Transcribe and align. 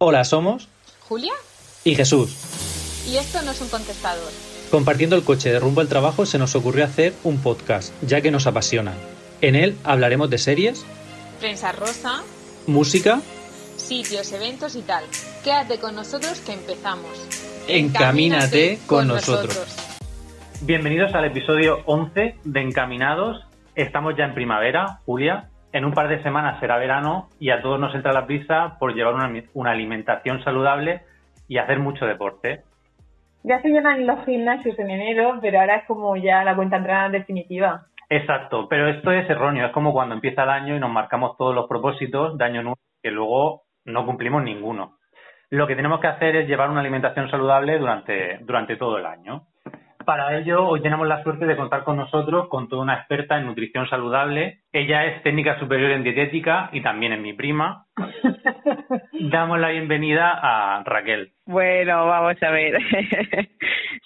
Hola, 0.00 0.22
somos 0.24 0.68
Julia 1.08 1.32
y 1.84 1.94
Jesús. 1.94 3.04
y 3.08 3.16
esto 3.16 3.42
no 3.42 3.50
es 3.50 3.60
un 3.60 3.68
contestador. 3.68 4.30
Compartiendo 4.70 5.16
el 5.16 5.24
coche 5.24 5.50
de 5.50 5.58
rumbo 5.58 5.80
al 5.80 5.88
trabajo 5.88 6.26
se 6.26 6.38
nos 6.38 6.54
ocurrió 6.54 6.84
hacer 6.84 7.14
un 7.24 7.38
podcast, 7.38 7.92
ya 8.02 8.20
que 8.20 8.30
nos 8.30 8.46
apasiona. 8.46 8.92
En 9.40 9.56
él 9.56 9.76
hablaremos 9.84 10.30
de 10.30 10.38
series, 10.38 10.84
Prensa 11.40 11.72
rosa, 11.72 12.22
música, 12.66 13.20
sitios, 13.76 14.32
eventos 14.32 14.76
y 14.76 14.82
tal. 14.82 15.04
Quédate 15.42 15.78
con 15.78 15.94
nosotros 15.94 16.40
que 16.40 16.52
empezamos. 16.52 17.10
Encamínate 17.66 18.78
con 18.86 19.08
nosotros. 19.08 19.58
Bienvenidos 20.62 21.14
al 21.14 21.24
episodio 21.26 21.82
11 21.86 22.36
de 22.44 22.60
Encaminados. 22.60 23.44
Estamos 23.74 24.14
ya 24.18 24.24
en 24.24 24.34
primavera, 24.34 25.00
Julia. 25.06 25.48
En 25.72 25.84
un 25.84 25.92
par 25.92 26.08
de 26.08 26.22
semanas 26.22 26.58
será 26.60 26.78
verano 26.78 27.28
y 27.38 27.50
a 27.50 27.60
todos 27.60 27.78
nos 27.78 27.94
entra 27.94 28.12
la 28.12 28.26
prisa 28.26 28.76
por 28.78 28.94
llevar 28.94 29.14
una, 29.14 29.30
una 29.54 29.70
alimentación 29.70 30.42
saludable 30.42 31.02
y 31.46 31.58
hacer 31.58 31.78
mucho 31.78 32.06
deporte. 32.06 32.62
Ya 33.42 33.60
se 33.60 33.68
llenan 33.68 34.06
los 34.06 34.24
gimnasios 34.24 34.78
en 34.78 34.90
enero, 34.90 35.38
pero 35.40 35.60
ahora 35.60 35.76
es 35.76 35.86
como 35.86 36.16
ya 36.16 36.42
la 36.44 36.56
cuenta 36.56 36.76
entrada 36.76 37.08
definitiva. 37.10 37.86
Exacto, 38.10 38.66
pero 38.68 38.88
esto 38.88 39.12
es 39.12 39.28
erróneo. 39.28 39.66
Es 39.66 39.72
como 39.72 39.92
cuando 39.92 40.14
empieza 40.14 40.44
el 40.44 40.50
año 40.50 40.76
y 40.76 40.80
nos 40.80 40.90
marcamos 40.90 41.36
todos 41.36 41.54
los 41.54 41.68
propósitos 41.68 42.38
de 42.38 42.44
año 42.44 42.62
nuevo 42.62 42.78
que 43.02 43.10
luego 43.10 43.62
no 43.84 44.06
cumplimos 44.06 44.42
ninguno. 44.42 44.98
Lo 45.50 45.66
que 45.66 45.76
tenemos 45.76 46.00
que 46.00 46.08
hacer 46.08 46.36
es 46.36 46.48
llevar 46.48 46.70
una 46.70 46.80
alimentación 46.80 47.30
saludable 47.30 47.78
durante, 47.78 48.38
durante 48.42 48.76
todo 48.76 48.98
el 48.98 49.06
año. 49.06 49.46
Para 50.08 50.38
ello, 50.38 50.66
hoy 50.66 50.80
tenemos 50.80 51.06
la 51.06 51.22
suerte 51.22 51.44
de 51.44 51.54
contar 51.54 51.84
con 51.84 51.98
nosotros 51.98 52.48
con 52.48 52.66
toda 52.66 52.80
una 52.80 52.94
experta 52.94 53.36
en 53.36 53.44
nutrición 53.44 53.86
saludable. 53.90 54.60
Ella 54.72 55.04
es 55.04 55.22
técnica 55.22 55.58
superior 55.58 55.90
en 55.90 56.02
dietética 56.02 56.70
y 56.72 56.80
también 56.80 57.12
es 57.12 57.20
mi 57.20 57.34
prima. 57.34 57.84
Damos 59.12 59.58
la 59.60 59.68
bienvenida 59.68 60.30
a 60.32 60.82
Raquel. 60.82 61.32
Bueno, 61.44 62.06
vamos 62.06 62.42
a 62.42 62.50
ver. 62.50 62.78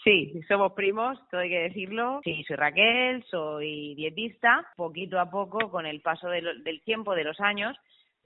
sí, 0.03 0.41
somos 0.49 0.73
primos, 0.73 1.21
todo 1.31 1.41
hay 1.41 1.51
que 1.51 1.69
decirlo. 1.69 2.21
Sí, 2.25 2.43
soy 2.49 2.57
Raquel, 2.57 3.23
soy 3.31 3.95
dietista. 3.95 4.67
Poquito 4.75 5.21
a 5.21 5.31
poco, 5.31 5.71
con 5.71 5.87
el 5.87 6.01
paso 6.01 6.29
del, 6.31 6.65
del 6.65 6.83
tiempo, 6.83 7.15
de 7.15 7.23
los 7.23 7.39
años, 7.39 7.77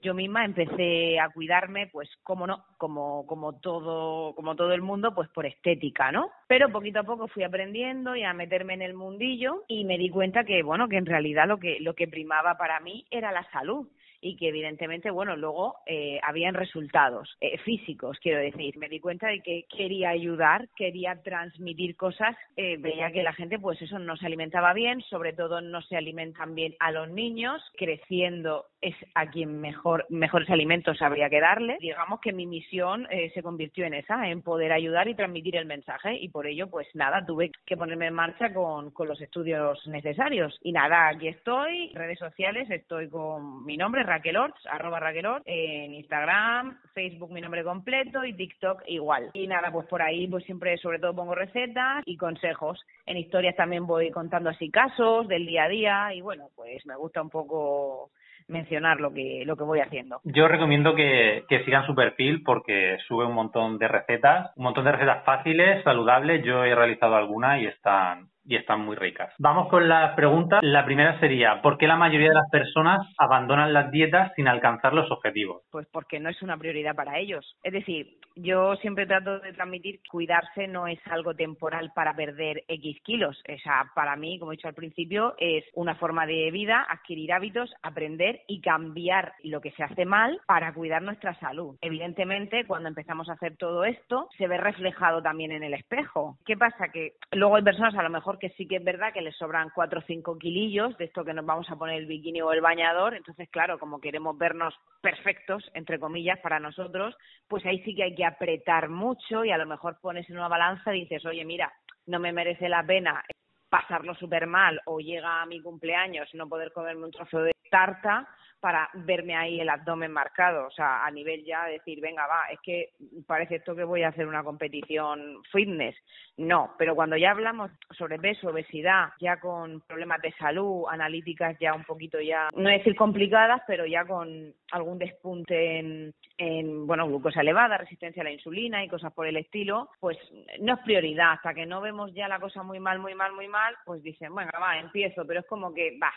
yo 0.07 0.13
misma 0.13 0.45
empecé 0.45 1.19
a 1.19 1.27
cuidarme, 1.29 1.87
pues, 1.87 2.09
como 2.23 2.47
no, 2.47 2.63
como, 2.77 3.27
como 3.27 3.59
todo, 3.59 4.33
como 4.35 4.55
todo 4.55 4.71
el 4.71 4.81
mundo, 4.81 5.13
pues 5.13 5.27
por 5.29 5.45
estética, 5.45 6.13
¿no? 6.13 6.31
Pero 6.47 6.71
poquito 6.71 7.01
a 7.01 7.03
poco 7.03 7.27
fui 7.27 7.43
aprendiendo 7.43 8.15
y 8.15 8.23
a 8.23 8.33
meterme 8.33 8.73
en 8.75 8.83
el 8.83 8.93
mundillo 8.93 9.65
y 9.67 9.83
me 9.83 9.97
di 9.97 10.09
cuenta 10.09 10.45
que, 10.45 10.63
bueno, 10.63 10.87
que 10.87 10.95
en 10.95 11.05
realidad 11.05 11.45
lo 11.45 11.57
que, 11.57 11.81
lo 11.81 11.93
que 11.93 12.07
primaba 12.07 12.57
para 12.57 12.79
mí 12.79 13.05
era 13.11 13.33
la 13.33 13.43
salud 13.51 13.85
y 14.21 14.35
que 14.35 14.49
evidentemente, 14.49 15.11
bueno, 15.11 15.35
luego 15.35 15.75
eh, 15.85 16.19
habían 16.23 16.53
resultados 16.53 17.37
eh, 17.41 17.57
físicos, 17.59 18.17
quiero 18.19 18.39
decir. 18.39 18.77
Me 18.77 18.89
di 18.89 18.99
cuenta 18.99 19.27
de 19.27 19.41
que 19.41 19.65
quería 19.69 20.09
ayudar, 20.09 20.67
quería 20.75 21.21
transmitir 21.23 21.95
cosas, 21.95 22.35
eh, 22.55 22.77
veía 22.77 23.11
que 23.11 23.23
la 23.23 23.33
gente, 23.33 23.59
pues 23.59 23.81
eso, 23.81 23.99
no 23.99 24.17
se 24.17 24.25
alimentaba 24.25 24.73
bien, 24.73 25.01
sobre 25.01 25.33
todo 25.33 25.61
no 25.61 25.81
se 25.81 25.97
alimentan 25.97 26.55
bien 26.55 26.75
a 26.79 26.91
los 26.91 27.09
niños, 27.09 27.61
creciendo 27.77 28.65
es 28.81 28.95
a 29.15 29.27
quien 29.27 29.59
mejor 29.59 30.05
mejores 30.09 30.49
alimentos 30.49 31.01
habría 31.01 31.29
que 31.29 31.39
darle. 31.39 31.77
Digamos 31.79 32.19
que 32.21 32.33
mi 32.33 32.45
misión 32.45 33.07
eh, 33.09 33.31
se 33.33 33.41
convirtió 33.41 33.85
en 33.85 33.95
esa, 33.95 34.29
en 34.29 34.41
poder 34.41 34.71
ayudar 34.71 35.07
y 35.07 35.15
transmitir 35.15 35.55
el 35.55 35.65
mensaje 35.65 36.15
y 36.15 36.29
por 36.29 36.47
ello, 36.47 36.69
pues 36.69 36.87
nada, 36.93 37.25
tuve 37.25 37.51
que 37.65 37.77
ponerme 37.77 38.07
en 38.07 38.13
marcha 38.13 38.53
con, 38.53 38.91
con 38.91 39.07
los 39.07 39.19
estudios 39.21 39.85
necesarios. 39.87 40.57
Y 40.61 40.71
nada, 40.71 41.07
aquí 41.09 41.27
estoy, 41.27 41.91
redes 41.93 42.19
sociales, 42.19 42.69
estoy 42.69 43.09
con 43.09 43.65
mi 43.65 43.77
nombre, 43.77 44.03
Raquel 44.07 44.37
Orts, 44.37 44.65
arroba 44.71 44.99
Raquel 44.99 45.27
en 45.45 45.93
Instagram, 45.93 46.79
Facebook 46.93 47.31
mi 47.31 47.41
nombre 47.41 47.63
completo 47.63 48.23
y 48.23 48.33
TikTok 48.33 48.83
igual. 48.87 49.29
Y 49.33 49.47
nada, 49.47 49.71
pues 49.71 49.87
por 49.87 50.01
ahí 50.01 50.27
pues 50.27 50.45
siempre 50.45 50.77
sobre 50.77 50.99
todo 50.99 51.15
pongo 51.15 51.35
recetas 51.35 52.03
y 52.05 52.15
consejos. 52.17 52.79
En 53.05 53.17
historias 53.17 53.55
también 53.55 53.85
voy 53.85 54.09
contando 54.11 54.49
así 54.49 54.71
casos 54.71 55.27
del 55.27 55.45
día 55.45 55.65
a 55.65 55.69
día 55.69 56.13
y 56.13 56.21
bueno, 56.21 56.49
pues 56.55 56.85
me 56.85 56.95
gusta 56.95 57.21
un 57.21 57.29
poco 57.29 58.11
mencionar 58.47 59.01
lo 59.01 59.13
que 59.13 59.43
lo 59.45 59.57
que 59.57 59.63
voy 59.63 59.81
haciendo. 59.81 60.21
Yo 60.23 60.47
recomiendo 60.47 60.95
que, 60.95 61.43
que 61.49 61.65
sigan 61.65 61.85
su 61.85 61.93
perfil 61.93 62.43
porque 62.43 62.97
sube 63.07 63.25
un 63.25 63.33
montón 63.33 63.77
de 63.77 63.89
recetas, 63.89 64.51
un 64.55 64.63
montón 64.63 64.85
de 64.85 64.93
recetas 64.93 65.25
fáciles, 65.25 65.83
saludables. 65.83 66.45
Yo 66.45 66.63
he 66.63 66.73
realizado 66.73 67.15
algunas 67.15 67.61
y 67.61 67.65
están 67.65 68.29
y 68.47 68.55
están 68.55 68.79
muy 68.81 68.95
ricas. 68.95 69.33
Vamos 69.37 69.67
con 69.69 69.87
las 69.87 70.15
preguntas. 70.15 70.61
La 70.63 70.85
primera 70.85 71.19
sería, 71.19 71.61
¿por 71.61 71.77
qué 71.77 71.85
la 71.85 71.97
mayoría 71.97 72.29
de 72.29 72.35
las 72.35 72.49
personas 72.49 73.05
abandonan 73.17 73.73
las 73.73 73.91
dietas 73.91 74.31
sin 74.35 74.47
alcanzar 74.47 74.93
los 74.93 75.11
objetivos? 75.11 75.63
Pues 75.69 75.85
porque 75.91 76.19
no 76.19 76.29
es 76.29 76.41
una 76.41 76.57
prioridad 76.57 76.95
para 76.95 77.19
ellos. 77.19 77.57
Es 77.61 77.73
decir, 77.73 78.17
yo 78.35 78.75
siempre 78.77 79.05
trato 79.05 79.39
de 79.39 79.53
transmitir 79.53 79.97
que 80.01 80.09
cuidarse 80.09 80.67
no 80.67 80.87
es 80.87 80.99
algo 81.07 81.33
temporal 81.33 81.91
para 81.93 82.15
perder 82.15 82.63
X 82.67 82.97
kilos. 83.03 83.37
O 83.49 83.59
sea, 83.59 83.91
para 83.93 84.15
mí, 84.15 84.39
como 84.39 84.51
he 84.51 84.55
dicho 84.55 84.69
al 84.69 84.73
principio, 84.73 85.35
es 85.37 85.65
una 85.73 85.95
forma 85.95 86.25
de 86.25 86.49
vida, 86.51 86.85
adquirir 86.89 87.33
hábitos, 87.33 87.73
aprender 87.81 88.41
y 88.47 88.61
cambiar 88.61 89.33
lo 89.43 89.59
que 89.59 89.71
se 89.71 89.83
hace 89.83 90.05
mal 90.05 90.39
para 90.47 90.73
cuidar 90.73 91.01
nuestra 91.01 91.37
salud. 91.39 91.75
Evidentemente, 91.81 92.65
cuando 92.65 92.87
empezamos 92.87 93.29
a 93.29 93.33
hacer 93.33 93.57
todo 93.57 93.83
esto, 93.83 94.29
se 94.37 94.47
ve 94.47 94.57
reflejado 94.57 95.21
también 95.21 95.51
en 95.51 95.63
el 95.63 95.73
espejo. 95.73 96.37
¿Qué 96.45 96.55
pasa? 96.55 96.89
Que 96.93 97.13
luego 97.31 97.57
hay 97.57 97.63
personas 97.63 97.95
a 97.95 98.03
lo 98.03 98.09
mejor 98.09 98.36
que 98.39 98.49
sí 98.51 98.67
que 98.67 98.77
es 98.77 98.83
verdad 98.83 99.13
que 99.13 99.21
les 99.21 99.35
sobran 99.35 99.71
4 99.73 99.99
o 99.99 100.03
5 100.03 100.37
kilillos 100.37 100.97
de 100.97 101.05
esto 101.05 101.23
que 101.23 101.33
nos 101.33 101.45
vamos 101.45 101.69
a 101.69 101.75
poner 101.75 101.97
el 101.97 102.05
bikini 102.05 102.41
o 102.41 102.51
el 102.51 102.61
bañador. 102.61 103.15
Entonces, 103.15 103.49
claro, 103.49 103.79
como 103.79 103.99
queremos 103.99 104.37
vernos 104.37 104.73
perfectos, 105.01 105.69
entre 105.73 105.99
comillas, 105.99 106.39
para 106.39 106.59
nosotros, 106.59 107.15
pues 107.47 107.65
ahí 107.65 107.79
sí 107.83 107.95
que 107.95 108.03
hay 108.03 108.15
que 108.15 108.25
apretar 108.25 108.89
mucho 108.89 109.45
y 109.45 109.51
a 109.51 109.57
lo 109.57 109.65
mejor 109.65 109.99
pones 110.01 110.29
en 110.29 110.37
una 110.37 110.47
balanza 110.47 110.95
y 110.95 111.01
dices, 111.01 111.25
oye, 111.25 111.45
mira, 111.45 111.71
no 112.05 112.19
me 112.19 112.31
merece 112.31 112.69
la 112.69 112.83
pena 112.83 113.23
pasarlo 113.69 114.15
súper 114.15 114.47
mal 114.47 114.79
o 114.85 114.99
llega 114.99 115.41
a 115.41 115.45
mi 115.45 115.61
cumpleaños 115.61 116.29
no 116.33 116.47
poder 116.47 116.71
comerme 116.71 117.05
un 117.05 117.11
trozo 117.11 117.39
de 117.39 117.51
tarta 117.69 118.27
para 118.59 118.89
verme 118.93 119.35
ahí 119.35 119.59
el 119.59 119.69
abdomen 119.69 120.11
marcado, 120.11 120.67
o 120.67 120.71
sea, 120.71 121.05
a 121.05 121.11
nivel 121.11 121.43
ya 121.45 121.65
decir, 121.65 122.01
venga, 122.01 122.25
va, 122.27 122.45
es 122.51 122.59
que 122.61 122.93
parece 123.25 123.55
esto 123.55 123.75
que 123.75 123.83
voy 123.83 124.03
a 124.03 124.09
hacer 124.09 124.27
una 124.27 124.43
competición 124.43 125.41
fitness. 125.51 125.95
No, 126.37 126.73
pero 126.77 126.95
cuando 126.95 127.17
ya 127.17 127.31
hablamos 127.31 127.71
sobre 127.97 128.19
peso, 128.19 128.49
obesidad, 128.49 129.09
ya 129.19 129.39
con 129.39 129.81
problemas 129.81 130.21
de 130.21 130.31
salud, 130.33 130.85
analíticas 130.89 131.57
ya 131.59 131.73
un 131.73 131.83
poquito 131.83 132.19
ya, 132.19 132.49
no 132.55 132.69
decir 132.69 132.95
complicadas, 132.95 133.61
pero 133.67 133.85
ya 133.85 134.05
con 134.05 134.53
algún 134.71 134.99
despunte 134.99 135.79
en, 135.79 136.13
en 136.37 136.85
bueno, 136.85 137.07
glucosa 137.07 137.41
elevada, 137.41 137.77
resistencia 137.77 138.21
a 138.21 138.25
la 138.25 138.31
insulina 138.31 138.83
y 138.83 138.89
cosas 138.89 139.13
por 139.13 139.27
el 139.27 139.37
estilo, 139.37 139.89
pues 139.99 140.17
no 140.59 140.73
es 140.73 140.79
prioridad. 140.81 141.33
Hasta 141.33 141.53
que 141.53 141.65
no 141.65 141.81
vemos 141.81 142.13
ya 142.13 142.27
la 142.27 142.39
cosa 142.39 142.63
muy 142.63 142.79
mal, 142.79 142.99
muy 142.99 143.15
mal, 143.15 143.33
muy 143.33 143.47
mal, 143.47 143.75
pues 143.85 144.03
dicen, 144.03 144.33
bueno, 144.33 144.51
va, 144.61 144.79
empiezo, 144.79 145.25
pero 145.25 145.39
es 145.39 145.45
como 145.47 145.73
que, 145.73 145.97
va, 146.01 146.11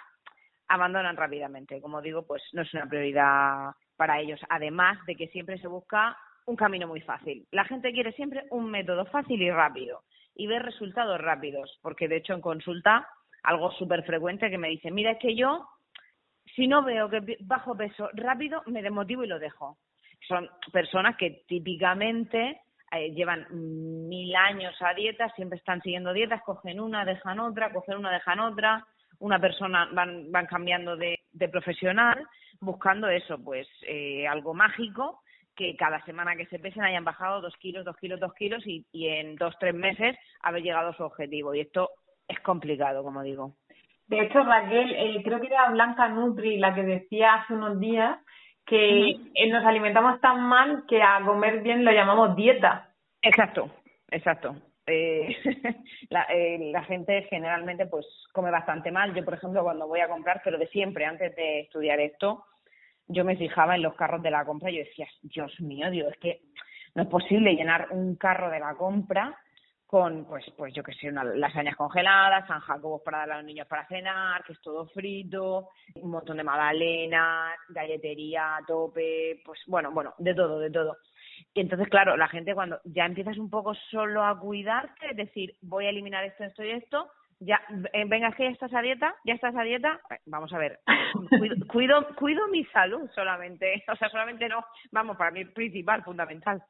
abandonan 0.70 1.16
rápidamente. 1.16 1.80
Como 1.80 2.00
digo, 2.00 2.26
pues 2.26 2.42
no 2.52 2.62
es 2.62 2.72
una 2.72 2.86
prioridad 2.86 3.72
para 3.96 4.20
ellos. 4.20 4.40
Además 4.48 5.04
de 5.06 5.16
que 5.16 5.28
siempre 5.28 5.58
se 5.58 5.66
busca 5.66 6.16
un 6.46 6.56
camino 6.56 6.86
muy 6.86 7.00
fácil. 7.00 7.46
La 7.50 7.64
gente 7.64 7.92
quiere 7.92 8.12
siempre 8.12 8.44
un 8.50 8.70
método 8.70 9.04
fácil 9.06 9.42
y 9.42 9.50
rápido 9.50 10.02
y 10.34 10.46
ver 10.46 10.62
resultados 10.62 11.20
rápidos, 11.20 11.78
porque 11.82 12.08
de 12.08 12.16
hecho 12.16 12.34
en 12.34 12.40
consulta 12.40 13.06
algo 13.42 13.72
súper 13.72 14.04
frecuente 14.04 14.48
que 14.48 14.58
me 14.58 14.68
dicen, 14.68 14.94
mira, 14.94 15.12
es 15.12 15.18
que 15.18 15.34
yo 15.34 15.68
si 16.54 16.66
no 16.66 16.82
veo 16.82 17.08
que 17.08 17.36
bajo 17.40 17.76
peso 17.76 18.08
rápido, 18.14 18.62
me 18.66 18.82
desmotivo 18.82 19.24
y 19.24 19.28
lo 19.28 19.38
dejo. 19.38 19.76
Son 20.26 20.48
personas 20.72 21.16
que 21.16 21.42
típicamente 21.46 22.60
eh, 22.92 23.10
llevan 23.12 23.46
mil 23.50 24.34
años 24.36 24.74
a 24.80 24.94
dieta, 24.94 25.30
siempre 25.34 25.58
están 25.58 25.80
siguiendo 25.82 26.12
dietas, 26.12 26.42
cogen 26.42 26.80
una, 26.80 27.04
dejan 27.04 27.40
otra, 27.40 27.72
cogen 27.72 27.98
una, 27.98 28.12
dejan 28.12 28.40
otra, 28.40 28.86
una 29.20 29.38
persona 29.38 29.88
van, 29.92 30.30
van 30.30 30.46
cambiando 30.46 30.96
de, 30.96 31.20
de 31.32 31.48
profesional 31.48 32.26
buscando 32.60 33.08
eso, 33.08 33.38
pues 33.42 33.66
eh, 33.86 34.26
algo 34.26 34.52
mágico 34.52 35.22
que 35.54 35.76
cada 35.76 36.02
semana 36.04 36.36
que 36.36 36.46
se 36.46 36.58
pesen 36.58 36.82
hayan 36.82 37.04
bajado 37.04 37.40
dos 37.40 37.54
kilos, 37.56 37.84
dos 37.84 37.96
kilos, 37.96 38.20
dos 38.20 38.34
kilos 38.34 38.66
y, 38.66 38.86
y 38.92 39.08
en 39.08 39.36
dos, 39.36 39.54
tres 39.58 39.74
meses 39.74 40.16
haber 40.42 40.62
llegado 40.62 40.90
a 40.90 40.96
su 40.96 41.02
objetivo. 41.02 41.54
Y 41.54 41.60
esto 41.60 41.90
es 42.28 42.40
complicado, 42.40 43.02
como 43.02 43.22
digo. 43.22 43.54
De 44.06 44.20
hecho, 44.20 44.42
Raquel, 44.42 44.92
eh, 44.92 45.22
creo 45.22 45.40
que 45.40 45.46
era 45.46 45.70
Blanca 45.70 46.08
Nutri 46.08 46.58
la 46.58 46.74
que 46.74 46.82
decía 46.82 47.34
hace 47.34 47.54
unos 47.54 47.78
días 47.78 48.18
que 48.66 49.10
eh, 49.10 49.50
nos 49.50 49.64
alimentamos 49.64 50.20
tan 50.20 50.42
mal 50.42 50.84
que 50.88 51.02
a 51.02 51.20
comer 51.24 51.62
bien 51.62 51.84
lo 51.84 51.92
llamamos 51.92 52.36
dieta. 52.36 52.88
Exacto, 53.22 53.70
exacto. 54.10 54.56
Eh, 54.90 55.36
la, 56.10 56.24
eh, 56.24 56.70
la 56.72 56.84
gente 56.84 57.22
generalmente 57.30 57.86
pues 57.86 58.06
come 58.32 58.50
bastante 58.50 58.90
mal. 58.90 59.14
Yo, 59.14 59.24
por 59.24 59.34
ejemplo, 59.34 59.62
cuando 59.62 59.86
voy 59.86 60.00
a 60.00 60.08
comprar, 60.08 60.40
pero 60.44 60.58
de 60.58 60.68
siempre, 60.68 61.04
antes 61.04 61.34
de 61.36 61.60
estudiar 61.60 62.00
esto, 62.00 62.44
yo 63.06 63.24
me 63.24 63.36
fijaba 63.36 63.74
en 63.74 63.82
los 63.82 63.94
carros 63.94 64.22
de 64.22 64.30
la 64.30 64.44
compra 64.44 64.70
y 64.70 64.76
yo 64.76 64.84
decía, 64.84 65.08
Dios 65.22 65.60
mío, 65.60 65.90
Dios, 65.90 66.12
es 66.12 66.18
que 66.18 66.40
no 66.94 67.02
es 67.02 67.08
posible 67.08 67.54
llenar 67.54 67.88
un 67.90 68.16
carro 68.16 68.50
de 68.50 68.60
la 68.60 68.74
compra 68.74 69.36
con, 69.90 70.24
pues, 70.24 70.44
pues 70.56 70.72
yo 70.72 70.84
que 70.84 70.94
sé, 70.94 71.08
una, 71.08 71.24
lasañas 71.24 71.74
congeladas, 71.74 72.46
San 72.46 72.60
Jacobos 72.60 73.02
para 73.04 73.18
dar 73.18 73.32
a 73.32 73.36
los 73.38 73.44
niños 73.44 73.66
para 73.66 73.88
cenar, 73.88 74.44
que 74.44 74.52
es 74.52 74.60
todo 74.60 74.86
frito, 74.86 75.70
un 75.96 76.10
montón 76.12 76.36
de 76.36 76.44
magdalenas, 76.44 77.56
galletería 77.68 78.58
a 78.58 78.64
tope, 78.64 79.42
pues 79.44 79.58
bueno, 79.66 79.90
bueno, 79.90 80.14
de 80.18 80.32
todo, 80.32 80.60
de 80.60 80.70
todo. 80.70 80.96
Y 81.54 81.60
entonces, 81.60 81.88
claro, 81.88 82.16
la 82.16 82.28
gente 82.28 82.54
cuando 82.54 82.80
ya 82.84 83.06
empiezas 83.06 83.38
un 83.38 83.50
poco 83.50 83.74
solo 83.90 84.24
a 84.24 84.38
cuidarte, 84.38 85.10
es 85.10 85.16
decir, 85.16 85.54
voy 85.62 85.86
a 85.86 85.90
eliminar 85.90 86.24
esto, 86.24 86.44
esto 86.44 86.64
y 86.64 86.70
esto, 86.70 87.10
ya, 87.40 87.60
eh, 87.92 88.04
venga, 88.06 88.28
es 88.28 88.34
que 88.34 88.44
ya 88.44 88.50
estás 88.50 88.74
a 88.74 88.82
dieta, 88.82 89.14
ya 89.24 89.34
estás 89.34 89.56
a 89.56 89.62
dieta, 89.62 90.00
eh, 90.10 90.18
vamos 90.26 90.52
a 90.52 90.58
ver, 90.58 90.80
cuido, 91.38 91.56
cuido, 91.68 92.06
cuido 92.16 92.48
mi 92.48 92.64
salud 92.66 93.08
solamente, 93.14 93.82
o 93.90 93.96
sea, 93.96 94.08
solamente 94.10 94.48
no, 94.48 94.64
vamos, 94.92 95.16
para 95.16 95.30
mí 95.30 95.44
principal, 95.46 96.02
fundamental. 96.04 96.62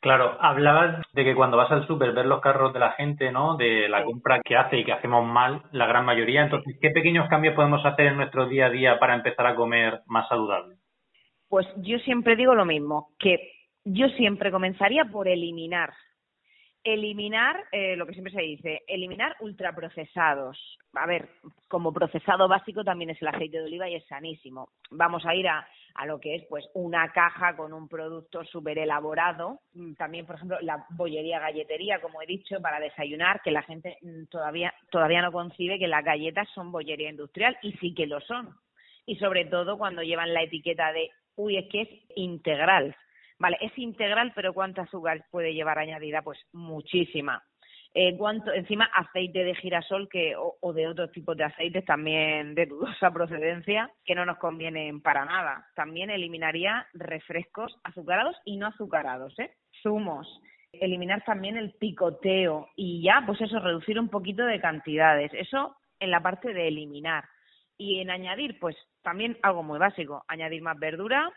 Claro, 0.00 0.38
hablabas 0.40 1.02
de 1.12 1.24
que 1.24 1.34
cuando 1.34 1.58
vas 1.58 1.70
al 1.70 1.86
súper 1.86 2.12
ver 2.12 2.24
los 2.24 2.40
carros 2.40 2.72
de 2.72 2.78
la 2.78 2.92
gente, 2.92 3.30
¿no? 3.30 3.58
De 3.58 3.86
la 3.86 4.02
compra 4.02 4.40
que 4.40 4.56
hace 4.56 4.78
y 4.78 4.84
que 4.84 4.94
hacemos 4.94 5.26
mal 5.26 5.62
la 5.72 5.86
gran 5.86 6.06
mayoría. 6.06 6.42
Entonces, 6.42 6.78
¿qué 6.80 6.88
pequeños 6.88 7.28
cambios 7.28 7.54
podemos 7.54 7.84
hacer 7.84 8.06
en 8.06 8.16
nuestro 8.16 8.46
día 8.46 8.66
a 8.66 8.70
día 8.70 8.98
para 8.98 9.14
empezar 9.14 9.46
a 9.46 9.54
comer 9.54 10.00
más 10.06 10.26
saludable? 10.28 10.76
Pues 11.50 11.66
yo 11.76 11.98
siempre 11.98 12.34
digo 12.34 12.54
lo 12.54 12.64
mismo, 12.64 13.08
que 13.18 13.52
yo 13.84 14.08
siempre 14.10 14.50
comenzaría 14.50 15.04
por 15.06 15.28
eliminar 15.28 15.92
eliminar 16.82 17.64
eh, 17.72 17.96
lo 17.96 18.06
que 18.06 18.12
siempre 18.12 18.32
se 18.32 18.42
dice, 18.42 18.82
eliminar 18.86 19.36
ultraprocesados. 19.40 20.58
A 20.94 21.06
ver, 21.06 21.28
como 21.68 21.92
procesado 21.92 22.48
básico 22.48 22.84
también 22.84 23.10
es 23.10 23.20
el 23.20 23.28
aceite 23.28 23.58
de 23.58 23.64
oliva 23.64 23.88
y 23.88 23.96
es 23.96 24.06
sanísimo. 24.06 24.70
Vamos 24.90 25.24
a 25.26 25.34
ir 25.34 25.46
a, 25.48 25.66
a 25.94 26.06
lo 26.06 26.18
que 26.18 26.36
es 26.36 26.44
pues 26.48 26.66
una 26.74 27.12
caja 27.12 27.54
con 27.56 27.72
un 27.72 27.86
producto 27.88 28.44
súper 28.44 28.78
elaborado. 28.78 29.60
Mm, 29.74 29.94
también, 29.94 30.26
por 30.26 30.36
ejemplo, 30.36 30.58
la 30.62 30.86
bollería 30.90 31.38
galletería, 31.38 32.00
como 32.00 32.22
he 32.22 32.26
dicho, 32.26 32.60
para 32.62 32.80
desayunar, 32.80 33.42
que 33.42 33.50
la 33.50 33.62
gente 33.62 33.98
mm, 34.00 34.24
todavía, 34.30 34.72
todavía 34.90 35.22
no 35.22 35.32
concibe 35.32 35.78
que 35.78 35.88
las 35.88 36.04
galletas 36.04 36.48
son 36.54 36.72
bollería 36.72 37.10
industrial 37.10 37.58
y 37.62 37.72
sí 37.74 37.94
que 37.94 38.06
lo 38.06 38.20
son. 38.20 38.54
Y 39.04 39.16
sobre 39.16 39.44
todo 39.44 39.76
cuando 39.76 40.02
llevan 40.02 40.32
la 40.32 40.42
etiqueta 40.42 40.92
de, 40.92 41.10
uy, 41.36 41.58
es 41.58 41.68
que 41.70 41.82
es 41.82 41.88
integral 42.16 42.96
Vale, 43.40 43.56
es 43.62 43.76
integral, 43.78 44.32
pero 44.34 44.52
¿cuánto 44.52 44.82
azúcar 44.82 45.24
puede 45.30 45.54
llevar 45.54 45.78
añadida? 45.78 46.20
Pues 46.20 46.38
muchísima. 46.52 47.42
Eh, 47.94 48.14
cuánto, 48.16 48.52
encima 48.52 48.84
aceite 48.94 49.42
de 49.42 49.54
girasol 49.54 50.08
que 50.10 50.34
o, 50.36 50.72
de 50.74 50.86
otros 50.86 51.10
tipos 51.10 51.36
de 51.36 51.44
aceites 51.44 51.84
también 51.86 52.54
de 52.54 52.66
dudosa 52.66 53.10
procedencia 53.12 53.90
que 54.04 54.14
no 54.14 54.26
nos 54.26 54.36
convienen 54.36 55.00
para 55.00 55.24
nada. 55.24 55.66
También 55.74 56.10
eliminaría 56.10 56.86
refrescos 56.92 57.74
azucarados 57.82 58.36
y 58.44 58.58
no 58.58 58.66
azucarados, 58.66 59.36
¿eh? 59.38 59.50
Zumos. 59.82 60.28
Eliminar 60.72 61.24
también 61.24 61.56
el 61.56 61.72
picoteo 61.72 62.68
y 62.76 63.02
ya, 63.02 63.24
pues 63.26 63.40
eso, 63.40 63.58
reducir 63.58 63.98
un 63.98 64.10
poquito 64.10 64.44
de 64.44 64.60
cantidades. 64.60 65.32
Eso 65.32 65.76
en 65.98 66.10
la 66.10 66.22
parte 66.22 66.52
de 66.52 66.68
eliminar. 66.68 67.24
Y 67.78 68.00
en 68.00 68.10
añadir, 68.10 68.60
pues 68.60 68.76
también 69.02 69.38
algo 69.42 69.62
muy 69.62 69.78
básico, 69.78 70.22
añadir 70.28 70.60
más 70.60 70.78
verdura, 70.78 71.32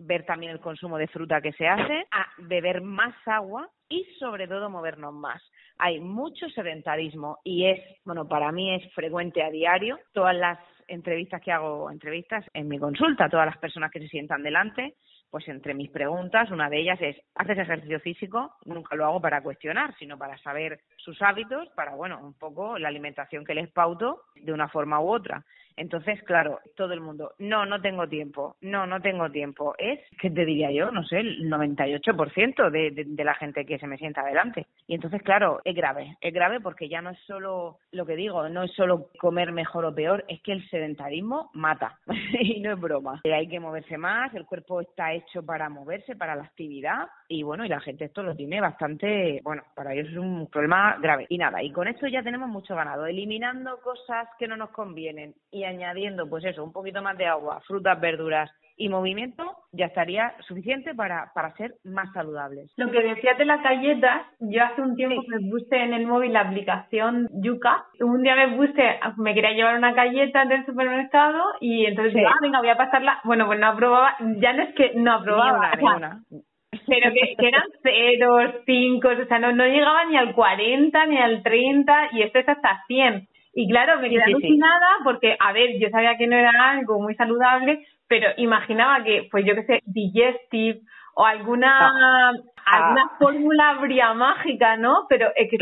ver 0.00 0.24
también 0.24 0.52
el 0.52 0.60
consumo 0.60 0.98
de 0.98 1.08
fruta 1.08 1.40
que 1.40 1.52
se 1.52 1.68
hace, 1.68 2.06
a 2.10 2.26
beber 2.38 2.80
más 2.80 3.14
agua 3.26 3.68
y 3.88 4.04
sobre 4.18 4.48
todo 4.48 4.70
movernos 4.70 5.12
más. 5.12 5.42
Hay 5.78 6.00
mucho 6.00 6.48
sedentarismo 6.50 7.38
y 7.44 7.66
es, 7.66 7.80
bueno, 8.04 8.26
para 8.26 8.52
mí 8.52 8.74
es 8.74 8.92
frecuente 8.94 9.42
a 9.42 9.50
diario. 9.50 9.98
Todas 10.12 10.36
las 10.36 10.58
entrevistas 10.88 11.40
que 11.40 11.52
hago, 11.52 11.90
entrevistas 11.90 12.44
en 12.52 12.68
mi 12.68 12.78
consulta, 12.78 13.28
todas 13.28 13.46
las 13.46 13.58
personas 13.58 13.90
que 13.90 14.00
se 14.00 14.08
sientan 14.08 14.42
delante, 14.42 14.94
pues 15.30 15.46
entre 15.48 15.74
mis 15.74 15.90
preguntas, 15.90 16.50
una 16.50 16.68
de 16.68 16.80
ellas 16.80 16.98
es, 17.00 17.16
¿haces 17.36 17.58
ejercicio 17.58 18.00
físico? 18.00 18.56
Nunca 18.64 18.96
lo 18.96 19.06
hago 19.06 19.20
para 19.20 19.42
cuestionar, 19.42 19.94
sino 19.98 20.18
para 20.18 20.36
saber 20.38 20.80
sus 20.96 21.22
hábitos, 21.22 21.68
para, 21.76 21.94
bueno, 21.94 22.18
un 22.20 22.34
poco 22.34 22.78
la 22.78 22.88
alimentación 22.88 23.44
que 23.44 23.54
les 23.54 23.70
pauto 23.70 24.22
de 24.34 24.52
una 24.52 24.68
forma 24.68 25.00
u 25.00 25.12
otra. 25.12 25.44
Entonces, 25.76 26.22
claro, 26.24 26.60
todo 26.76 26.92
el 26.92 27.00
mundo, 27.00 27.32
no, 27.38 27.66
no 27.66 27.80
tengo 27.80 28.08
tiempo, 28.08 28.56
no, 28.60 28.86
no 28.86 29.00
tengo 29.00 29.30
tiempo. 29.30 29.74
Es, 29.78 30.00
¿qué 30.20 30.30
te 30.30 30.44
diría 30.44 30.70
yo? 30.70 30.90
No 30.90 31.04
sé, 31.04 31.20
el 31.20 31.50
98% 31.50 32.70
de, 32.70 32.90
de, 32.90 33.04
de 33.06 33.24
la 33.24 33.34
gente 33.34 33.64
que 33.64 33.78
se 33.78 33.86
me 33.86 33.98
sienta 33.98 34.22
adelante. 34.22 34.66
Y 34.86 34.94
entonces, 34.94 35.22
claro, 35.22 35.60
es 35.64 35.74
grave, 35.74 36.16
es 36.20 36.32
grave 36.32 36.60
porque 36.60 36.88
ya 36.88 37.00
no 37.00 37.10
es 37.10 37.18
solo 37.26 37.78
lo 37.92 38.06
que 38.06 38.16
digo, 38.16 38.48
no 38.48 38.64
es 38.64 38.72
solo 38.72 39.08
comer 39.18 39.52
mejor 39.52 39.84
o 39.84 39.94
peor, 39.94 40.24
es 40.28 40.40
que 40.42 40.52
el 40.52 40.68
sedentarismo 40.68 41.50
mata. 41.54 41.98
y 42.40 42.60
no 42.60 42.72
es 42.72 42.80
broma. 42.80 43.20
Hay 43.24 43.48
que 43.48 43.60
moverse 43.60 43.96
más, 43.96 44.34
el 44.34 44.46
cuerpo 44.46 44.80
está 44.80 45.12
hecho 45.12 45.44
para 45.44 45.68
moverse, 45.68 46.16
para 46.16 46.34
la 46.34 46.44
actividad. 46.44 47.08
Y 47.28 47.42
bueno, 47.42 47.64
y 47.64 47.68
la 47.68 47.80
gente 47.80 48.06
esto 48.06 48.22
lo 48.22 48.34
tiene 48.34 48.60
bastante, 48.60 49.40
bueno, 49.44 49.62
para 49.74 49.92
ellos 49.94 50.08
es 50.08 50.16
un 50.16 50.48
problema 50.48 50.96
grave. 51.00 51.26
Y 51.28 51.38
nada, 51.38 51.62
y 51.62 51.70
con 51.70 51.88
esto 51.88 52.06
ya 52.06 52.22
tenemos 52.22 52.48
mucho 52.48 52.74
ganado, 52.74 53.06
eliminando 53.06 53.80
cosas 53.80 54.28
que 54.38 54.48
no 54.48 54.56
nos 54.56 54.70
convienen 54.70 55.34
y 55.50 55.59
añadiendo, 55.64 56.28
pues 56.28 56.44
eso, 56.44 56.64
un 56.64 56.72
poquito 56.72 57.02
más 57.02 57.16
de 57.16 57.26
agua, 57.26 57.60
frutas, 57.66 58.00
verduras 58.00 58.50
y 58.76 58.88
movimiento, 58.88 59.44
ya 59.72 59.86
estaría 59.86 60.34
suficiente 60.48 60.94
para, 60.94 61.30
para 61.34 61.52
ser 61.56 61.74
más 61.84 62.10
saludables. 62.14 62.72
Lo 62.76 62.90
que 62.90 63.02
decías 63.02 63.36
de 63.36 63.44
las 63.44 63.62
galletas, 63.62 64.22
yo 64.40 64.64
hace 64.64 64.80
un 64.80 64.96
tiempo 64.96 65.22
me 65.28 65.50
puse 65.50 65.76
en 65.76 65.92
el 65.92 66.06
móvil 66.06 66.32
la 66.32 66.40
aplicación 66.40 67.28
Yuka. 67.42 67.84
Un 68.00 68.22
día 68.22 68.34
me 68.36 68.56
puse, 68.56 68.98
me 69.18 69.34
quería 69.34 69.52
llevar 69.52 69.76
una 69.76 69.92
galleta 69.92 70.46
del 70.46 70.64
supermercado 70.64 71.42
y 71.60 71.84
entonces 71.84 72.14
ah, 72.26 72.38
venga, 72.40 72.60
voy 72.60 72.70
a 72.70 72.76
pasarla. 72.76 73.20
Bueno, 73.24 73.46
pues 73.46 73.60
no 73.60 73.66
aprobaba, 73.66 74.16
ya 74.38 74.54
no 74.54 74.62
es 74.62 74.74
que 74.74 74.92
no 74.94 75.12
aprobaba. 75.12 75.72
pero 76.86 77.12
que, 77.12 77.36
que, 77.36 77.48
eran 77.48 77.64
ceros, 77.82 78.62
cinco, 78.64 79.08
o 79.08 79.26
sea, 79.26 79.38
no, 79.38 79.52
no 79.52 79.66
llegaba 79.66 80.04
ni 80.06 80.16
al 80.16 80.34
40 80.34 81.06
ni 81.06 81.18
al 81.18 81.42
30 81.42 82.08
y 82.12 82.22
esto 82.22 82.38
es 82.38 82.48
hasta 82.48 82.82
100. 82.86 83.28
Y 83.52 83.68
claro, 83.68 84.00
me 84.00 84.08
quedé 84.08 84.22
alucinada 84.22 84.86
porque, 85.02 85.36
a 85.38 85.52
ver, 85.52 85.78
yo 85.78 85.88
sabía 85.90 86.16
que 86.16 86.26
no 86.26 86.36
era 86.36 86.52
algo 86.70 87.00
muy 87.00 87.14
saludable, 87.16 87.84
pero 88.08 88.28
imaginaba 88.36 89.02
que, 89.02 89.28
pues 89.30 89.44
yo 89.44 89.54
qué 89.54 89.64
sé, 89.64 89.80
digestive 89.86 90.80
o 91.14 91.24
alguna, 91.24 91.88
ah. 91.88 92.32
alguna 92.66 93.02
ah. 93.04 93.16
fórmula 93.18 93.74
bría 93.80 94.14
mágica, 94.14 94.76
¿no? 94.76 95.06
Pero 95.08 95.32
es 95.34 95.50
que 95.50 95.58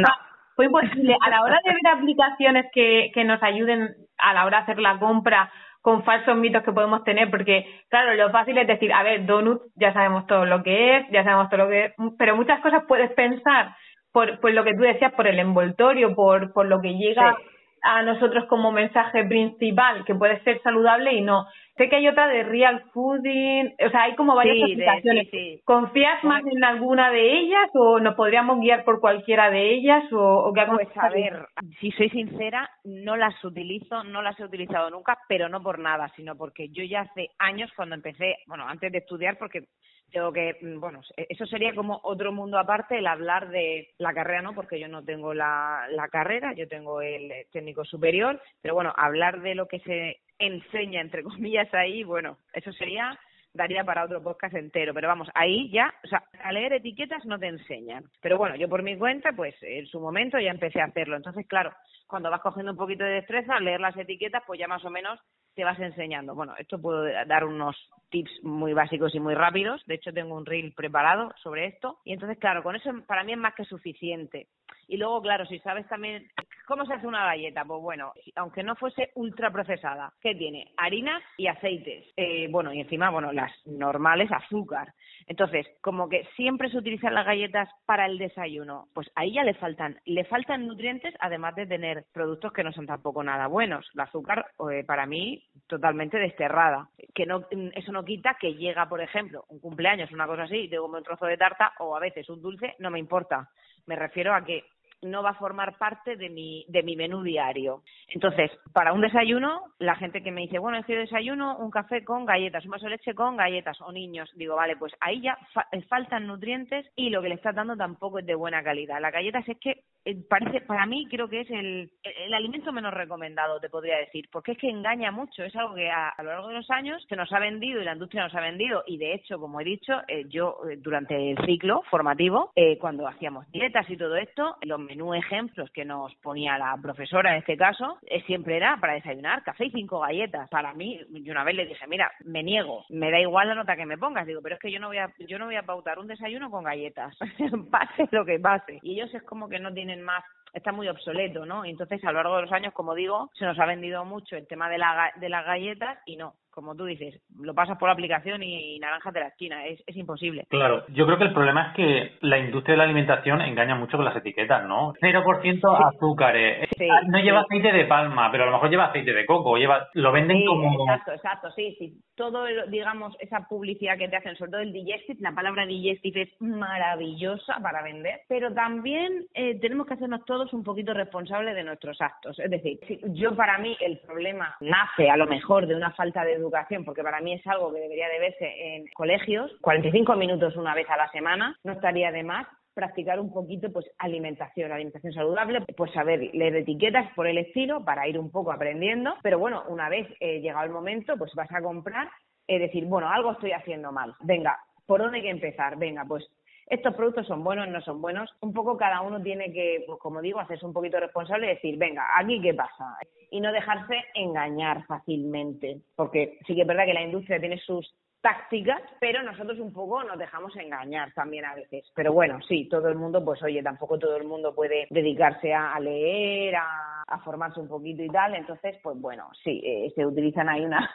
fue 0.54 0.66
imposible. 0.66 1.16
A 1.20 1.30
la 1.30 1.42
hora 1.42 1.58
de 1.64 1.72
ver 1.72 1.94
aplicaciones 1.94 2.66
que, 2.72 3.10
que 3.14 3.24
nos 3.24 3.42
ayuden 3.42 3.94
a 4.18 4.34
la 4.34 4.44
hora 4.44 4.58
de 4.58 4.62
hacer 4.64 4.78
la 4.78 4.98
compra 4.98 5.50
con 5.80 6.04
falsos 6.04 6.36
mitos 6.36 6.64
que 6.64 6.72
podemos 6.72 7.04
tener, 7.04 7.30
porque 7.30 7.64
claro, 7.88 8.12
lo 8.14 8.30
fácil 8.30 8.58
es 8.58 8.66
decir, 8.66 8.92
a 8.92 9.02
ver, 9.02 9.24
donuts 9.24 9.64
ya 9.76 9.92
sabemos 9.92 10.26
todo 10.26 10.44
lo 10.44 10.62
que 10.62 10.96
es, 10.96 11.06
ya 11.10 11.22
sabemos 11.22 11.48
todo 11.48 11.64
lo 11.64 11.68
que 11.70 11.86
es, 11.86 11.94
pero 12.18 12.36
muchas 12.36 12.60
cosas 12.60 12.82
puedes 12.86 13.10
pensar 13.12 13.74
por, 14.12 14.40
por 14.40 14.52
lo 14.52 14.64
que 14.64 14.74
tú 14.74 14.80
decías, 14.80 15.12
por 15.12 15.28
el 15.28 15.38
envoltorio, 15.38 16.14
por, 16.14 16.52
por 16.52 16.66
lo 16.66 16.80
que 16.80 16.94
llega 16.94 17.36
a 17.82 18.02
nosotros 18.02 18.44
como 18.48 18.72
mensaje 18.72 19.24
principal, 19.24 20.04
que 20.04 20.14
puede 20.14 20.42
ser 20.44 20.60
saludable 20.62 21.12
y 21.14 21.20
no. 21.20 21.46
Sé 21.78 21.88
que 21.88 21.94
hay 21.94 22.08
otra 22.08 22.26
de 22.26 22.42
Real 22.42 22.82
Fooding, 22.92 23.74
o 23.86 23.90
sea, 23.90 24.02
hay 24.02 24.16
como 24.16 24.34
varias 24.34 24.64
aplicaciones. 24.64 25.28
¿Confías 25.64 26.24
más 26.24 26.42
en 26.44 26.64
alguna 26.64 27.10
de 27.12 27.38
ellas 27.38 27.70
o 27.74 28.00
nos 28.00 28.16
podríamos 28.16 28.58
guiar 28.58 28.84
por 28.84 29.00
cualquiera 29.00 29.48
de 29.48 29.74
ellas 29.74 30.12
o, 30.12 30.48
o 30.48 30.52
qué 30.52 30.62
Pues 30.66 30.88
a 30.96 31.08
ver, 31.08 31.46
si 31.78 31.92
soy 31.92 32.10
sincera, 32.10 32.68
no 32.82 33.16
las 33.16 33.42
utilizo, 33.44 34.02
no 34.02 34.22
las 34.22 34.38
he 34.40 34.44
utilizado 34.44 34.90
nunca, 34.90 35.18
pero 35.28 35.48
no 35.48 35.62
por 35.62 35.78
nada, 35.78 36.12
sino 36.16 36.36
porque 36.36 36.68
yo 36.70 36.82
ya 36.82 37.02
hace 37.02 37.28
años 37.38 37.70
cuando 37.76 37.94
empecé, 37.94 38.38
bueno, 38.48 38.66
antes 38.66 38.90
de 38.90 38.98
estudiar, 38.98 39.38
porque 39.38 39.62
tengo 40.10 40.32
que, 40.32 40.56
mm, 40.60 40.80
bueno, 40.80 41.00
eso 41.16 41.46
sería 41.46 41.74
como 41.76 42.00
otro 42.02 42.32
mundo 42.32 42.58
aparte 42.58 42.98
el 42.98 43.06
hablar 43.06 43.50
de 43.50 43.90
la 43.98 44.12
carrera, 44.12 44.42
¿no? 44.42 44.52
Porque 44.52 44.80
yo 44.80 44.88
no 44.88 45.04
tengo 45.04 45.32
la, 45.32 45.86
la 45.90 46.08
carrera, 46.08 46.54
yo 46.54 46.66
tengo 46.66 47.02
el 47.02 47.30
técnico 47.52 47.84
superior, 47.84 48.40
pero 48.60 48.74
bueno, 48.74 48.92
hablar 48.96 49.42
de 49.42 49.54
lo 49.54 49.68
que 49.68 49.78
se 49.80 50.16
enseña, 50.38 51.00
entre 51.00 51.22
comillas, 51.24 51.72
ahí, 51.74 52.04
bueno, 52.04 52.38
eso 52.52 52.72
sería 52.72 53.18
daría 53.54 53.84
para 53.84 54.04
otro 54.04 54.22
podcast 54.22 54.54
entero, 54.54 54.94
pero 54.94 55.08
vamos, 55.08 55.28
ahí 55.34 55.70
ya, 55.70 55.92
o 56.04 56.08
sea, 56.08 56.22
a 56.42 56.52
leer 56.52 56.74
etiquetas 56.74 57.24
no 57.24 57.38
te 57.38 57.48
enseñan. 57.48 58.04
Pero 58.20 58.38
bueno, 58.38 58.56
yo 58.56 58.68
por 58.68 58.82
mi 58.82 58.96
cuenta, 58.96 59.32
pues 59.32 59.54
en 59.62 59.86
su 59.86 60.00
momento 60.00 60.38
ya 60.38 60.50
empecé 60.50 60.80
a 60.80 60.86
hacerlo. 60.86 61.16
Entonces, 61.16 61.46
claro, 61.46 61.72
cuando 62.06 62.30
vas 62.30 62.40
cogiendo 62.40 62.72
un 62.72 62.78
poquito 62.78 63.04
de 63.04 63.14
destreza, 63.14 63.58
leer 63.58 63.80
las 63.80 63.96
etiquetas, 63.96 64.42
pues 64.46 64.60
ya 64.60 64.68
más 64.68 64.84
o 64.84 64.90
menos 64.90 65.18
te 65.54 65.64
vas 65.64 65.78
enseñando. 65.80 66.34
Bueno, 66.34 66.54
esto 66.58 66.80
puedo 66.80 67.02
dar 67.02 67.44
unos 67.44 67.76
tips 68.10 68.42
muy 68.42 68.72
básicos 68.72 69.14
y 69.14 69.20
muy 69.20 69.34
rápidos. 69.34 69.82
De 69.86 69.94
hecho, 69.94 70.12
tengo 70.12 70.36
un 70.36 70.46
reel 70.46 70.72
preparado 70.72 71.32
sobre 71.42 71.66
esto. 71.66 71.98
Y 72.04 72.12
entonces, 72.12 72.38
claro, 72.38 72.62
con 72.62 72.76
eso 72.76 72.90
para 73.06 73.24
mí 73.24 73.32
es 73.32 73.38
más 73.38 73.54
que 73.54 73.64
suficiente. 73.64 74.48
Y 74.88 74.96
luego, 74.96 75.20
claro, 75.20 75.44
si 75.46 75.58
sabes 75.58 75.86
también 75.88 76.28
cómo 76.66 76.84
se 76.86 76.94
hace 76.94 77.06
una 77.06 77.24
galleta, 77.24 77.64
pues 77.64 77.80
bueno, 77.80 78.12
aunque 78.36 78.62
no 78.62 78.74
fuese 78.76 79.10
ultra 79.14 79.50
procesada, 79.50 80.12
¿qué 80.20 80.34
tiene? 80.34 80.72
Harinas 80.76 81.22
y 81.36 81.46
aceites. 81.46 82.06
Eh, 82.16 82.48
bueno, 82.50 82.72
y 82.72 82.80
encima, 82.80 83.10
bueno, 83.10 83.32
las 83.32 83.52
normales, 83.66 84.30
azúcar. 84.32 84.92
Entonces, 85.26 85.66
como 85.82 86.08
que 86.08 86.26
siempre 86.36 86.70
se 86.70 86.78
utilizan 86.78 87.14
las 87.14 87.26
galletas 87.26 87.68
para 87.84 88.06
el 88.06 88.16
desayuno, 88.16 88.88
pues 88.94 89.10
ahí 89.14 89.34
ya 89.34 89.44
le 89.44 89.54
faltan, 89.54 89.98
le 90.06 90.24
faltan 90.24 90.66
nutrientes, 90.66 91.14
además 91.20 91.54
de 91.54 91.66
tener 91.66 92.06
productos 92.12 92.52
que 92.52 92.64
no 92.64 92.72
son 92.72 92.86
tampoco 92.86 93.22
nada 93.22 93.46
buenos. 93.46 93.86
El 93.94 94.00
azúcar, 94.00 94.46
eh, 94.70 94.84
para 94.84 95.06
mí, 95.06 95.44
totalmente 95.66 96.18
desterrada. 96.18 96.88
Que 97.14 97.26
no, 97.26 97.46
eso 97.74 97.92
no 97.92 97.97
quita 98.04 98.36
que 98.40 98.54
llega, 98.54 98.88
por 98.88 99.00
ejemplo, 99.00 99.44
un 99.48 99.60
cumpleaños, 99.60 100.10
una 100.12 100.26
cosa 100.26 100.44
así, 100.44 100.56
y 100.56 100.68
tengo 100.68 100.86
un 100.86 101.02
trozo 101.02 101.26
de 101.26 101.36
tarta 101.36 101.72
o 101.78 101.96
a 101.96 102.00
veces 102.00 102.28
un 102.28 102.42
dulce, 102.42 102.74
no 102.78 102.90
me 102.90 102.98
importa. 102.98 103.50
Me 103.86 103.96
refiero 103.96 104.34
a 104.34 104.44
que 104.44 104.64
no 105.02 105.22
va 105.22 105.30
a 105.30 105.34
formar 105.34 105.78
parte 105.78 106.16
de 106.16 106.28
mi, 106.28 106.64
de 106.68 106.82
mi 106.82 106.96
menú 106.96 107.22
diario. 107.22 107.82
Entonces, 108.08 108.50
para 108.72 108.92
un 108.92 109.00
desayuno, 109.00 109.62
la 109.78 109.94
gente 109.96 110.22
que 110.22 110.32
me 110.32 110.42
dice, 110.42 110.58
bueno, 110.58 110.82
que 110.84 110.96
desayuno 110.96 111.58
un 111.58 111.70
café 111.70 112.04
con 112.04 112.24
galletas, 112.24 112.64
un 112.64 112.72
vaso 112.72 112.86
de 112.86 112.92
leche 112.92 113.14
con 113.14 113.36
galletas 113.36 113.80
o 113.80 113.92
niños, 113.92 114.30
digo, 114.34 114.56
vale, 114.56 114.76
pues 114.76 114.92
ahí 115.00 115.20
ya 115.20 115.38
eh, 115.72 115.82
faltan 115.82 116.26
nutrientes 116.26 116.86
y 116.96 117.10
lo 117.10 117.22
que 117.22 117.28
le 117.28 117.34
estás 117.34 117.54
dando 117.54 117.76
tampoco 117.76 118.18
es 118.18 118.26
de 118.26 118.34
buena 118.34 118.62
calidad. 118.62 119.00
Las 119.00 119.12
galletas 119.12 119.48
es 119.48 119.58
que 119.58 119.82
eh, 120.04 120.16
parece, 120.28 120.62
para 120.62 120.86
mí 120.86 121.06
creo 121.08 121.28
que 121.28 121.42
es 121.42 121.50
el, 121.50 121.92
el 122.02 122.34
alimento 122.34 122.72
menos 122.72 122.94
recomendado, 122.94 123.60
te 123.60 123.68
podría 123.68 123.98
decir, 123.98 124.28
porque 124.32 124.52
es 124.52 124.58
que 124.58 124.70
engaña 124.70 125.12
mucho, 125.12 125.44
es 125.44 125.54
algo 125.54 125.74
que 125.74 125.90
a, 125.90 126.14
lo 126.18 126.30
largo 126.30 126.48
de 126.48 126.54
los 126.54 126.70
años 126.70 127.04
se 127.08 127.16
nos 127.16 127.32
ha 127.32 127.38
vendido 127.38 127.80
y 127.80 127.84
la 127.84 127.92
industria 127.92 128.24
nos 128.24 128.34
ha 128.34 128.40
vendido 128.40 128.82
y 128.86 128.96
de 128.98 129.14
hecho, 129.14 129.38
como 129.38 129.60
he 129.60 129.64
dicho, 129.64 129.92
eh, 130.08 130.24
yo 130.28 130.58
durante 130.78 131.30
el 131.30 131.38
ciclo 131.44 131.82
formativo, 131.90 132.52
cuando 132.80 133.06
hacíamos 133.06 133.50
dietas 133.52 133.88
y 133.88 133.96
todo 133.96 134.16
esto, 134.16 134.56
los 134.62 134.80
menú 134.88 135.14
ejemplos 135.14 135.70
que 135.70 135.84
nos 135.84 136.14
ponía 136.16 136.58
la 136.58 136.76
profesora 136.80 137.32
en 137.32 137.38
este 137.38 137.56
caso, 137.56 137.98
eh, 138.06 138.22
siempre 138.26 138.56
era 138.56 138.78
para 138.80 138.94
desayunar 138.94 139.42
café 139.42 139.66
y 139.66 139.70
cinco 139.70 140.00
galletas. 140.00 140.48
Para 140.48 140.72
mí, 140.72 141.00
yo 141.10 141.32
una 141.32 141.44
vez 141.44 141.54
le 141.54 141.66
dije, 141.66 141.86
mira, 141.86 142.10
me 142.24 142.42
niego, 142.42 142.84
me 142.88 143.10
da 143.10 143.20
igual 143.20 143.48
la 143.48 143.54
nota 143.54 143.76
que 143.76 143.86
me 143.86 143.98
pongas, 143.98 144.26
digo, 144.26 144.40
pero 144.42 144.54
es 144.54 144.60
que 144.60 144.72
yo 144.72 144.80
no 144.80 144.88
voy 144.88 144.98
a, 144.98 145.12
yo 145.18 145.38
no 145.38 145.44
voy 145.44 145.56
a 145.56 145.62
pautar 145.62 145.98
un 145.98 146.06
desayuno 146.06 146.50
con 146.50 146.64
galletas, 146.64 147.16
pase 147.70 148.08
lo 148.10 148.24
que 148.24 148.38
pase. 148.38 148.78
Y 148.82 148.94
ellos 148.94 149.14
es 149.14 149.22
como 149.24 149.48
que 149.48 149.58
no 149.58 149.72
tienen 149.72 150.02
más 150.02 150.24
está 150.52 150.72
muy 150.72 150.88
obsoleto, 150.88 151.44
¿no? 151.44 151.64
Entonces, 151.64 152.02
a 152.04 152.12
lo 152.12 152.22
largo 152.22 152.36
de 152.36 152.42
los 152.42 152.52
años, 152.52 152.72
como 152.72 152.94
digo, 152.94 153.30
se 153.34 153.44
nos 153.44 153.58
ha 153.58 153.66
vendido 153.66 154.04
mucho 154.06 154.34
el 154.34 154.46
tema 154.46 154.70
de, 154.70 154.78
la, 154.78 155.12
de 155.16 155.28
las 155.28 155.44
galletas 155.44 155.98
y 156.06 156.16
no, 156.16 156.34
como 156.58 156.74
tú 156.74 156.86
dices, 156.86 157.22
lo 157.38 157.54
pasas 157.54 157.78
por 157.78 157.88
la 157.88 157.92
aplicación 157.92 158.42
y 158.42 158.80
naranjas 158.80 159.14
de 159.14 159.20
la 159.20 159.28
esquina, 159.28 159.64
es, 159.64 159.80
es 159.86 159.96
imposible. 159.96 160.44
Claro, 160.48 160.84
yo 160.88 161.06
creo 161.06 161.16
que 161.16 161.26
el 161.26 161.32
problema 161.32 161.68
es 161.68 161.74
que 161.76 162.12
la 162.22 162.36
industria 162.36 162.72
de 162.72 162.78
la 162.78 162.82
alimentación 162.82 163.40
engaña 163.42 163.76
mucho 163.76 163.96
con 163.96 164.04
las 164.04 164.16
etiquetas, 164.16 164.66
¿no? 164.66 164.92
0% 164.94 165.94
azúcares, 165.94 166.68
eh, 166.76 166.88
no 167.06 167.20
lleva 167.20 167.42
aceite 167.42 167.70
de 167.70 167.84
palma, 167.84 168.32
pero 168.32 168.42
a 168.42 168.46
lo 168.46 168.52
mejor 168.54 168.70
lleva 168.70 168.86
aceite 168.86 169.12
de 169.12 169.24
coco, 169.24 169.56
lleva 169.56 169.86
lo 169.94 170.10
venden 170.10 170.44
como... 170.44 170.82
Exacto, 170.82 171.12
exacto, 171.12 171.50
sí, 171.52 171.76
sí. 171.78 171.96
Todo, 172.16 172.44
digamos, 172.66 173.14
esa 173.20 173.46
publicidad 173.48 173.96
que 173.96 174.08
te 174.08 174.16
hacen, 174.16 174.34
sobre 174.34 174.50
todo 174.50 174.60
el 174.62 174.72
digestive, 174.72 175.20
la 175.20 175.36
palabra 175.36 175.64
digestive 175.64 176.22
es 176.22 176.30
maravillosa 176.40 177.60
para 177.62 177.84
vender, 177.84 178.22
pero 178.28 178.52
también 178.52 179.26
eh, 179.32 179.60
tenemos 179.60 179.86
que 179.86 179.94
hacernos 179.94 180.24
todos 180.24 180.52
un 180.52 180.64
poquito 180.64 180.92
responsables 180.92 181.54
de 181.54 181.62
nuestros 181.62 182.00
actos. 182.00 182.36
Es 182.40 182.50
decir, 182.50 182.80
yo 183.12 183.36
para 183.36 183.58
mí 183.58 183.76
el 183.80 184.00
problema 184.00 184.56
nace 184.60 185.08
a 185.08 185.16
lo 185.16 185.28
mejor 185.28 185.68
de 185.68 185.76
una 185.76 185.92
falta 185.92 186.24
de 186.24 186.32
educación 186.32 186.47
educación, 186.48 186.84
porque 186.84 187.02
para 187.02 187.20
mí 187.20 187.34
es 187.34 187.46
algo 187.46 187.72
que 187.72 187.80
debería 187.80 188.08
de 188.08 188.18
verse 188.18 188.76
en 188.76 188.86
colegios, 188.94 189.52
45 189.60 190.16
minutos 190.16 190.56
una 190.56 190.74
vez 190.74 190.88
a 190.88 190.96
la 190.96 191.10
semana, 191.10 191.56
no 191.62 191.72
estaría 191.72 192.10
de 192.10 192.24
más 192.24 192.46
practicar 192.74 193.18
un 193.18 193.32
poquito 193.32 193.72
pues 193.72 193.86
alimentación, 193.98 194.70
alimentación 194.70 195.12
saludable, 195.12 195.62
pues 195.76 195.90
saber 195.92 196.30
leer 196.32 196.56
etiquetas 196.56 197.12
por 197.14 197.26
el 197.26 197.38
estilo 197.38 197.84
para 197.84 198.06
ir 198.06 198.18
un 198.18 198.30
poco 198.30 198.52
aprendiendo, 198.52 199.16
pero 199.22 199.38
bueno, 199.38 199.64
una 199.68 199.88
vez 199.88 200.06
eh, 200.20 200.40
llegado 200.40 200.64
el 200.64 200.70
momento, 200.70 201.16
pues 201.18 201.34
vas 201.34 201.50
a 201.52 201.60
comprar, 201.60 202.08
es 202.46 202.60
decir, 202.60 202.84
bueno, 202.84 203.08
algo 203.08 203.32
estoy 203.32 203.50
haciendo 203.50 203.90
mal, 203.90 204.14
venga, 204.20 204.58
¿por 204.86 205.00
dónde 205.00 205.18
hay 205.18 205.24
que 205.24 205.30
empezar? 205.30 205.76
Venga, 205.76 206.04
pues 206.04 206.24
estos 206.70 206.94
productos 206.94 207.26
son 207.26 207.42
buenos, 207.42 207.68
no 207.68 207.80
son 207.80 208.00
buenos. 208.00 208.30
Un 208.40 208.52
poco 208.52 208.76
cada 208.76 209.00
uno 209.00 209.22
tiene 209.22 209.52
que, 209.52 209.84
pues 209.86 209.98
como 209.98 210.20
digo, 210.20 210.38
hacerse 210.38 210.66
un 210.66 210.72
poquito 210.72 211.00
responsable 211.00 211.46
y 211.46 211.54
decir, 211.54 211.78
venga, 211.78 212.06
aquí 212.18 212.40
qué 212.40 212.54
pasa. 212.54 212.96
Y 213.30 213.40
no 213.40 213.52
dejarse 213.52 213.94
engañar 214.14 214.84
fácilmente. 214.86 215.80
Porque 215.96 216.38
sí 216.46 216.54
que 216.54 216.62
es 216.62 216.66
verdad 216.66 216.84
que 216.84 216.94
la 216.94 217.02
industria 217.02 217.40
tiene 217.40 217.58
sus 217.58 217.94
tácticas, 218.20 218.82
pero 219.00 219.22
nosotros 219.22 219.58
un 219.60 219.72
poco 219.72 220.02
nos 220.02 220.18
dejamos 220.18 220.54
engañar 220.56 221.12
también 221.14 221.44
a 221.44 221.54
veces. 221.54 221.84
Pero 221.94 222.12
bueno, 222.12 222.40
sí, 222.46 222.68
todo 222.68 222.88
el 222.88 222.96
mundo, 222.96 223.24
pues 223.24 223.42
oye, 223.42 223.62
tampoco 223.62 223.98
todo 223.98 224.16
el 224.16 224.24
mundo 224.24 224.54
puede 224.54 224.88
dedicarse 224.90 225.54
a, 225.54 225.78
leer, 225.80 226.56
a, 226.56 227.04
a, 227.06 227.18
formarse 227.20 227.60
un 227.60 227.68
poquito 227.68 228.02
y 228.02 228.08
tal. 228.08 228.34
Entonces, 228.34 228.76
pues 228.82 229.00
bueno, 229.00 229.30
sí, 229.42 229.62
eh, 229.64 229.92
se 229.94 230.04
utilizan 230.04 230.48
ahí 230.48 230.64
una, 230.64 230.90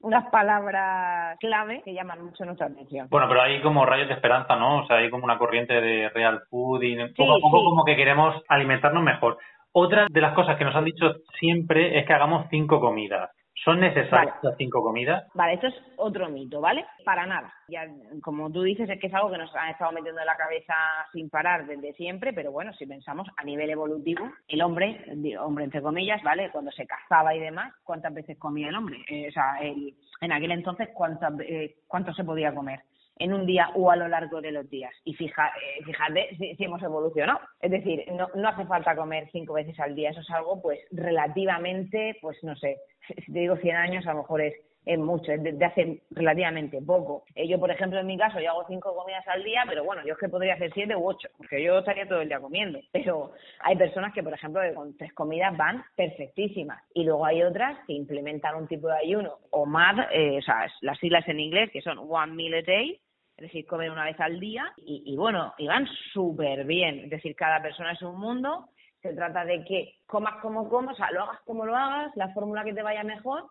unas 0.00 0.30
palabras 0.30 1.38
clave 1.40 1.82
que 1.84 1.94
llaman 1.94 2.24
mucho 2.24 2.44
nuestra 2.44 2.66
atención. 2.66 3.08
Bueno, 3.10 3.28
pero 3.28 3.42
hay 3.42 3.60
como 3.62 3.84
rayos 3.86 4.08
de 4.08 4.14
esperanza, 4.14 4.56
¿no? 4.56 4.78
O 4.82 4.86
sea, 4.86 4.96
hay 4.96 5.10
como 5.10 5.24
una 5.24 5.38
corriente 5.38 5.80
de 5.80 6.08
real 6.10 6.42
food 6.50 6.82
y 6.82 6.96
poco 7.14 7.34
a 7.34 7.40
poco 7.40 7.64
como 7.64 7.84
que 7.84 7.96
queremos 7.96 8.42
alimentarnos 8.48 9.02
mejor. 9.02 9.38
Otra 9.72 10.06
de 10.08 10.20
las 10.20 10.34
cosas 10.34 10.56
que 10.56 10.64
nos 10.64 10.74
han 10.74 10.84
dicho 10.84 11.16
siempre 11.38 11.98
es 11.98 12.06
que 12.06 12.12
hagamos 12.12 12.46
cinco 12.50 12.80
comidas. 12.80 13.30
¿Son 13.66 13.80
necesarias 13.80 14.36
las 14.42 14.56
cinco 14.56 14.80
comidas? 14.80 15.24
Vale, 15.34 15.54
esto 15.54 15.66
es 15.66 15.74
otro 15.96 16.28
mito, 16.28 16.60
¿vale? 16.60 16.84
Para 17.04 17.26
nada. 17.26 17.52
Ya, 17.66 17.84
como 18.22 18.48
tú 18.48 18.62
dices, 18.62 18.88
es 18.88 19.00
que 19.00 19.08
es 19.08 19.14
algo 19.14 19.32
que 19.32 19.38
nos 19.38 19.52
han 19.56 19.70
estado 19.70 19.90
metiendo 19.90 20.20
en 20.20 20.26
la 20.26 20.36
cabeza 20.36 20.72
sin 21.12 21.28
parar 21.28 21.66
desde 21.66 21.92
siempre, 21.94 22.32
pero 22.32 22.52
bueno, 22.52 22.72
si 22.74 22.86
pensamos 22.86 23.26
a 23.36 23.42
nivel 23.42 23.68
evolutivo, 23.68 24.30
el 24.46 24.62
hombre, 24.62 25.04
hombre 25.40 25.64
entre 25.64 25.82
comillas, 25.82 26.22
¿vale? 26.22 26.48
Cuando 26.52 26.70
se 26.70 26.86
cazaba 26.86 27.34
y 27.34 27.40
demás, 27.40 27.74
¿cuántas 27.82 28.14
veces 28.14 28.38
comía 28.38 28.68
el 28.68 28.76
hombre? 28.76 28.98
Eh, 29.08 29.26
o 29.30 29.32
sea, 29.32 29.58
el, 29.60 29.96
en 30.20 30.30
aquel 30.30 30.52
entonces, 30.52 30.90
¿cuántas, 30.94 31.32
eh, 31.40 31.74
¿cuánto 31.88 32.14
se 32.14 32.22
podía 32.22 32.54
comer? 32.54 32.82
En 33.18 33.32
un 33.32 33.46
día 33.46 33.70
o 33.74 33.90
a 33.90 33.96
lo 33.96 34.08
largo 34.08 34.40
de 34.40 34.52
los 34.52 34.68
días. 34.68 34.92
Y 35.04 35.14
fija, 35.14 35.48
eh, 35.48 35.84
fíjate 35.84 36.36
si, 36.36 36.64
hemos 36.64 36.82
evolucionado. 36.82 37.40
Es 37.60 37.70
decir, 37.70 38.04
no, 38.12 38.28
no 38.34 38.48
hace 38.48 38.64
falta 38.66 38.96
comer 38.96 39.28
cinco 39.32 39.54
veces 39.54 39.78
al 39.80 39.94
día. 39.94 40.10
Eso 40.10 40.20
es 40.20 40.30
algo, 40.30 40.60
pues, 40.60 40.80
relativamente, 40.90 42.16
pues, 42.20 42.42
no 42.44 42.54
sé, 42.56 42.78
si 43.24 43.32
te 43.32 43.40
digo 43.40 43.56
100 43.56 43.76
años, 43.76 44.06
a 44.06 44.12
lo 44.12 44.18
mejor 44.18 44.42
es, 44.42 44.54
mucho, 44.98 45.32
es 45.32 45.42
de, 45.42 45.64
hace 45.64 46.02
relativamente 46.10 46.80
poco. 46.80 47.24
Eh, 47.34 47.48
yo, 47.48 47.58
por 47.58 47.70
ejemplo, 47.70 47.98
en 47.98 48.06
mi 48.06 48.16
caso, 48.16 48.38
yo 48.38 48.50
hago 48.50 48.64
cinco 48.68 48.94
comidas 48.94 49.26
al 49.26 49.42
día, 49.42 49.64
pero 49.66 49.82
bueno, 49.82 50.02
yo 50.06 50.12
es 50.12 50.18
que 50.18 50.28
podría 50.28 50.54
hacer 50.54 50.72
siete 50.74 50.94
u 50.94 51.08
ocho, 51.08 51.28
porque 51.36 51.62
yo 51.62 51.78
estaría 51.78 52.06
todo 52.06 52.20
el 52.20 52.28
día 52.28 52.38
comiendo. 52.38 52.78
Pero 52.92 53.32
hay 53.60 53.76
personas 53.76 54.12
que, 54.14 54.22
por 54.22 54.34
ejemplo, 54.34 54.60
con 54.74 54.96
tres 54.96 55.12
comidas 55.12 55.56
van 55.56 55.82
perfectísimas. 55.96 56.80
Y 56.94 57.04
luego 57.04 57.26
hay 57.26 57.42
otras 57.42 57.78
que 57.86 57.94
implementan 57.94 58.56
un 58.56 58.68
tipo 58.68 58.86
de 58.86 58.98
ayuno 58.98 59.38
o 59.50 59.66
MAD, 59.66 60.12
eh, 60.12 60.38
o 60.38 60.42
sea, 60.42 60.66
las 60.82 60.98
siglas 60.98 61.26
en 61.26 61.40
inglés, 61.40 61.70
que 61.72 61.82
son 61.82 61.98
One 61.98 62.34
Meal 62.34 62.54
a 62.54 62.62
Day, 62.62 63.00
es 63.36 63.42
decir, 63.42 63.66
comen 63.66 63.90
una 63.90 64.04
vez 64.04 64.18
al 64.18 64.40
día 64.40 64.72
y, 64.78 65.02
y 65.04 65.16
bueno, 65.16 65.54
y 65.58 65.66
van 65.66 65.86
súper 66.12 66.64
bien. 66.64 67.00
Es 67.00 67.10
decir, 67.10 67.36
cada 67.36 67.60
persona 67.60 67.92
es 67.92 68.02
un 68.02 68.18
mundo. 68.18 68.70
Se 69.02 69.12
trata 69.12 69.44
de 69.44 69.62
que 69.64 69.96
comas 70.06 70.40
como 70.40 70.68
comas, 70.68 70.94
o 70.94 70.96
sea, 70.96 71.10
lo 71.12 71.24
hagas 71.24 71.40
como 71.44 71.66
lo 71.66 71.76
hagas, 71.76 72.16
la 72.16 72.32
fórmula 72.32 72.64
que 72.64 72.72
te 72.72 72.82
vaya 72.82 73.04
mejor, 73.04 73.44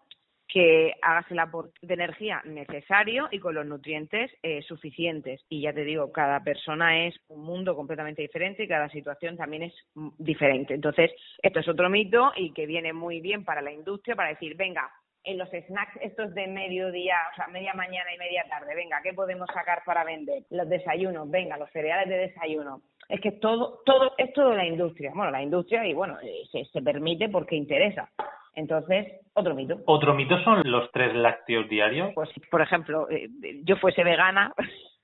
que 0.48 0.94
hagas 1.01 1.30
el 1.32 1.39
aporte 1.39 1.74
de 1.82 1.94
energía 1.94 2.42
necesario 2.46 3.27
y 3.32 3.39
con 3.39 3.56
los 3.56 3.65
nutrientes 3.65 4.32
eh, 4.42 4.62
suficientes. 4.63 5.42
Y 5.50 5.62
ya 5.62 5.74
te 5.74 5.84
digo, 5.84 6.12
cada 6.12 6.39
persona 6.44 7.06
es 7.06 7.15
un 7.27 7.44
mundo 7.44 7.75
completamente 7.75 8.22
diferente 8.22 8.63
y 8.63 8.68
cada 8.68 8.89
situación 8.89 9.38
también 9.38 9.63
es 9.63 9.74
mm, 9.94 10.10
diferente. 10.18 10.74
Entonces, 10.74 11.12
esto 11.42 11.60
es 11.60 11.68
otro 11.68 11.89
mito 11.89 12.32
y 12.36 12.54
que 12.54 12.65
viene 12.65 12.92
muy 12.92 13.22
bien 13.22 13.46
para 13.46 13.62
la 13.62 13.72
industria 13.72 14.15
para 14.15 14.30
decir, 14.30 14.56
venga, 14.56 14.89
en 15.25 15.38
los 15.38 15.50
snacks 15.50 15.98
estos 16.01 16.34
de 16.34 16.48
mediodía, 16.48 17.15
o 17.32 17.36
sea, 17.36 17.48
media 17.48 17.74
mañana 17.74 18.13
y 18.13 18.17
media 18.17 18.46
tarde, 18.50 18.75
venga, 18.75 19.01
¿qué 19.03 19.13
podemos 19.13 19.48
sacar 19.53 19.84
para 19.86 20.03
vender? 20.03 20.44
Los 20.50 20.70
desayunos, 20.70 21.29
venga, 21.29 21.58
los 21.58 21.70
cereales 21.72 22.10
de 22.10 22.17
desayuno. 22.17 22.82
Es 23.10 23.22
que 23.22 23.34
todo, 23.34 23.82
todo, 23.86 24.13
es 24.17 24.34
todo 24.34 24.55
la 24.55 24.65
industria. 24.65 25.12
Bueno, 25.13 25.32
la 25.32 25.41
industria 25.41 25.86
y 25.86 25.94
bueno, 25.94 26.17
eh, 26.22 26.44
se, 26.51 26.65
se 26.65 26.82
permite 26.82 27.29
porque 27.29 27.55
interesa. 27.55 28.10
Entonces, 28.55 29.22
otro 29.34 29.53
mito. 29.53 29.77
¿Otro 29.86 30.13
mito 30.13 30.38
son 30.44 30.62
los 30.63 30.89
tres 30.91 31.13
lácteos 31.13 31.67
diarios? 31.70 32.12
Pues, 32.15 32.29
por 32.50 32.62
ejemplo, 32.62 33.10
eh, 33.10 33.27
yo 33.63 33.75
fuese 33.77 34.03
vegana, 34.03 34.53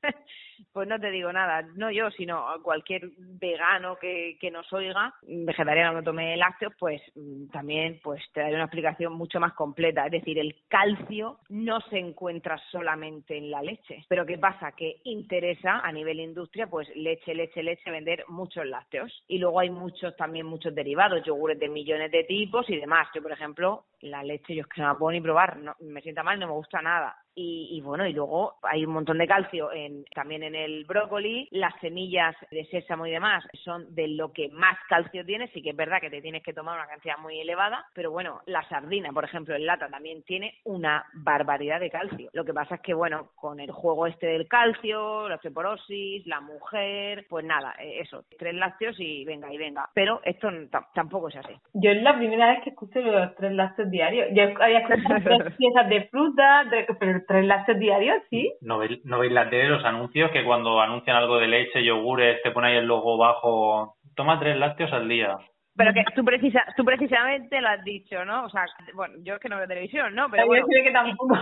Pues 0.72 0.88
no 0.88 1.00
te 1.00 1.12
digo 1.12 1.32
nada, 1.32 1.62
no 1.76 1.92
yo, 1.92 2.10
sino 2.12 2.46
cualquier 2.64 3.10
vegano 3.18 3.98
que, 3.98 4.38
que 4.40 4.52
nos 4.52 4.72
oiga, 4.74 5.14
vegetariano 5.22 5.98
que 6.00 6.06
tome 6.06 6.38
lácteos, 6.38 6.74
pues 6.80 7.02
mm, 7.16 7.48
también 7.52 8.00
pues 8.04 8.22
te 8.34 8.42
daré 8.42 8.56
una 8.56 8.66
explicación 8.66 9.14
mucho 9.14 9.40
más 9.40 9.54
completa. 9.54 10.06
Es 10.06 10.12
decir, 10.12 10.40
el 10.40 10.56
calcio 10.68 11.40
no 11.50 11.82
se 11.90 11.98
encuentra 11.98 12.58
solamente 12.72 13.38
en 13.38 13.52
la 13.52 13.62
leche. 13.62 14.06
Pero 14.08 14.26
¿qué 14.26 14.38
pasa? 14.38 14.72
Que 14.74 15.02
interesa 15.04 15.80
a 15.80 15.92
nivel 15.92 16.20
industria, 16.20 16.68
pues 16.68 16.88
leche, 16.96 17.36
leche, 17.36 17.64
leche, 17.64 17.92
vender 17.92 18.26
muchos 18.28 18.66
lácteos. 18.66 19.24
Y 19.28 19.38
luego 19.38 19.60
hay 19.60 19.70
muchos, 19.70 20.16
también 20.16 20.46
muchos 20.46 20.74
derivados, 20.74 21.24
yogures 21.24 21.60
de 21.60 21.70
millones 21.70 22.12
de 22.12 22.24
tipos 22.24 22.70
y 22.70 22.78
demás. 22.78 23.08
Yo, 23.14 23.22
por 23.22 23.32
ejemplo, 23.32 23.86
la 24.02 24.24
leche 24.24 24.56
yo 24.56 24.62
es 24.62 24.68
que 24.68 24.82
no 24.82 24.88
la 24.88 24.98
puedo 24.98 25.12
ni 25.12 25.22
probar, 25.22 25.58
no, 25.58 25.76
me 25.80 26.02
sienta 26.02 26.24
mal, 26.24 26.40
no 26.40 26.48
me 26.48 26.54
gusta 26.54 26.82
nada. 26.82 27.16
Y, 27.36 27.70
y, 27.72 27.82
bueno, 27.82 28.06
y 28.06 28.14
luego 28.14 28.56
hay 28.64 28.86
un 28.86 28.94
montón 28.94 29.18
de 29.18 29.28
calcio 29.28 29.72
en, 29.72 30.06
también 30.14 30.44
en 30.44 30.56
el 30.56 30.86
brócoli, 30.86 31.48
las 31.52 31.74
semillas 31.80 32.36
de 32.52 32.66
sésamo 32.66 33.06
y 33.06 33.12
demás 33.12 33.44
son 33.64 33.94
de 33.96 34.08
lo 34.08 34.32
que 34.34 34.50
más 34.50 34.78
calcio 34.90 35.26
tiene, 35.26 35.48
sí 35.50 35.62
que 35.62 35.70
es 35.70 35.76
verdad 35.76 36.02
que 36.02 36.10
te 36.10 36.22
tienes 36.22 36.44
que 36.44 36.54
tomar 36.54 36.78
una 36.78 36.88
cantidad 36.88 37.18
muy 37.18 37.40
elevada, 37.40 37.86
pero 37.94 38.12
bueno, 38.12 38.42
la 38.46 38.68
sardina, 38.68 39.12
por 39.14 39.24
ejemplo, 39.24 39.56
en 39.56 39.66
lata 39.66 39.88
también 39.90 40.24
tiene 40.24 40.56
una 40.66 41.06
barbaridad 41.14 41.80
de 41.80 41.90
calcio. 41.90 42.30
Lo 42.34 42.44
que 42.44 42.54
pasa 42.54 42.76
es 42.76 42.82
que 42.82 42.94
bueno, 42.94 43.30
con 43.36 43.60
el 43.60 43.72
juego 43.72 44.08
este 44.08 44.28
del 44.28 44.48
calcio, 44.48 45.30
la 45.30 45.36
osteoporosis, 45.36 46.26
la 46.28 46.42
mujer, 46.42 47.26
pues 47.30 47.46
nada, 47.46 47.76
eh, 47.80 48.00
eso, 48.02 48.24
tres 48.38 48.56
lácteos 48.56 49.00
y 49.00 49.26
venga 49.26 49.52
y 49.54 49.58
venga. 49.58 49.90
Pero 49.94 50.22
esto 50.24 50.50
tampoco 50.94 51.30
es 51.30 51.38
así. 51.38 51.54
Yo 51.74 51.92
es 51.92 52.02
la 52.02 52.18
primera 52.18 52.52
vez 52.52 52.64
que 52.64 52.72
escucho 52.72 53.00
los 53.02 53.36
tres 53.36 53.54
lácteos 53.54 53.90
diarios. 53.90 54.30
Yo 54.34 54.44
había 54.62 54.80
escuchado 54.80 55.22
tres 55.24 55.56
piezas 55.58 55.90
de 55.90 56.08
fruta, 56.10 56.66
pero 57.00 57.21
tres 57.28 57.46
lácteos 57.46 57.80
diarios, 57.80 58.18
¿sí? 58.30 58.54
¿No 58.62 58.78
veis, 58.78 59.04
no 59.06 59.20
veis 59.20 59.32
la 59.32 59.50
tele, 59.50 59.70
los 59.70 59.86
anuncios 59.86 60.32
que 60.32 60.44
cuando 60.44 60.82
anuncian 60.82 61.18
algo 61.18 61.38
de 61.38 61.48
leche, 61.48 61.84
yogures, 61.84 62.42
te 62.44 62.52
pone 62.52 62.68
ahí 62.68 62.78
el 62.78 62.86
logo 62.86 63.18
bajo 63.18 63.96
toma 64.16 64.40
tres 64.40 64.58
lácteos 64.58 64.92
al 64.94 65.08
día. 65.08 65.38
Pero 65.76 65.94
que 65.94 66.04
tú, 66.16 66.26
precisa, 66.26 66.64
tú 66.76 66.84
precisamente 66.84 67.62
lo 67.62 67.70
has 67.70 67.84
dicho, 67.84 68.26
¿no? 68.26 68.46
O 68.46 68.50
sea, 68.50 68.66
bueno, 68.94 69.16
yo 69.24 69.36
es 69.36 69.40
que 69.40 69.50
no 69.50 69.58
veo 69.58 69.68
televisión, 69.68 70.14
¿no? 70.14 70.30
Pero 70.30 70.46
bueno, 70.46 70.66
que 70.68 70.92
tampoco. 70.92 71.38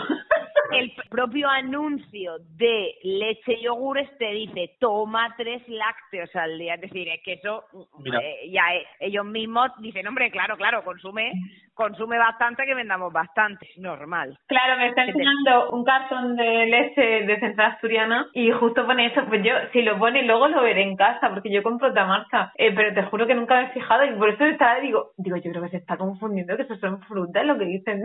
El 0.72 0.94
propio 1.10 1.50
anuncio 1.50 2.38
de 2.56 2.96
leche 3.04 3.54
y 3.60 3.64
yogures 3.64 4.10
te 4.18 4.32
dice 4.32 4.76
toma 4.80 5.34
tres 5.38 5.62
lácteos 5.68 6.36
al 6.36 6.58
día. 6.58 6.76
Es 6.76 6.82
decir, 6.82 7.08
es 7.08 7.22
que 7.24 7.34
eso 7.34 7.64
eh, 8.06 8.50
ya 8.52 8.64
ellos 9.00 9.26
mismos 9.26 9.72
dicen, 9.80 10.08
hombre, 10.08 10.32
claro, 10.32 10.58
claro, 10.58 10.84
consume 10.84 11.32
consume 11.80 12.18
bastante 12.18 12.66
que 12.66 12.76
vendamos 12.76 13.14
bastante, 13.14 13.66
normal. 13.78 14.38
Claro, 14.48 14.78
me 14.78 14.90
está 14.90 15.06
enseñando 15.06 15.70
un 15.72 15.86
cartón 15.86 16.36
de 16.36 16.66
leche 16.66 17.02
de 17.26 17.40
Central 17.40 17.72
Asturiana 17.72 18.28
y 18.34 18.52
justo 18.52 18.86
pone 18.86 19.06
eso, 19.06 19.22
pues 19.30 19.42
yo 19.46 19.54
si 19.72 19.82
lo 19.84 19.98
pone 19.98 20.24
luego 20.24 20.50
lo 20.50 20.62
veré 20.62 20.84
en 20.84 20.98
casa 20.98 21.30
porque 21.30 21.50
yo 21.50 21.64
compro 21.64 21.88
otra 21.88 22.06
marca, 22.06 22.52
eh, 22.58 22.74
pero 22.76 22.94
te 22.94 23.04
juro 23.04 23.26
que 23.26 23.34
nunca 23.34 23.56
me 23.56 23.68
he 23.68 23.70
fijado 23.70 24.04
y 24.04 24.12
por 24.12 24.28
eso 24.28 24.44
estaba, 24.44 24.82
digo, 24.82 25.12
digo, 25.16 25.38
yo 25.38 25.52
creo 25.52 25.64
que 25.64 25.70
se 25.70 25.78
está 25.78 25.96
confundiendo 25.96 26.58
que 26.58 26.64
eso 26.64 26.76
son 26.76 27.00
frutas 27.04 27.46
lo 27.46 27.58
que 27.58 27.64
dicen. 27.64 28.04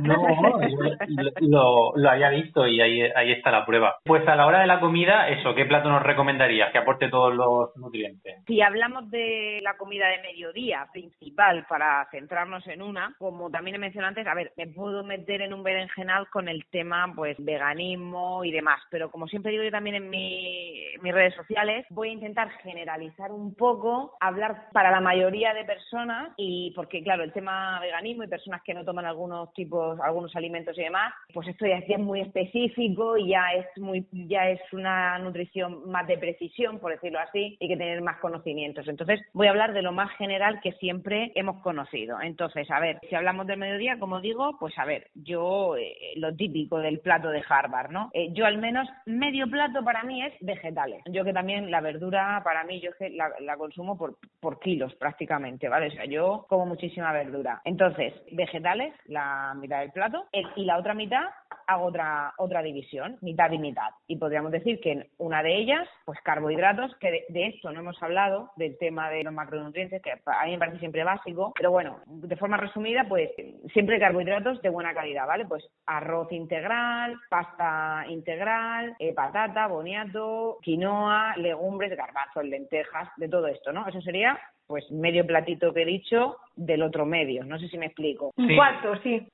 No, 0.00 0.16
lo, 1.40 1.75
lo, 1.94 2.10
haya 2.10 2.30
visto 2.30 2.66
y 2.66 2.80
ahí, 2.80 3.02
ahí 3.14 3.32
está 3.32 3.50
la 3.50 3.66
prueba. 3.66 3.96
Pues 4.04 4.26
a 4.28 4.36
la 4.36 4.46
hora 4.46 4.60
de 4.60 4.66
la 4.66 4.80
comida, 4.80 5.28
eso, 5.28 5.54
¿qué 5.54 5.64
plato 5.64 5.88
nos 5.88 6.02
recomendarías 6.02 6.72
que 6.72 6.78
aporte 6.78 7.08
todos 7.08 7.34
los 7.34 7.76
nutrientes? 7.76 8.42
Si 8.46 8.60
hablamos 8.60 9.10
de 9.10 9.60
la 9.62 9.76
comida 9.76 10.08
de 10.08 10.22
mediodía 10.22 10.86
principal 10.92 11.66
para 11.68 12.06
centrarnos 12.10 12.66
en 12.66 12.82
una, 12.82 13.14
como 13.18 13.50
también 13.50 13.76
he 13.76 13.78
mencionado 13.78 14.08
antes, 14.08 14.26
a 14.26 14.34
ver, 14.34 14.52
me 14.56 14.66
puedo 14.68 15.04
meter 15.04 15.42
en 15.42 15.52
un 15.52 15.62
berenjenal 15.62 16.28
con 16.30 16.48
el 16.48 16.64
tema 16.70 17.12
pues 17.14 17.36
veganismo 17.38 18.44
y 18.44 18.52
demás, 18.52 18.80
pero 18.90 19.10
como 19.10 19.26
siempre 19.26 19.52
digo 19.52 19.64
yo 19.64 19.70
también 19.70 19.96
en 19.96 20.10
mi, 20.10 20.84
mis 21.02 21.14
redes 21.14 21.34
sociales, 21.34 21.86
voy 21.90 22.10
a 22.10 22.12
intentar 22.12 22.50
generalizar 22.62 23.30
un 23.32 23.54
poco, 23.54 24.16
hablar 24.20 24.68
para 24.72 24.90
la 24.90 25.00
mayoría 25.00 25.54
de 25.54 25.64
personas 25.64 26.32
y 26.36 26.72
porque 26.74 27.02
claro, 27.02 27.22
el 27.22 27.32
tema 27.32 27.80
veganismo 27.80 28.24
y 28.24 28.28
personas 28.28 28.62
que 28.62 28.74
no 28.74 28.84
toman 28.84 29.06
algunos 29.06 29.52
tipos, 29.52 29.98
algunos 30.00 30.34
alimentos 30.36 30.76
y 30.78 30.82
demás, 30.82 31.12
pues 31.32 31.48
esto 31.48 31.65
ya 31.66 31.78
es 31.78 31.98
muy 31.98 32.20
específico 32.20 33.16
y 33.16 33.30
ya 33.30 33.52
es 33.54 33.66
muy, 33.80 34.06
ya 34.12 34.48
es 34.48 34.60
una 34.72 35.18
nutrición 35.18 35.88
más 35.90 36.06
de 36.06 36.18
precisión, 36.18 36.78
por 36.78 36.92
decirlo 36.92 37.18
así, 37.20 37.56
y 37.60 37.68
que 37.68 37.76
tener 37.76 38.00
más 38.02 38.18
conocimientos. 38.18 38.88
Entonces 38.88 39.20
voy 39.32 39.46
a 39.46 39.50
hablar 39.50 39.72
de 39.72 39.82
lo 39.82 39.92
más 39.92 40.10
general 40.16 40.60
que 40.62 40.72
siempre 40.72 41.32
hemos 41.34 41.62
conocido. 41.62 42.20
Entonces, 42.20 42.70
a 42.70 42.80
ver, 42.80 42.98
si 43.08 43.14
hablamos 43.14 43.46
del 43.46 43.58
mediodía, 43.58 43.98
como 43.98 44.20
digo, 44.20 44.56
pues 44.58 44.78
a 44.78 44.84
ver, 44.84 45.08
yo 45.14 45.76
eh, 45.76 46.14
lo 46.16 46.34
típico 46.34 46.78
del 46.78 47.00
plato 47.00 47.28
de 47.30 47.42
Harvard, 47.48 47.90
¿no? 47.90 48.10
Eh, 48.12 48.32
yo 48.32 48.46
al 48.46 48.58
menos 48.58 48.88
medio 49.06 49.46
plato 49.48 49.82
para 49.84 50.02
mí 50.02 50.22
es 50.22 50.32
vegetales. 50.40 51.02
Yo 51.06 51.24
que 51.24 51.32
también 51.32 51.70
la 51.70 51.80
verdura 51.80 52.40
para 52.44 52.64
mí 52.64 52.80
yo 52.80 52.90
la, 53.10 53.30
la 53.40 53.56
consumo 53.56 53.96
por, 53.96 54.16
por 54.40 54.60
kilos 54.60 54.94
prácticamente, 54.96 55.68
¿vale? 55.68 55.88
O 55.88 55.90
sea, 55.90 56.04
yo 56.04 56.46
como 56.48 56.66
muchísima 56.66 57.12
verdura. 57.12 57.60
Entonces, 57.64 58.14
vegetales, 58.32 58.94
la 59.06 59.54
mitad 59.54 59.80
del 59.80 59.92
plato, 59.92 60.26
y 60.56 60.64
la 60.64 60.78
otra 60.78 60.94
mitad 60.94 61.26
hago 61.66 61.86
otra 61.86 62.34
otra 62.38 62.62
división, 62.62 63.18
mitad 63.20 63.50
y 63.50 63.58
mitad. 63.58 63.90
Y 64.06 64.16
podríamos 64.16 64.52
decir 64.52 64.80
que 64.80 64.92
en 64.92 65.08
una 65.18 65.42
de 65.42 65.56
ellas, 65.56 65.88
pues 66.04 66.18
carbohidratos, 66.22 66.94
que 66.96 67.24
de, 67.28 67.46
esto 67.46 67.72
no 67.72 67.80
hemos 67.80 68.02
hablado, 68.02 68.50
del 68.56 68.76
tema 68.78 69.10
de 69.10 69.24
los 69.24 69.32
macronutrientes, 69.32 70.02
que 70.02 70.12
a 70.12 70.44
mí 70.44 70.52
me 70.52 70.58
parece 70.58 70.78
siempre 70.78 71.04
básico, 71.04 71.52
pero 71.56 71.70
bueno, 71.70 72.00
de 72.06 72.36
forma 72.36 72.56
resumida, 72.56 73.04
pues 73.08 73.30
siempre 73.72 73.98
carbohidratos 73.98 74.60
de 74.62 74.68
buena 74.68 74.94
calidad, 74.94 75.26
¿vale? 75.26 75.46
Pues 75.46 75.66
arroz 75.86 76.30
integral, 76.32 77.16
pasta 77.28 78.04
integral, 78.08 78.94
eh, 78.98 79.12
patata, 79.14 79.66
boniato, 79.66 80.58
quinoa, 80.62 81.36
legumbres, 81.36 81.96
garbanzos, 81.96 82.44
lentejas, 82.44 83.08
de 83.16 83.28
todo 83.28 83.46
esto, 83.46 83.72
¿no? 83.72 83.86
Eso 83.86 84.00
sería 84.00 84.38
pues 84.66 84.90
medio 84.90 85.26
platito 85.26 85.72
que 85.72 85.82
he 85.82 85.86
dicho 85.86 86.36
del 86.56 86.82
otro 86.82 87.06
medio. 87.06 87.44
No 87.44 87.58
sé 87.58 87.68
si 87.68 87.78
me 87.78 87.86
explico. 87.86 88.32
Un 88.36 88.56
cuarto, 88.56 88.96
sí. 89.02 89.26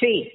Sí, 0.00 0.32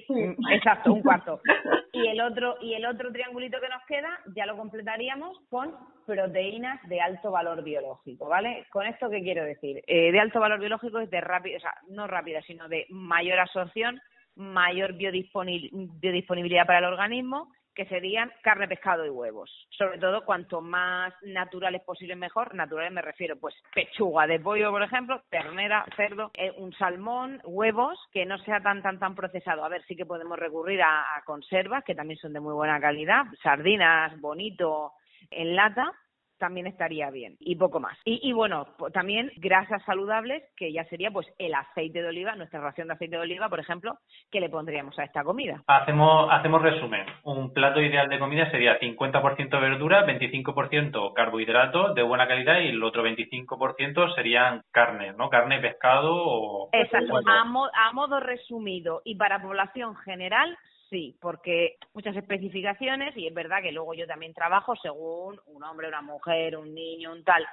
exacto, 0.50 0.92
un 0.92 1.02
cuarto. 1.02 1.40
Y 1.90 2.06
el 2.06 2.20
otro 2.20 2.56
y 2.60 2.74
el 2.74 2.86
otro 2.86 3.10
triangulito 3.10 3.58
que 3.60 3.68
nos 3.68 3.82
queda 3.86 4.20
ya 4.36 4.46
lo 4.46 4.56
completaríamos 4.56 5.36
con 5.48 5.74
proteínas 6.06 6.80
de 6.86 7.00
alto 7.00 7.32
valor 7.32 7.64
biológico, 7.64 8.28
¿vale? 8.28 8.66
Con 8.70 8.86
esto 8.86 9.10
qué 9.10 9.20
quiero 9.20 9.42
decir? 9.42 9.82
Eh, 9.86 10.12
de 10.12 10.20
alto 10.20 10.38
valor 10.38 10.60
biológico 10.60 11.00
es 11.00 11.10
de 11.10 11.20
rápido, 11.20 11.56
o 11.56 11.60
sea, 11.60 11.74
no 11.88 12.06
rápida, 12.06 12.40
sino 12.42 12.68
de 12.68 12.86
mayor 12.90 13.40
absorción, 13.40 14.00
mayor 14.36 14.92
biodisponibilidad 14.92 16.66
para 16.66 16.78
el 16.78 16.92
organismo 16.92 17.50
que 17.78 17.86
serían 17.86 18.32
carne, 18.42 18.66
pescado 18.66 19.06
y 19.06 19.08
huevos. 19.08 19.48
Sobre 19.70 19.98
todo, 19.98 20.24
cuanto 20.24 20.60
más 20.60 21.14
naturales 21.22 21.80
posible 21.82 22.16
mejor. 22.16 22.52
Naturales 22.52 22.90
me 22.90 23.02
refiero, 23.02 23.36
pues, 23.38 23.54
pechuga 23.72 24.26
de 24.26 24.40
pollo, 24.40 24.72
por 24.72 24.82
ejemplo, 24.82 25.22
ternera, 25.30 25.86
cerdo, 25.94 26.32
eh, 26.34 26.52
un 26.56 26.72
salmón, 26.72 27.40
huevos, 27.44 27.96
que 28.12 28.26
no 28.26 28.36
sea 28.38 28.60
tan, 28.60 28.82
tan, 28.82 28.98
tan 28.98 29.14
procesado. 29.14 29.64
A 29.64 29.68
ver, 29.68 29.84
sí 29.86 29.94
que 29.94 30.06
podemos 30.06 30.36
recurrir 30.36 30.82
a, 30.82 31.16
a 31.16 31.22
conservas, 31.22 31.84
que 31.84 31.94
también 31.94 32.18
son 32.18 32.32
de 32.32 32.40
muy 32.40 32.52
buena 32.52 32.80
calidad, 32.80 33.26
sardinas, 33.44 34.20
bonito, 34.20 34.94
en 35.30 35.54
lata, 35.54 35.92
también 36.38 36.66
estaría 36.66 37.10
bien 37.10 37.36
y 37.40 37.56
poco 37.56 37.80
más. 37.80 37.98
Y, 38.04 38.20
y 38.22 38.32
bueno, 38.32 38.66
también 38.92 39.30
grasas 39.36 39.82
saludables, 39.84 40.42
que 40.56 40.72
ya 40.72 40.84
sería 40.84 41.10
pues 41.10 41.26
el 41.38 41.54
aceite 41.54 42.02
de 42.02 42.08
oliva, 42.08 42.34
nuestra 42.36 42.60
ración 42.60 42.88
de 42.88 42.94
aceite 42.94 43.16
de 43.16 43.22
oliva, 43.22 43.48
por 43.48 43.60
ejemplo, 43.60 43.98
que 44.30 44.40
le 44.40 44.48
pondríamos 44.48 44.98
a 44.98 45.04
esta 45.04 45.24
comida. 45.24 45.62
Hacemos, 45.66 46.28
hacemos 46.30 46.62
resumen. 46.62 47.06
Un 47.24 47.52
plato 47.52 47.80
ideal 47.80 48.08
de 48.08 48.18
comida 48.18 48.50
sería 48.50 48.78
50% 48.80 49.60
verdura, 49.60 50.06
25% 50.06 51.12
carbohidratos 51.14 51.94
de 51.94 52.02
buena 52.02 52.28
calidad 52.28 52.60
y 52.60 52.68
el 52.68 52.82
otro 52.82 53.04
25% 53.04 54.14
serían 54.14 54.62
carne, 54.70 55.12
¿no? 55.12 55.28
Carne, 55.28 55.60
pescado 55.60 56.14
o... 56.14 56.68
Exacto, 56.72 57.16
a, 57.16 57.88
a 57.88 57.92
modo 57.92 58.20
resumido 58.20 59.02
y 59.04 59.16
para 59.16 59.42
población 59.42 59.96
general 59.96 60.56
Sí, 60.90 61.16
porque 61.20 61.76
muchas 61.92 62.16
especificaciones 62.16 63.14
y 63.16 63.26
es 63.26 63.34
verdad 63.34 63.62
que 63.62 63.72
luego 63.72 63.94
yo 63.94 64.06
también 64.06 64.32
trabajo 64.32 64.74
según 64.76 65.38
un 65.46 65.62
hombre, 65.62 65.88
una 65.88 66.00
mujer, 66.00 66.56
un 66.56 66.74
niño, 66.74 67.12
un 67.12 67.24
tal. 67.24 67.44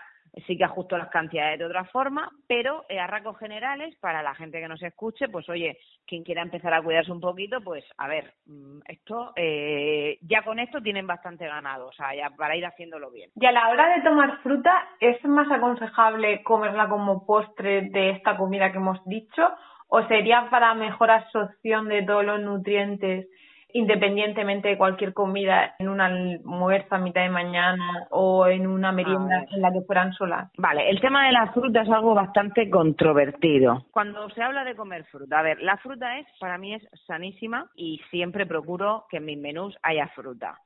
Sí 0.47 0.57
que 0.57 0.65
ajusto 0.65 0.97
las 0.97 1.09
cantidades 1.09 1.59
de 1.59 1.65
otra 1.65 1.85
forma, 1.85 2.29
pero 2.47 2.83
eh, 2.89 2.99
a 2.99 3.07
rasgos 3.07 3.37
generales, 3.37 3.95
para 4.01 4.21
la 4.21 4.35
gente 4.35 4.59
que 4.59 4.67
nos 4.67 4.81
escuche, 4.81 5.29
pues 5.29 5.47
oye, 5.47 5.77
quien 6.05 6.23
quiera 6.23 6.41
empezar 6.41 6.73
a 6.73 6.81
cuidarse 6.81 7.11
un 7.11 7.21
poquito, 7.21 7.61
pues 7.61 7.85
a 7.97 8.07
ver, 8.07 8.33
mm, 8.45 8.79
esto, 8.87 9.31
eh, 9.35 10.17
ya 10.21 10.41
con 10.43 10.59
esto 10.59 10.81
tienen 10.81 11.07
bastante 11.07 11.47
ganado, 11.47 11.87
o 11.87 11.93
sea, 11.93 12.13
ya 12.15 12.31
para 12.31 12.57
ir 12.57 12.65
haciéndolo 12.65 13.11
bien. 13.11 13.29
Y 13.35 13.45
a 13.45 13.51
la 13.51 13.69
hora 13.69 13.95
de 13.95 14.01
tomar 14.01 14.41
fruta, 14.41 14.89
¿es 14.99 15.23
más 15.23 15.49
aconsejable 15.49 16.43
comerla 16.43 16.89
como 16.89 17.25
postre 17.25 17.83
de 17.83 18.09
esta 18.11 18.35
comida 18.35 18.71
que 18.71 18.77
hemos 18.77 19.05
dicho? 19.05 19.47
O 19.87 20.01
sería 20.07 20.49
para 20.49 20.73
mejor 20.73 21.11
absorción 21.11 21.87
de 21.87 22.03
todos 22.03 22.25
los 22.25 22.41
nutrientes 22.41 23.27
independientemente 23.75 24.69
de 24.69 24.77
cualquier 24.77 25.13
comida 25.13 25.75
en 25.79 25.89
una 25.89 26.05
almuerzo 26.05 26.95
a 26.95 26.97
mitad 26.97 27.23
de 27.23 27.29
mañana 27.29 28.07
o 28.09 28.47
en 28.47 28.67
una 28.67 28.93
merienda 28.93 29.45
en 29.51 29.61
la 29.61 29.69
que 29.69 29.81
fueran 29.81 30.13
solas. 30.13 30.49
Vale, 30.57 30.89
el 30.89 31.01
tema 31.01 31.25
de 31.25 31.33
la 31.33 31.51
fruta 31.51 31.81
es 31.81 31.89
algo 31.89 32.13
bastante 32.13 32.69
controvertido. 32.69 33.85
Cuando 33.91 34.29
se 34.29 34.41
habla 34.41 34.63
de 34.63 34.77
comer 34.77 35.03
fruta, 35.11 35.39
a 35.39 35.41
ver, 35.41 35.61
la 35.61 35.75
fruta 35.75 36.17
es, 36.19 36.25
para 36.39 36.57
mí 36.57 36.73
es 36.73 36.87
sanísima 37.05 37.69
y 37.75 37.99
siempre 38.11 38.45
procuro 38.45 39.07
que 39.09 39.17
en 39.17 39.25
mis 39.25 39.37
menús 39.37 39.77
haya 39.83 40.07
fruta. 40.15 40.57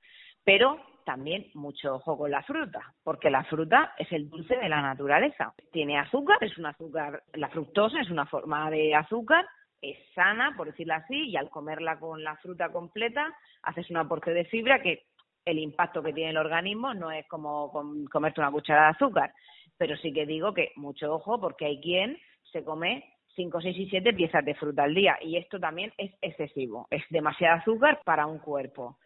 Pero 0.46 0.78
también 1.10 1.48
mucho 1.56 1.96
ojo 1.96 2.16
con 2.20 2.30
la 2.30 2.44
fruta, 2.44 2.94
porque 3.04 3.32
la 3.32 3.44
fruta 3.46 3.96
es 3.98 4.12
el 4.12 4.30
dulce 4.30 4.56
de 4.56 4.70
la 4.70 4.80
naturaleza. 4.80 5.56
Tiene 5.72 5.98
azúcar, 5.98 6.38
es 6.42 6.56
un 6.60 6.68
azúcar, 6.68 7.24
la 7.34 7.50
fructosa 7.50 8.00
es 8.00 8.12
una 8.12 8.28
forma 8.28 8.70
de 8.70 8.94
azúcar, 8.94 9.44
es 9.82 9.98
sana, 10.14 10.54
por 10.56 10.68
decirlo 10.68 10.94
así, 10.94 11.30
y 11.30 11.36
al 11.36 11.50
comerla 11.50 11.98
con 11.98 12.24
la 12.24 12.36
fruta 12.36 12.72
completa, 12.72 13.36
haces 13.64 13.90
un 13.90 13.98
aporte 13.98 14.36
de 14.36 14.46
fibra 14.46 14.84
que 14.84 15.08
el 15.46 15.58
impacto 15.58 16.04
que 16.04 16.14
tiene 16.14 16.30
el 16.30 16.38
organismo 16.38 16.94
no 16.94 17.10
es 17.10 17.28
como 17.28 17.72
comerte 18.12 18.40
una 18.40 18.52
cucharada 18.52 18.90
de 18.90 18.92
azúcar, 18.92 19.34
pero 19.80 19.98
sí 19.98 20.14
que 20.14 20.28
digo 20.28 20.54
que 20.54 20.74
mucho 20.76 21.12
ojo 21.12 21.42
porque 21.42 21.66
hay 21.66 21.82
quien 21.82 22.20
se 22.52 22.64
come 22.64 23.16
5, 23.36 23.62
6 23.62 23.78
y 23.80 23.90
7 23.90 24.14
piezas 24.14 24.46
de 24.46 24.54
fruta 24.54 24.84
al 24.84 24.94
día 24.94 25.18
y 25.24 25.38
esto 25.38 25.60
también 25.60 25.92
es 25.98 26.12
excesivo, 26.22 26.88
es 26.92 27.02
demasiado 27.10 27.62
azúcar 27.62 28.00
para 28.06 28.28
un 28.28 28.38
cuerpo. 28.38 29.00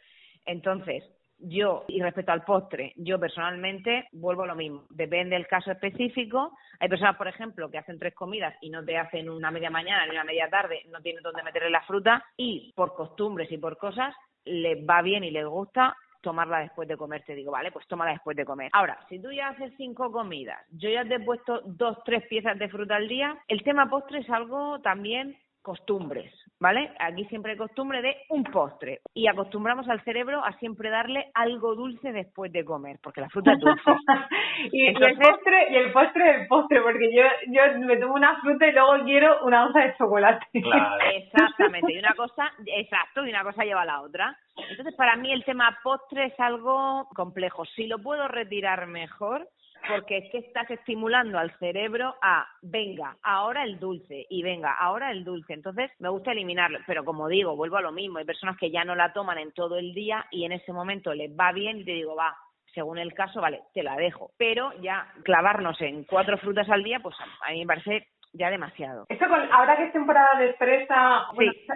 Entonces, 0.46 1.02
yo, 1.44 1.86
y 1.88 2.02
respecto 2.02 2.32
al 2.32 2.44
postre, 2.44 2.94
yo 2.96 3.20
personalmente 3.20 4.08
vuelvo 4.12 4.44
a 4.44 4.48
lo 4.48 4.56
mismo. 4.56 4.84
Depende 4.90 5.36
del 5.36 5.48
caso 5.48 5.72
específico. 5.72 6.58
Hay 6.80 6.90
personas, 6.90 7.18
por 7.18 7.28
ejemplo, 7.28 7.70
que 7.70 7.78
hacen 7.78 8.00
tres 8.00 8.16
comidas 8.16 8.56
y 8.62 8.70
no 8.70 8.84
te 8.84 8.98
hacen 8.98 9.30
una 9.30 9.52
media 9.52 9.70
mañana 9.70 10.06
ni 10.06 10.12
una 10.12 10.24
media 10.24 10.50
tarde, 10.50 10.82
no 10.90 11.02
tienen 11.02 11.24
dónde 11.24 11.44
meterle 11.44 11.70
la 11.70 11.84
fruta 11.84 12.24
y 12.38 12.72
por 12.76 12.94
costumbres 12.94 13.52
y 13.52 13.58
por 13.58 13.78
cosas 13.78 14.16
les 14.46 14.78
va 14.88 15.02
bien 15.02 15.24
y 15.24 15.32
les 15.32 15.46
gusta 15.46 15.96
tomarla 16.24 16.60
después 16.60 16.88
de 16.88 16.98
comer, 16.98 17.22
te 17.24 17.36
digo, 17.36 17.52
vale, 17.52 17.72
pues 17.72 17.86
tómala 17.88 18.12
después 18.14 18.36
de 18.36 18.46
comer. 18.46 18.70
Ahora, 18.74 18.98
si 19.10 19.20
tú 19.22 19.32
ya 19.32 19.50
haces 19.50 19.74
cinco 19.76 20.12
comidas, 20.12 20.60
yo 20.72 20.90
ya 20.90 21.04
te 21.04 21.16
he 21.16 21.20
puesto 21.20 21.62
dos, 21.66 21.98
tres 22.06 22.26
piezas 22.28 22.58
de 22.58 22.70
fruta 22.70 22.96
al 22.96 23.10
día, 23.10 23.38
el 23.50 23.62
tema 23.62 23.90
postre 23.90 24.20
es 24.20 24.30
algo 24.30 24.80
también 24.80 25.38
costumbres, 25.64 26.32
¿vale? 26.60 26.92
Aquí 27.00 27.26
siempre 27.26 27.54
hay 27.54 27.58
costumbre 27.58 28.02
de 28.02 28.16
un 28.30 28.44
postre 28.44 29.00
y 29.14 29.28
acostumbramos 29.28 29.88
al 29.88 30.04
cerebro 30.04 30.44
a 30.44 30.52
siempre 30.60 30.90
darle 30.90 31.32
algo 31.34 31.74
dulce 31.74 32.12
después 32.12 32.52
de 32.52 32.66
comer, 32.66 33.00
porque 33.02 33.22
la 33.22 33.30
fruta 33.30 33.54
es 33.54 33.60
dulce. 33.60 33.82
y, 34.72 34.88
el 34.88 34.94
postre 34.94 35.68
y 35.72 35.76
el 35.76 35.92
postre 35.92 36.34
del 36.34 36.48
postre, 36.48 36.82
porque 36.82 37.16
yo 37.16 37.24
yo 37.48 37.80
me 37.80 37.98
tomo 37.98 38.16
una 38.16 38.40
fruta 38.42 38.68
y 38.68 38.74
luego 38.74 39.04
quiero 39.06 39.46
una 39.46 39.66
onza 39.66 39.80
de 39.80 39.96
chocolate. 39.98 40.46
Exactamente, 40.54 41.94
y 41.94 41.98
una 41.98 42.14
cosa, 42.14 42.52
exacto, 42.66 43.26
y 43.26 43.30
una 43.30 43.44
cosa 43.44 43.64
lleva 43.64 43.82
a 43.82 43.86
la 43.86 44.02
otra. 44.02 44.38
Entonces, 44.70 44.94
para 44.96 45.16
mí 45.16 45.32
el 45.32 45.46
tema 45.46 45.78
postre 45.82 46.26
es 46.26 46.40
algo 46.40 47.08
complejo. 47.16 47.66
Si 47.66 47.88
lo 47.88 48.00
puedo 48.00 48.28
retirar 48.28 48.86
mejor, 48.88 49.48
porque 49.88 50.18
es 50.18 50.32
que 50.32 50.38
estás 50.40 50.70
estimulando 50.70 51.38
al 51.38 51.52
cerebro 51.58 52.16
a, 52.22 52.48
venga, 52.62 53.18
ahora 53.24 53.64
el 53.64 53.80
dulce 53.80 54.26
y 54.30 54.44
venga, 54.44 54.74
ahora 54.74 55.12
el 55.12 55.24
dulce. 55.24 55.54
Entonces, 55.54 55.92
me 56.00 56.10
gusta 56.10 56.32
eliminarlo, 56.32 56.80
pero 56.88 57.04
como 57.04 57.28
digo, 57.28 57.56
vuelvo 57.56 57.78
a 57.78 57.82
lo 57.82 57.92
mismo, 57.92 58.20
hay 58.20 58.26
personas 58.26 58.58
que 58.58 58.72
ya 58.72 58.84
no 58.84 58.96
la 58.96 59.14
toman 59.14 59.38
en 59.38 59.52
todo 59.52 59.78
el 59.78 59.94
día 59.94 60.26
y 60.32 60.46
en 60.46 60.54
ese 60.54 60.74
momento 60.74 61.14
les 61.14 61.32
va 61.32 61.52
bien 61.52 61.80
y 61.80 61.86
te 61.86 61.92
digo, 61.92 62.16
va, 62.16 62.36
según 62.74 62.98
el 62.98 63.14
caso, 63.14 63.42
vale, 63.42 63.62
te 63.74 63.84
la 63.84 63.96
dejo. 63.96 64.32
Pero 64.38 64.72
ya 64.82 65.08
clavarnos 65.24 65.80
en 65.82 66.04
cuatro 66.06 66.38
frutas 66.38 66.70
al 66.70 66.84
día, 66.84 67.00
pues 67.00 67.16
a 67.42 67.52
mí 67.52 67.60
me 67.60 67.68
parece 67.68 68.08
ya 68.34 68.50
demasiado. 68.50 69.06
Eso 69.10 69.28
con, 69.28 69.42
ahora 69.52 69.78
que 69.78 69.86
es 69.86 69.94
temporada 69.94 70.40
de 70.40 70.54
fresa, 70.54 71.28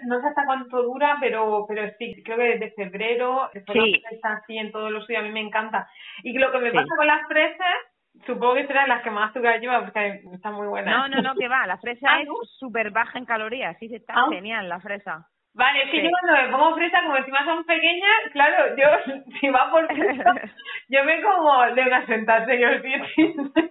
no 0.08 0.22
sé 0.22 0.28
hasta 0.28 0.46
cuánto 0.46 0.82
dura, 0.82 1.17
pero 1.20 1.65
pero 1.67 1.89
sí, 2.00 2.22
creo 2.24 2.38
que 2.38 2.58
desde 2.58 2.72
febrero, 2.72 3.50
sí. 3.54 4.02
la 4.22 4.30
así 4.34 4.58
en 4.58 4.72
todos 4.72 4.91
los 4.91 5.08
días, 5.08 5.22
a 5.22 5.26
mí 5.26 5.32
me 5.32 5.41
encanta. 5.41 5.88
Y 6.24 6.34
lo 6.38 6.52
que 6.52 6.58
me 6.58 6.72
pasa 6.72 6.96
con 6.96 7.06
las 7.06 7.28
fresas 7.28 7.76
Supongo 8.25 8.56
que 8.56 8.67
serán 8.67 8.89
las 8.89 9.03
que 9.03 9.12
más 9.12 9.30
azúcar 9.30 9.60
lleva 9.60 9.82
porque 9.82 10.23
está 10.34 10.51
muy 10.51 10.67
buena. 10.67 10.91
No, 10.91 11.08
no, 11.08 11.21
no, 11.21 11.36
que 11.36 11.47
va. 11.47 11.67
La 11.67 11.77
fresa 11.77 12.08
ah, 12.10 12.21
es 12.21 12.27
súper 12.58 12.91
baja 12.91 13.17
en 13.17 13.25
calorías. 13.25 13.77
Sí, 13.80 13.93
está 13.93 14.13
ah. 14.15 14.27
genial 14.30 14.67
la 14.69 14.80
fresa. 14.80 15.27
Vale, 15.58 15.84
es 15.84 15.89
que 15.89 16.04
yo 16.04 16.10
cuando 16.12 16.39
me 16.39 16.56
pongo 16.56 16.76
fresa, 16.76 17.02
como 17.02 17.17
encima 17.17 17.43
son 17.43 17.65
pequeñas, 17.65 18.32
claro, 18.32 18.76
yo, 18.78 18.86
si 19.39 19.50
va 19.50 19.72
por 19.72 19.88
fresa, 19.88 20.24
yo 20.89 21.04
me 21.04 21.22
como 21.24 21.65
de 21.74 21.82
una 21.82 22.06
sentada, 22.06 22.46
yo 22.54 22.67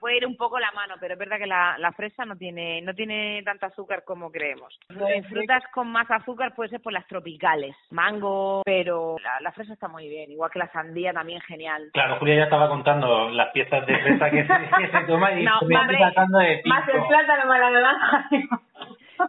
Puede 0.00 0.16
ir 0.16 0.26
un 0.26 0.36
poco 0.36 0.58
la 0.58 0.70
mano, 0.72 0.94
pero 1.00 1.14
es 1.14 1.18
verdad 1.18 1.38
que 1.38 1.46
la, 1.46 1.76
la 1.78 1.92
fresa 1.92 2.24
no 2.24 2.36
tiene 2.36 2.80
no 2.80 2.94
tiene 2.94 3.42
tanto 3.42 3.66
azúcar 3.66 4.02
como 4.04 4.30
creemos. 4.30 4.78
En 4.88 5.24
frutas 5.24 5.62
con 5.74 5.90
más 5.90 6.10
azúcar 6.10 6.54
puede 6.54 6.70
ser 6.70 6.80
por 6.80 6.92
las 6.92 7.06
tropicales, 7.06 7.76
mango, 7.90 8.62
pero 8.64 9.16
la, 9.42 9.52
fresa 9.52 9.74
está 9.74 9.88
muy 9.88 10.08
bien, 10.08 10.30
igual 10.30 10.50
que 10.50 10.58
la 10.58 10.72
sandía 10.72 11.12
también 11.12 11.40
genial. 11.42 11.90
Claro, 11.92 12.16
Julia 12.18 12.36
ya 12.36 12.44
estaba 12.44 12.68
contando 12.68 13.28
las 13.30 13.50
piezas 13.52 13.84
de 13.86 13.98
fresa 13.98 14.30
que 14.30 14.46
se, 14.46 15.06
toma 15.06 15.32
y 15.32 15.44
no, 15.44 15.58
tratando 15.60 16.38
de 16.38 16.62
Más 16.64 16.88
el 16.88 17.02
plátano, 17.06 17.46
más 17.46 17.60
la 17.60 17.70
naranja. 17.70 18.28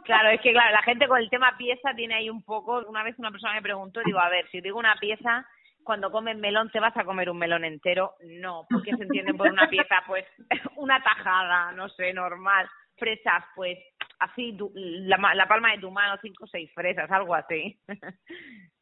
Claro, 0.04 0.30
es 0.30 0.42
que 0.42 0.52
claro, 0.52 0.72
la 0.72 0.82
gente 0.84 1.08
con 1.08 1.20
el 1.20 1.30
tema 1.30 1.56
pieza 1.58 1.94
tiene 1.96 2.16
ahí 2.16 2.30
un 2.30 2.44
poco. 2.44 2.84
Una 2.88 3.04
vez 3.04 3.18
una 3.20 3.32
persona 3.32 3.54
me 3.54 3.62
preguntó, 3.62 4.02
digo, 4.06 4.20
a 4.20 4.30
ver, 4.30 4.48
si 4.50 4.62
digo 4.62 4.80
una 4.80 4.96
pieza, 4.96 5.46
cuando 5.84 6.12
comes 6.12 6.38
melón 6.38 6.70
te 6.72 6.80
vas 6.80 6.96
a 6.96 7.04
comer 7.04 7.30
un 7.30 7.38
melón 7.38 7.66
entero. 7.66 8.14
No, 8.22 8.66
porque 8.70 8.96
se 8.96 9.04
entiende 9.04 9.34
por 9.34 9.52
una 9.52 9.70
pieza, 9.70 10.04
pues 10.08 10.26
una 10.78 11.02
tajada, 11.02 11.72
no 11.74 11.90
sé, 11.90 12.14
normal. 12.14 12.68
Fresas, 12.98 13.44
pues 13.56 13.78
así, 14.20 14.58
la, 14.76 15.18
la 15.34 15.48
palma 15.48 15.72
de 15.72 15.80
tu 15.80 15.92
mano, 15.92 16.18
cinco 16.22 16.46
o 16.46 16.48
seis 16.48 16.72
fresas, 16.74 17.10
algo 17.12 17.36
así. 17.36 17.78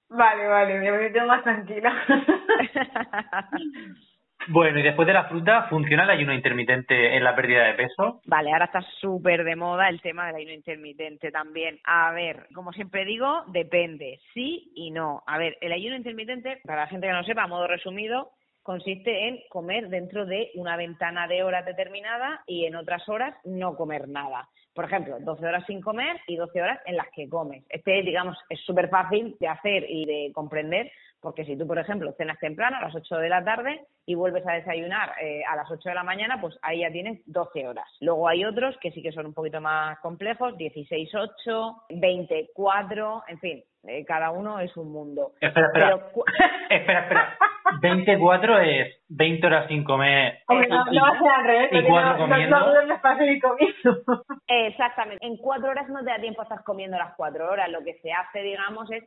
Vale, 0.10 0.48
vale, 0.48 0.80
me 0.80 1.12
quedo 1.12 1.28
más 1.28 1.43
tranquila. 1.43 1.93
Bueno, 4.52 4.80
y 4.80 4.84
después 4.84 5.06
de 5.06 5.14
la 5.14 5.26
fruta, 5.26 5.68
¿funciona 5.70 6.06
el 6.06 6.10
ayuno 6.10 6.34
intermitente 6.34 7.16
en 7.16 7.24
la 7.24 7.36
pérdida 7.36 7.66
de 7.66 7.76
peso? 7.76 8.20
Vale, 8.26 8.52
ahora 8.52 8.66
está 8.66 8.82
súper 9.00 9.44
de 9.44 9.56
moda 9.56 9.88
el 9.90 10.02
tema 10.02 10.26
del 10.26 10.38
ayuno 10.38 10.54
intermitente 10.54 11.30
también. 11.30 11.80
A 11.84 12.12
ver, 12.14 12.48
como 12.56 12.74
siempre 12.74 13.06
digo, 13.06 13.44
depende, 13.50 14.20
sí 14.34 14.72
y 14.74 14.90
no. 14.90 15.22
A 15.28 15.38
ver, 15.38 15.56
el 15.62 15.72
ayuno 15.72 15.96
intermitente, 15.96 16.62
para 16.66 16.82
la 16.82 16.88
gente 16.88 17.06
que 17.06 17.14
no 17.14 17.24
sepa, 17.24 17.44
a 17.44 17.48
modo 17.48 17.68
resumido, 17.68 18.32
consiste 18.64 19.28
en 19.28 19.40
comer 19.50 19.88
dentro 19.90 20.26
de 20.26 20.50
una 20.56 20.78
ventana 20.78 21.28
de 21.28 21.44
horas 21.44 21.64
determinada 21.64 22.42
y 22.48 22.66
en 22.66 22.76
otras 22.76 23.08
horas 23.08 23.36
no 23.46 23.76
comer 23.76 24.08
nada. 24.08 24.50
Por 24.73 24.86
ejemplo, 24.86 25.17
12 25.19 25.45
horas 25.45 25.63
sin 25.65 25.82
comer 25.82 26.17
y 26.27 26.36
12 26.36 26.62
horas 26.62 26.79
en 26.86 26.95
las 26.95 27.08
que 27.10 27.27
comes. 27.27 27.63
Este, 27.69 28.01
digamos, 28.03 28.38
es 28.49 28.60
súper 28.62 28.89
fácil 28.89 29.36
de 29.39 29.47
hacer 29.47 29.86
y 29.89 30.05
de 30.05 30.32
comprender 30.34 30.91
porque 31.21 31.43
si 31.45 31.58
tú, 31.58 31.67
por 31.67 31.77
ejemplo, 31.77 32.13
cenas 32.17 32.39
temprano 32.39 32.77
a 32.77 32.82
las 32.82 32.95
8 32.95 33.17
de 33.17 33.29
la 33.29 33.43
tarde 33.43 33.86
y 34.05 34.15
vuelves 34.15 34.45
a 34.47 34.53
desayunar 34.53 35.12
eh, 35.21 35.43
a 35.45 35.55
las 35.55 35.69
8 35.69 35.89
de 35.89 35.95
la 35.95 36.03
mañana, 36.03 36.39
pues 36.39 36.58
ahí 36.62 36.79
ya 36.79 36.91
tienes 36.91 37.21
12 37.25 37.67
horas. 37.67 37.86
Luego 37.99 38.27
hay 38.27 38.45
otros 38.45 38.77
que 38.82 38.91
sí 38.91 39.01
que 39.01 39.12
son 39.12 39.25
un 39.25 39.34
poquito 39.34 39.60
más 39.60 39.99
complejos, 39.99 40.58
16, 40.58 41.10
8, 41.13 41.84
24, 41.89 43.23
en 43.27 43.39
fin, 43.39 43.63
eh, 43.84 44.04
cada 44.06 44.32
uno 44.32 44.60
es 44.60 44.76
un 44.78 44.92
mundo. 44.92 45.32
Espera, 45.39 45.68
espera. 45.68 46.12
espera, 46.70 47.00
espera. 47.02 47.38
24 47.82 48.60
es 48.60 48.96
20 49.10 49.48
horas 49.48 49.68
sin 49.68 49.84
comer. 49.84 50.39
Hombre, 50.48 50.68
no, 50.68 50.86
no 50.86 51.02
va 51.02 51.10
a 51.10 51.20
ser 51.20 51.30
al 51.30 51.46
revés. 51.46 51.70
Y 51.72 51.88
cuatro 51.88 52.18
comiendo. 52.18 52.60
No, 52.60 52.86
no, 52.86 53.02
comiendo. 53.02 54.26
Exactamente. 54.48 55.26
En 55.26 55.38
cuatro 55.38 55.70
horas 55.70 55.88
no 55.89 56.00
te 56.00 56.10
da 56.10 56.20
tiempo 56.20 56.42
a 56.42 56.44
estar 56.44 56.63
comiendo 56.63 56.98
las 56.98 57.15
cuatro 57.15 57.50
horas. 57.50 57.70
Lo 57.70 57.84
que 57.84 57.96
se 58.02 58.12
hace, 58.12 58.39
digamos, 58.39 58.89
es... 58.92 59.04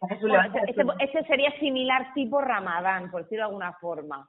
este, 0.69 0.85
este, 1.01 1.25
sería 1.25 1.51
similar 1.59 2.13
tipo 2.15 2.41
ramadán, 2.41 3.11
por 3.11 3.23
decirlo 3.23 3.45
de 3.45 3.49
alguna 3.49 3.73
forma. 3.75 4.29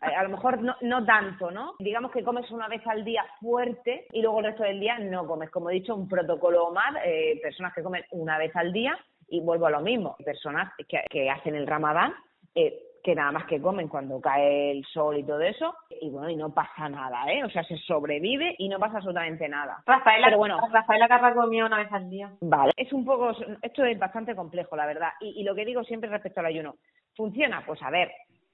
A, 0.00 0.22
lo 0.22 0.30
mejor 0.30 0.60
no, 0.62 0.76
no 0.80 1.04
tanto, 1.04 1.50
¿no? 1.50 1.74
Digamos 1.78 2.10
que 2.10 2.24
comes 2.24 2.50
una 2.50 2.68
vez 2.68 2.84
al 2.86 3.04
día 3.04 3.24
fuerte 3.40 4.06
y 4.12 4.22
luego 4.22 4.40
el 4.40 4.46
resto 4.46 4.62
del 4.62 4.80
día 4.80 4.98
no 4.98 5.26
comes. 5.26 5.50
Como 5.50 5.70
he 5.70 5.74
dicho, 5.74 5.94
un 5.94 6.08
protocolo 6.08 6.66
OMAD, 6.66 6.96
eh, 7.04 7.40
personas 7.42 7.72
que 7.74 7.82
comen 7.82 8.04
una 8.10 8.38
vez 8.38 8.54
al 8.56 8.72
día 8.72 8.98
y 9.28 9.40
vuelvo 9.40 9.66
a 9.66 9.70
lo 9.70 9.80
mismo, 9.80 10.16
personas 10.24 10.72
que, 10.88 11.00
que 11.10 11.30
hacen 11.30 11.54
el 11.54 11.66
ramadán, 11.66 12.14
eh, 12.54 12.80
que 13.04 13.14
nada 13.14 13.32
más 13.32 13.44
que 13.44 13.60
comen 13.60 13.86
cuando 13.86 14.18
cae 14.18 14.70
el 14.70 14.84
sol 14.86 15.18
y 15.18 15.24
todo 15.24 15.42
eso, 15.42 15.74
y 16.00 16.08
bueno, 16.08 16.30
y 16.30 16.36
no 16.36 16.54
pasa 16.54 16.88
nada, 16.88 17.30
¿eh? 17.30 17.44
O 17.44 17.50
sea, 17.50 17.62
se 17.64 17.76
sobrevive 17.76 18.54
y 18.58 18.68
no 18.68 18.78
pasa 18.78 18.96
absolutamente 18.96 19.46
nada. 19.46 19.82
Rafaela, 19.84 20.28
Pero 20.28 20.38
bueno, 20.38 20.58
Rafaela 20.72 21.06
Carra 21.06 21.34
comía 21.34 21.66
una 21.66 21.76
vez 21.76 21.92
al 21.92 22.08
día. 22.08 22.32
Vale, 22.40 22.72
es 22.76 22.90
un 22.94 23.04
poco, 23.04 23.32
esto 23.60 23.84
es 23.84 23.98
bastante 23.98 24.34
complejo, 24.34 24.74
la 24.74 24.86
verdad. 24.86 25.10
Y, 25.20 25.40
y 25.40 25.44
lo 25.44 25.54
que 25.54 25.66
digo 25.66 25.84
siempre 25.84 26.08
respecto 26.08 26.40
al 26.40 26.46
ayuno, 26.46 26.76
¿funciona? 27.14 27.62
Pues 27.66 27.82
a 27.82 27.90
ver, 27.90 28.10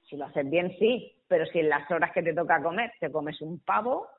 si 0.09 0.17
lo 0.17 0.25
haces 0.25 0.49
bien, 0.49 0.75
sí, 0.77 1.15
pero 1.29 1.45
si 1.45 1.59
en 1.59 1.69
las 1.69 1.89
horas 1.89 2.11
que 2.11 2.21
te 2.21 2.33
toca 2.33 2.61
comer 2.61 2.91
te 2.99 3.09
comes 3.09 3.41
un 3.41 3.59
pavo, 3.59 4.09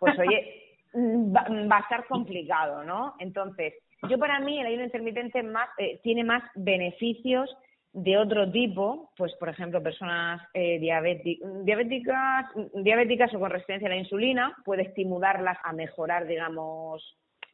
pues 0.00 0.18
oye, 0.18 0.78
va, 0.94 1.46
va 1.70 1.76
a 1.76 1.80
estar 1.80 2.06
complicado, 2.06 2.84
¿no? 2.84 3.16
Entonces, 3.18 3.74
yo 4.08 4.18
para 4.18 4.40
mí 4.40 4.58
el 4.58 4.66
ayuno 4.66 4.84
intermitente 4.84 5.42
más, 5.42 5.68
eh, 5.78 6.00
tiene 6.02 6.24
más 6.24 6.42
beneficios 6.54 7.48
de 7.92 8.16
otro 8.16 8.50
tipo, 8.50 9.10
pues 9.16 9.34
por 9.36 9.50
ejemplo 9.50 9.82
personas 9.82 10.40
eh, 10.54 10.78
diabéticas, 10.78 12.46
diabéticas 12.74 13.34
o 13.34 13.38
con 13.38 13.50
resistencia 13.50 13.86
a 13.86 13.90
la 13.90 13.96
insulina, 13.96 14.56
puede 14.64 14.82
estimularlas 14.82 15.58
a 15.62 15.72
mejorar, 15.72 16.26
digamos, 16.26 17.02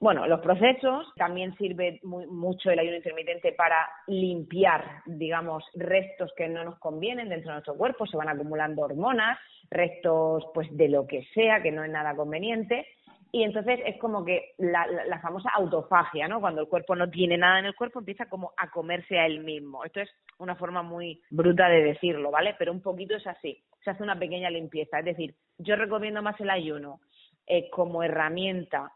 bueno, 0.01 0.29
los 0.29 0.41
procesos. 0.41 1.13
También 1.17 1.57
sirve 1.57 1.99
mucho 2.05 2.71
el 2.71 2.79
ayuno 2.79 2.97
intermitente 2.97 3.53
para 3.53 3.89
limpiar, 4.07 5.03
digamos, 5.07 5.65
restos 5.75 6.33
que 6.37 6.49
no 6.49 6.63
nos 6.63 6.79
convienen 6.79 7.29
dentro 7.29 7.51
de 7.51 7.55
nuestro 7.55 7.77
cuerpo. 7.77 8.07
Se 8.07 8.17
van 8.17 8.29
acumulando 8.29 8.83
hormonas, 8.83 9.39
restos, 9.71 10.45
pues, 10.55 10.69
de 10.77 10.89
lo 10.89 11.05
que 11.09 11.25
sea, 11.35 11.61
que 11.63 11.73
no 11.73 11.83
es 11.83 11.91
nada 11.91 12.15
conveniente 12.15 12.87
y 13.31 13.43
entonces 13.43 13.81
es 13.85 13.99
como 13.99 14.25
que 14.25 14.55
la, 14.57 14.87
famosa 15.21 15.51
autofagia, 15.55 16.29
¿no? 16.29 16.41
Cuando 16.41 16.63
el 16.63 16.69
cuerpo 16.69 16.97
no 16.97 17.11
tiene 17.11 17.37
nada 17.37 17.59
en 17.59 17.67
el 17.67 17.75
cuerpo, 17.75 17.99
empieza 17.99 18.27
como 18.27 18.53
a 18.57 18.71
comerse 18.71 19.19
a 19.19 19.27
él 19.27 19.41
mismo. 19.41 19.85
Esto 19.85 20.01
es 20.01 20.11
una 20.39 20.57
forma 20.57 20.83
muy 20.83 21.21
bruta 21.31 21.69
de 21.69 21.83
decirlo, 21.83 22.31
¿vale? 22.31 22.55
Pero 22.59 22.73
un 22.73 22.81
poquito 22.81 23.17
es 23.17 23.27
así. 23.27 23.63
Se 23.85 23.91
hace 23.91 24.03
una 24.03 24.19
pequeña 24.19 24.49
limpieza. 24.49 25.01
Es 25.01 25.05
decir, 25.05 25.35
yo 25.59 25.77
recomiendo 25.77 26.23
más 26.23 26.41
el 26.41 26.49
ayuno 26.49 27.01
eh, 27.47 27.69
como 27.71 28.03
herramienta 28.03 28.93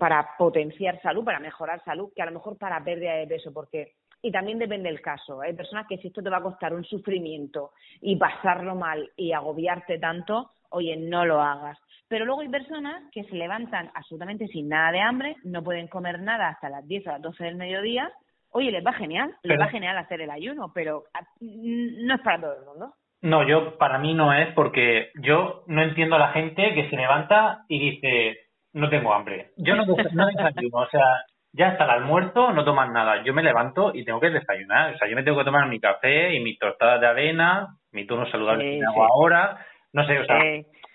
para 0.00 0.30
potenciar 0.38 1.00
salud, 1.02 1.24
para 1.24 1.40
mejorar 1.40 1.84
salud, 1.84 2.10
que 2.16 2.22
a 2.22 2.26
lo 2.26 2.32
mejor 2.32 2.56
para 2.56 2.82
pérdida 2.82 3.14
de 3.14 3.26
peso, 3.26 3.52
porque 3.52 3.92
y 4.22 4.32
también 4.32 4.58
depende 4.58 4.88
del 4.88 5.02
caso. 5.02 5.42
Hay 5.42 5.52
personas 5.52 5.86
que 5.86 5.98
si 5.98 6.08
esto 6.08 6.22
te 6.22 6.30
va 6.30 6.38
a 6.38 6.42
costar 6.42 6.72
un 6.72 6.84
sufrimiento 6.84 7.72
y 8.00 8.16
pasarlo 8.16 8.74
mal 8.74 9.12
y 9.16 9.32
agobiarte 9.32 9.98
tanto, 9.98 10.50
oye, 10.70 10.96
no 10.96 11.26
lo 11.26 11.42
hagas. 11.42 11.78
Pero 12.14 12.26
luego 12.26 12.42
hay 12.42 12.48
personas 12.48 13.02
que 13.10 13.24
se 13.24 13.34
levantan 13.34 13.90
absolutamente 13.92 14.46
sin 14.46 14.68
nada 14.68 14.92
de 14.92 15.00
hambre, 15.00 15.34
no 15.42 15.64
pueden 15.64 15.88
comer 15.88 16.20
nada 16.20 16.48
hasta 16.48 16.68
las 16.68 16.86
10 16.86 17.08
o 17.08 17.10
las 17.10 17.22
12 17.22 17.42
del 17.42 17.56
mediodía. 17.56 18.08
Oye, 18.52 18.70
les 18.70 18.86
va 18.86 18.92
genial, 18.92 19.34
les 19.42 19.58
va 19.58 19.66
genial 19.66 19.98
hacer 19.98 20.20
el 20.20 20.30
ayuno, 20.30 20.70
pero 20.72 21.02
ah, 21.12 21.26
no 21.40 22.14
es 22.14 22.20
para 22.20 22.40
todo 22.40 22.56
el 22.56 22.66
mundo. 22.66 22.94
No, 23.22 23.44
yo 23.48 23.76
para 23.78 23.98
mí 23.98 24.14
no 24.14 24.32
es 24.32 24.54
porque 24.54 25.10
yo 25.20 25.64
no 25.66 25.82
entiendo 25.82 26.14
a 26.14 26.20
la 26.20 26.28
gente 26.28 26.72
que 26.72 26.88
se 26.88 26.94
levanta 26.94 27.64
y 27.68 27.80
dice 27.80 28.38
no 28.74 28.88
tengo 28.88 29.12
hambre. 29.12 29.50
Yo 29.56 29.74
no, 29.74 29.84
no 29.84 30.26
desayuno, 30.28 30.78
o 30.78 30.88
sea, 30.90 31.24
ya 31.52 31.70
hasta 31.70 31.82
el 31.82 31.90
almuerzo 31.90 32.52
no 32.52 32.64
toman 32.64 32.92
nada. 32.92 33.24
Yo 33.24 33.34
me 33.34 33.42
levanto 33.42 33.90
y 33.92 34.04
tengo 34.04 34.20
que 34.20 34.30
desayunar. 34.30 34.94
O 34.94 34.98
sea, 34.98 35.08
yo 35.08 35.16
me 35.16 35.24
tengo 35.24 35.38
que 35.38 35.46
tomar 35.46 35.66
mi 35.66 35.80
café 35.80 36.32
y 36.32 36.38
mis 36.38 36.60
tostadas 36.60 37.00
de 37.00 37.08
avena, 37.08 37.76
mi 37.90 38.06
turno 38.06 38.30
saludable 38.30 38.78
que 38.78 38.84
hago 38.84 39.02
ahora. 39.02 39.66
No 39.92 40.06
sé, 40.06 40.16
o 40.20 40.24
sea, 40.24 40.38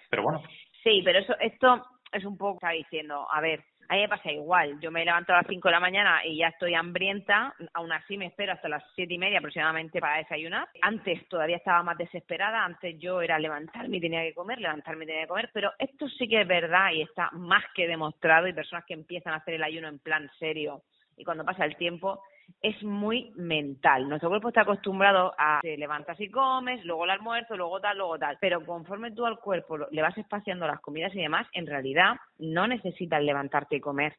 pero 0.09 0.23
bueno. 0.23 0.41
Sí, 0.89 1.03
pero 1.05 1.19
eso, 1.19 1.37
esto 1.39 1.85
es 2.11 2.25
un 2.25 2.35
poco, 2.35 2.55
está 2.55 2.71
diciendo, 2.71 3.27
a 3.31 3.39
ver, 3.41 3.63
A 3.89 3.95
mí 3.95 4.01
me 4.01 4.09
pasa 4.09 4.31
igual. 4.31 4.79
Yo 4.79 4.91
me 4.91 5.05
levanto 5.05 5.33
a 5.33 5.37
las 5.37 5.47
5 5.47 5.67
de 5.67 5.71
la 5.71 5.79
mañana 5.79 6.25
y 6.25 6.37
ya 6.37 6.47
estoy 6.47 6.73
hambrienta. 6.73 7.55
Aún 7.73 7.91
así 7.91 8.17
me 8.17 8.27
espero 8.27 8.53
hasta 8.53 8.69
las 8.69 8.83
siete 8.95 9.15
y 9.15 9.17
media 9.17 9.39
aproximadamente 9.39 9.99
para 9.99 10.17
desayunar. 10.17 10.67
Antes 10.81 11.27
todavía 11.27 11.57
estaba 11.57 11.81
más 11.81 11.97
desesperada. 11.97 12.63
Antes 12.63 12.99
yo 12.99 13.21
era 13.21 13.39
levantarme 13.39 13.97
y 13.97 14.01
tenía 14.01 14.21
que 14.21 14.35
comer, 14.35 14.59
levantarme 14.59 15.05
y 15.05 15.07
tenía 15.07 15.23
que 15.23 15.27
comer. 15.27 15.49
Pero 15.53 15.71
esto 15.79 16.07
sí 16.07 16.27
que 16.27 16.41
es 16.41 16.47
verdad 16.47 16.91
y 16.91 17.01
está 17.01 17.29
más 17.33 17.63
que 17.73 17.87
demostrado. 17.87 18.47
Y 18.47 18.53
personas 18.53 18.85
que 18.85 18.93
empiezan 18.93 19.33
a 19.33 19.37
hacer 19.37 19.55
el 19.55 19.63
ayuno 19.63 19.87
en 19.87 19.99
plan 19.99 20.29
serio 20.39 20.83
y 21.17 21.23
cuando 21.23 21.43
pasa 21.43 21.65
el 21.65 21.75
tiempo 21.75 22.23
es 22.61 22.81
muy 22.83 23.31
mental. 23.35 24.07
Nuestro 24.07 24.29
cuerpo 24.29 24.49
está 24.49 24.61
acostumbrado 24.61 25.33
a 25.37 25.59
te 25.61 25.77
levantas 25.77 26.19
y 26.19 26.29
comes, 26.29 26.83
luego 26.85 27.05
el 27.05 27.11
almuerzo, 27.11 27.55
luego 27.55 27.79
tal, 27.79 27.97
luego 27.97 28.17
tal. 28.17 28.37
Pero 28.39 28.65
conforme 28.65 29.11
tú 29.11 29.25
al 29.25 29.39
cuerpo 29.39 29.77
le 29.77 30.01
vas 30.01 30.17
espaciando 30.17 30.67
las 30.67 30.81
comidas 30.81 31.13
y 31.15 31.21
demás, 31.21 31.47
en 31.53 31.67
realidad 31.67 32.15
no 32.37 32.67
necesitas 32.67 33.23
levantarte 33.23 33.77
y 33.77 33.81
comer. 33.81 34.15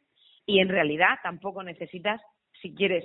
Y 0.46 0.60
en 0.60 0.68
realidad 0.68 1.18
tampoco 1.22 1.62
necesitas, 1.62 2.20
si 2.60 2.74
quieres 2.74 3.04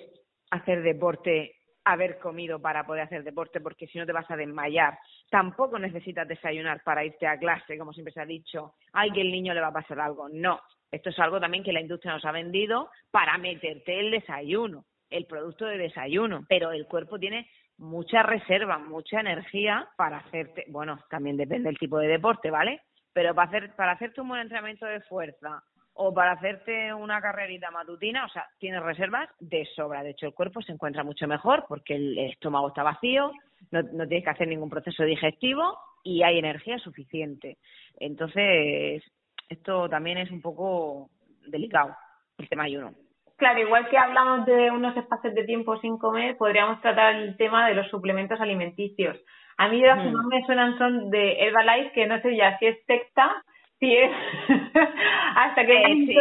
hacer 0.52 0.82
deporte, 0.82 1.56
haber 1.84 2.18
comido 2.18 2.60
para 2.60 2.86
poder 2.86 3.04
hacer 3.04 3.24
deporte, 3.24 3.62
porque 3.62 3.88
si 3.88 4.00
no 4.00 4.06
te 4.06 4.12
vas 4.12 4.30
a 4.32 4.36
desmayar. 4.36 4.98
Tampoco 5.30 5.78
necesitas 5.78 6.28
desayunar 6.28 6.82
para 6.84 7.06
irte 7.06 7.28
a 7.28 7.38
clase, 7.38 7.78
como 7.78 7.94
siempre 7.94 8.14
se 8.14 8.22
ha 8.22 8.26
dicho. 8.26 8.74
Ay, 8.94 9.12
que 9.12 9.22
el 9.22 9.32
niño 9.32 9.54
le 9.54 9.62
va 9.62 9.68
a 9.68 9.74
pasar 9.74 10.00
algo. 10.00 10.28
No. 10.30 10.60
Esto 10.92 11.10
es 11.10 11.20
algo 11.20 11.40
también 11.40 11.64
que 11.64 11.74
la 11.74 11.82
industria 11.82 12.14
nos 12.14 12.26
ha 12.26 12.32
vendido 12.32 12.90
para 13.12 13.38
meterte 13.38 14.00
el 14.00 14.12
desayuno 14.12 14.86
el 15.10 15.26
producto 15.26 15.66
de 15.66 15.78
desayuno, 15.78 16.46
pero 16.48 16.72
el 16.72 16.88
cuerpo 16.88 17.20
tiene 17.20 17.48
mucha 17.78 18.24
reserva, 18.24 18.78
mucha 18.78 19.20
energía 19.20 19.88
para 19.98 20.18
hacerte, 20.18 20.66
bueno, 20.68 21.00
también 21.10 21.38
depende 21.38 21.70
del 21.70 21.78
tipo 21.78 22.00
de 22.00 22.08
deporte, 22.08 22.50
¿vale? 22.50 22.82
Pero 23.14 23.34
para 23.34 23.48
hacer 23.48 23.76
para 23.76 23.94
hacerte 23.94 24.22
un 24.22 24.30
buen 24.30 24.42
entrenamiento 24.42 24.86
de 24.86 25.02
fuerza 25.02 25.64
o 25.94 26.14
para 26.14 26.34
hacerte 26.34 26.94
una 26.94 27.22
carrerita 27.22 27.72
matutina, 27.72 28.26
o 28.26 28.30
sea, 28.30 28.46
tienes 28.60 28.84
reservas 28.84 29.30
de 29.40 29.66
sobra. 29.76 30.04
De 30.04 30.12
hecho, 30.12 30.26
el 30.26 30.34
cuerpo 30.34 30.62
se 30.62 30.74
encuentra 30.74 31.04
mucho 31.04 31.26
mejor 31.28 31.66
porque 31.68 31.96
el 31.96 32.18
estómago 32.18 32.68
está 32.70 32.84
vacío, 32.84 33.32
no, 33.72 33.82
no 33.82 34.08
tienes 34.08 34.26
que 34.26 34.32
hacer 34.32 34.48
ningún 34.48 34.70
proceso 34.70 35.04
digestivo 35.04 35.78
y 36.04 36.24
hay 36.24 36.38
energía 36.38 36.78
suficiente. 36.80 37.58
Entonces, 37.98 39.04
esto 39.50 39.90
también 39.90 40.18
es 40.18 40.32
un 40.32 40.42
poco 40.42 41.10
delicado, 41.48 41.96
el 42.38 42.50
tema 42.50 42.64
ayuno. 42.64 42.94
Claro, 43.38 43.60
igual 43.60 43.90
que 43.90 43.98
hablamos 43.98 44.46
de 44.46 44.72
unos 44.72 44.96
espacios 44.96 45.34
de 45.34 45.44
tiempo 45.44 45.78
sin 45.80 45.98
comer, 45.98 46.38
podríamos 46.38 46.80
tratar 46.82 47.16
el 47.16 47.36
tema 47.36 47.68
de 47.68 47.76
los 47.76 47.88
suplementos 47.90 48.40
alimenticios. 48.40 49.18
A 49.58 49.68
mí 49.68 49.82
las 49.82 50.02
que 50.02 50.10
mm. 50.10 50.14
más 50.14 50.26
me 50.26 50.46
suenan 50.46 50.78
son 50.78 51.10
de 51.10 51.34
Herbalife, 51.40 51.92
que 51.92 52.08
no 52.08 52.22
sé 52.22 52.36
ya 52.36 52.58
si 52.60 52.68
es 52.68 52.78
secta, 52.86 53.44
si 53.80 53.94
es 53.94 54.12
hasta 55.36 55.66
que 55.66 55.74
eh, 55.74 56.16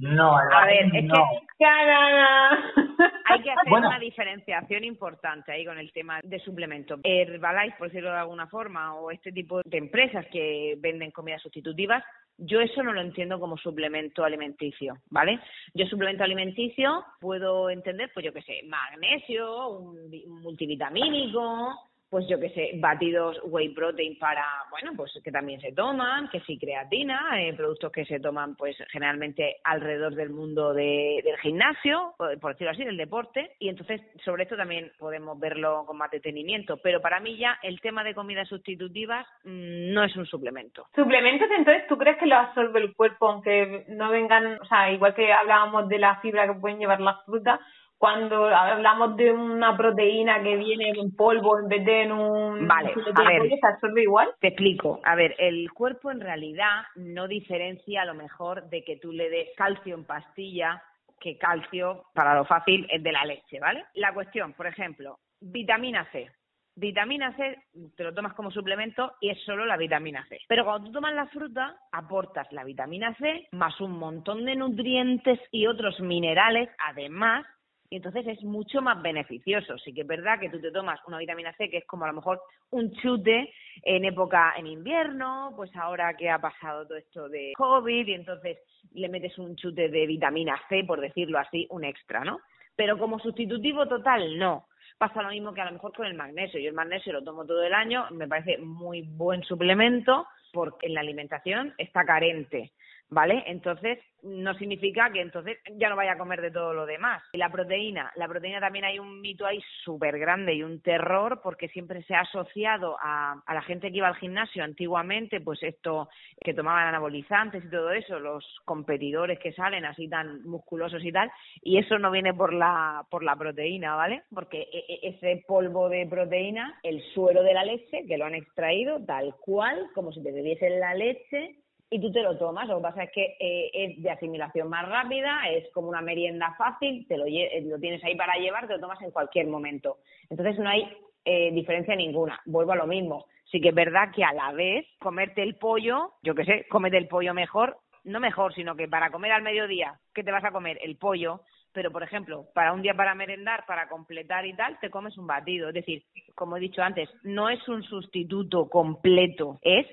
no 0.00 0.36
a 0.52 0.66
ver 0.66 0.90
es 0.92 1.04
no. 1.04 1.14
que 1.58 1.64
hay 3.24 3.42
que 3.42 3.50
hacer 3.52 3.72
una 3.72 3.98
diferenciación 3.98 4.84
importante 4.84 5.52
ahí 5.52 5.64
con 5.64 5.78
el 5.78 5.92
tema 5.92 6.20
de 6.22 6.40
suplemento 6.40 6.98
Herbalife 7.04 7.76
por 7.78 7.88
decirlo 7.88 8.10
de 8.10 8.18
alguna 8.18 8.48
forma 8.48 8.94
o 8.94 9.10
este 9.10 9.30
tipo 9.30 9.60
de 9.64 9.78
empresas 9.78 10.26
que 10.32 10.74
venden 10.78 11.12
comidas 11.12 11.42
sustitutivas 11.42 12.02
yo 12.44 12.60
eso 12.60 12.82
no 12.82 12.92
lo 12.92 13.00
entiendo 13.00 13.38
como 13.38 13.56
suplemento 13.56 14.24
alimenticio, 14.24 14.98
¿vale? 15.10 15.38
Yo 15.74 15.86
suplemento 15.86 16.24
alimenticio 16.24 17.04
puedo 17.20 17.70
entender, 17.70 18.10
pues 18.12 18.24
yo 18.26 18.32
qué 18.32 18.42
sé, 18.42 18.62
magnesio, 18.66 19.68
un 19.68 20.42
multivitamínico, 20.42 21.91
pues 22.12 22.28
yo 22.28 22.38
que 22.38 22.50
sé, 22.50 22.72
batidos 22.74 23.40
whey 23.44 23.70
protein 23.70 24.18
para, 24.18 24.44
bueno, 24.70 24.92
pues 24.94 25.18
que 25.24 25.32
también 25.32 25.62
se 25.62 25.72
toman, 25.72 26.28
que 26.28 26.40
sí 26.40 26.58
creatina, 26.58 27.40
eh, 27.40 27.54
productos 27.54 27.90
que 27.90 28.04
se 28.04 28.20
toman 28.20 28.54
pues 28.54 28.76
generalmente 28.90 29.56
alrededor 29.64 30.14
del 30.14 30.28
mundo 30.28 30.74
de, 30.74 31.22
del 31.24 31.38
gimnasio, 31.38 32.12
por 32.18 32.52
decirlo 32.52 32.72
así, 32.72 32.84
del 32.84 32.98
deporte, 32.98 33.52
y 33.58 33.70
entonces 33.70 34.02
sobre 34.26 34.42
esto 34.42 34.58
también 34.58 34.92
podemos 34.98 35.40
verlo 35.40 35.86
con 35.86 35.96
más 35.96 36.10
detenimiento, 36.10 36.76
pero 36.82 37.00
para 37.00 37.18
mí 37.18 37.38
ya 37.38 37.58
el 37.62 37.80
tema 37.80 38.04
de 38.04 38.14
comidas 38.14 38.46
sustitutivas 38.46 39.26
mm, 39.44 39.94
no 39.94 40.04
es 40.04 40.14
un 40.14 40.26
suplemento. 40.26 40.88
¿Suplementos 40.94 41.48
entonces 41.56 41.86
tú 41.88 41.96
crees 41.96 42.18
que 42.18 42.26
lo 42.26 42.36
absorbe 42.36 42.78
el 42.78 42.94
cuerpo 42.94 43.30
aunque 43.30 43.86
no 43.88 44.10
vengan, 44.10 44.60
o 44.60 44.66
sea, 44.66 44.92
igual 44.92 45.14
que 45.14 45.32
hablábamos 45.32 45.88
de 45.88 45.98
la 45.98 46.16
fibra 46.16 46.46
que 46.46 46.60
pueden 46.60 46.78
llevar 46.78 47.00
las 47.00 47.24
frutas, 47.24 47.58
cuando 48.02 48.46
hablamos 48.46 49.16
de 49.16 49.30
una 49.30 49.76
proteína 49.76 50.42
que 50.42 50.56
viene 50.56 50.88
en 50.88 51.14
polvo 51.14 51.60
en 51.60 51.68
vez 51.68 51.84
de 51.84 52.02
en 52.02 52.10
un 52.10 52.66
vale 52.66 52.92
a 53.14 53.28
ver. 53.28 53.48
se 53.48 53.64
absorbe 53.64 54.02
igual 54.02 54.28
te 54.40 54.48
explico. 54.48 55.00
A 55.04 55.14
ver 55.14 55.36
el 55.38 55.70
cuerpo 55.70 56.10
en 56.10 56.20
realidad 56.20 56.82
no 56.96 57.28
diferencia 57.28 58.02
a 58.02 58.04
lo 58.04 58.14
mejor 58.14 58.68
de 58.70 58.82
que 58.82 58.96
tú 58.96 59.12
le 59.12 59.30
des 59.30 59.50
calcio 59.56 59.94
en 59.94 60.04
pastilla 60.04 60.82
que 61.20 61.38
calcio 61.38 62.06
para 62.12 62.34
lo 62.34 62.44
fácil 62.44 62.88
es 62.90 63.00
de 63.04 63.12
la 63.12 63.24
leche 63.24 63.60
vale 63.60 63.84
la 63.94 64.12
cuestión 64.12 64.52
por 64.54 64.66
ejemplo 64.66 65.20
vitamina 65.40 66.04
C. 66.10 66.28
Vitamina 66.74 67.36
C 67.36 67.56
te 67.96 68.02
lo 68.02 68.14
tomas 68.14 68.32
como 68.32 68.50
suplemento 68.50 69.12
y 69.20 69.28
es 69.28 69.38
solo 69.44 69.66
la 69.66 69.76
vitamina 69.76 70.24
C. 70.28 70.38
Pero 70.48 70.64
cuando 70.64 70.86
tú 70.86 70.92
tomas 70.92 71.14
la 71.14 71.26
fruta, 71.26 71.76
aportas 71.92 72.50
la 72.50 72.64
vitamina 72.64 73.14
C 73.16 73.46
más 73.52 73.78
un 73.80 73.92
montón 73.98 74.46
de 74.46 74.56
nutrientes 74.56 75.38
y 75.50 75.66
otros 75.66 76.00
minerales, 76.00 76.70
además, 76.78 77.44
y 77.92 77.96
entonces 77.96 78.26
es 78.26 78.42
mucho 78.42 78.80
más 78.80 79.02
beneficioso. 79.02 79.76
Sí 79.76 79.92
que 79.92 80.00
es 80.00 80.06
verdad 80.06 80.40
que 80.40 80.48
tú 80.48 80.58
te 80.58 80.72
tomas 80.72 80.98
una 81.06 81.18
vitamina 81.18 81.52
C 81.58 81.68
que 81.68 81.76
es 81.76 81.84
como 81.84 82.06
a 82.06 82.08
lo 82.08 82.14
mejor 82.14 82.40
un 82.70 82.90
chute 82.90 83.52
en 83.82 84.06
época 84.06 84.54
en 84.56 84.66
invierno, 84.66 85.52
pues 85.54 85.70
ahora 85.76 86.14
que 86.16 86.30
ha 86.30 86.38
pasado 86.38 86.86
todo 86.86 86.96
esto 86.96 87.28
de 87.28 87.52
COVID 87.54 88.06
y 88.08 88.14
entonces 88.14 88.56
le 88.94 89.10
metes 89.10 89.36
un 89.36 89.56
chute 89.56 89.90
de 89.90 90.06
vitamina 90.06 90.58
C, 90.70 90.84
por 90.84 91.02
decirlo 91.02 91.38
así, 91.38 91.66
un 91.68 91.84
extra, 91.84 92.24
¿no? 92.24 92.40
Pero 92.74 92.96
como 92.96 93.18
sustitutivo 93.18 93.86
total, 93.86 94.38
no. 94.38 94.68
Pasa 94.96 95.20
lo 95.20 95.28
mismo 95.28 95.52
que 95.52 95.60
a 95.60 95.66
lo 95.66 95.72
mejor 95.72 95.92
con 95.92 96.06
el 96.06 96.14
magnesio. 96.14 96.60
Yo 96.60 96.70
el 96.70 96.74
magnesio 96.74 97.12
lo 97.12 97.22
tomo 97.22 97.44
todo 97.44 97.62
el 97.62 97.74
año, 97.74 98.06
me 98.12 98.26
parece 98.26 98.56
muy 98.56 99.02
buen 99.02 99.42
suplemento 99.42 100.26
porque 100.50 100.86
en 100.86 100.94
la 100.94 101.00
alimentación 101.00 101.74
está 101.76 102.06
carente. 102.06 102.72
¿Vale? 103.12 103.44
Entonces, 103.46 103.98
no 104.22 104.54
significa 104.54 105.10
que 105.12 105.20
entonces 105.20 105.58
ya 105.76 105.90
no 105.90 105.96
vaya 105.96 106.12
a 106.12 106.18
comer 106.18 106.40
de 106.40 106.50
todo 106.50 106.72
lo 106.72 106.86
demás. 106.86 107.22
Y 107.32 107.38
la 107.38 107.50
proteína, 107.50 108.10
la 108.16 108.26
proteína 108.26 108.58
también 108.58 108.86
hay 108.86 108.98
un 108.98 109.20
mito 109.20 109.44
ahí 109.44 109.60
súper 109.84 110.18
grande 110.18 110.54
y 110.54 110.62
un 110.62 110.80
terror 110.80 111.40
porque 111.42 111.68
siempre 111.68 112.02
se 112.04 112.14
ha 112.14 112.20
asociado 112.20 112.96
a, 113.00 113.42
a, 113.44 113.54
la 113.54 113.62
gente 113.62 113.90
que 113.90 113.98
iba 113.98 114.08
al 114.08 114.16
gimnasio 114.16 114.64
antiguamente, 114.64 115.40
pues 115.40 115.62
esto, 115.62 116.08
que 116.40 116.54
tomaban 116.54 116.88
anabolizantes 116.88 117.64
y 117.64 117.70
todo 117.70 117.92
eso, 117.92 118.18
los 118.18 118.44
competidores 118.64 119.38
que 119.38 119.52
salen 119.52 119.84
así 119.84 120.08
tan 120.08 120.42
musculosos 120.44 121.04
y 121.04 121.12
tal, 121.12 121.30
y 121.60 121.78
eso 121.78 121.98
no 121.98 122.10
viene 122.10 122.32
por 122.32 122.54
la, 122.54 123.04
por 123.10 123.22
la 123.22 123.36
proteína, 123.36 123.94
¿vale? 123.94 124.22
Porque 124.32 124.68
e, 124.72 124.84
e, 124.88 125.08
ese 125.10 125.44
polvo 125.46 125.90
de 125.90 126.06
proteína, 126.06 126.78
el 126.82 127.02
suero 127.12 127.42
de 127.42 127.52
la 127.52 127.64
leche, 127.64 128.06
que 128.06 128.16
lo 128.16 128.24
han 128.24 128.34
extraído 128.34 129.04
tal 129.04 129.34
cual, 129.44 129.88
como 129.94 130.12
si 130.12 130.22
te 130.22 130.32
bebiesen 130.32 130.80
la 130.80 130.94
leche, 130.94 131.56
y 131.92 132.00
tú 132.00 132.10
te 132.10 132.22
lo 132.22 132.38
tomas. 132.38 132.66
Lo 132.66 132.78
que 132.78 132.82
pasa 132.82 133.02
es 133.04 133.12
que 133.12 133.36
eh, 133.38 133.70
es 133.74 134.02
de 134.02 134.10
asimilación 134.10 134.68
más 134.68 134.88
rápida, 134.88 135.42
es 135.50 135.70
como 135.72 135.88
una 135.88 136.00
merienda 136.00 136.54
fácil, 136.56 137.06
te 137.06 137.18
lo, 137.18 137.24
lo 137.26 137.78
tienes 137.78 138.02
ahí 138.02 138.16
para 138.16 138.34
llevar, 138.36 138.66
te 138.66 138.72
lo 138.72 138.80
tomas 138.80 139.00
en 139.02 139.10
cualquier 139.10 139.46
momento. 139.46 139.98
Entonces 140.30 140.58
no 140.58 140.70
hay 140.70 140.90
eh, 141.24 141.50
diferencia 141.52 141.94
ninguna. 141.94 142.40
Vuelvo 142.46 142.72
a 142.72 142.76
lo 142.76 142.86
mismo. 142.86 143.26
Sí 143.44 143.60
que 143.60 143.68
es 143.68 143.74
verdad 143.74 144.10
que 144.14 144.24
a 144.24 144.32
la 144.32 144.52
vez 144.52 144.86
comerte 144.98 145.42
el 145.42 145.56
pollo, 145.56 146.14
yo 146.22 146.34
qué 146.34 146.44
sé, 146.46 146.66
comete 146.70 146.96
el 146.96 147.08
pollo 147.08 147.34
mejor, 147.34 147.76
no 148.04 148.20
mejor, 148.20 148.54
sino 148.54 148.74
que 148.74 148.88
para 148.88 149.10
comer 149.10 149.32
al 149.32 149.42
mediodía, 149.42 150.00
¿qué 150.14 150.24
te 150.24 150.32
vas 150.32 150.44
a 150.44 150.50
comer? 150.50 150.78
El 150.82 150.96
pollo. 150.96 151.42
Pero, 151.74 151.90
por 151.90 152.02
ejemplo, 152.02 152.46
para 152.54 152.72
un 152.72 152.82
día 152.82 152.94
para 152.94 153.14
merendar, 153.14 153.64
para 153.66 153.88
completar 153.88 154.46
y 154.46 154.54
tal, 154.54 154.78
te 154.80 154.90
comes 154.90 155.16
un 155.16 155.26
batido. 155.26 155.68
Es 155.68 155.74
decir, 155.74 156.04
como 156.34 156.56
he 156.56 156.60
dicho 156.60 156.82
antes, 156.82 157.08
no 157.22 157.48
es 157.48 157.66
un 157.68 157.82
sustituto 157.82 158.68
completo, 158.68 159.58
es 159.62 159.86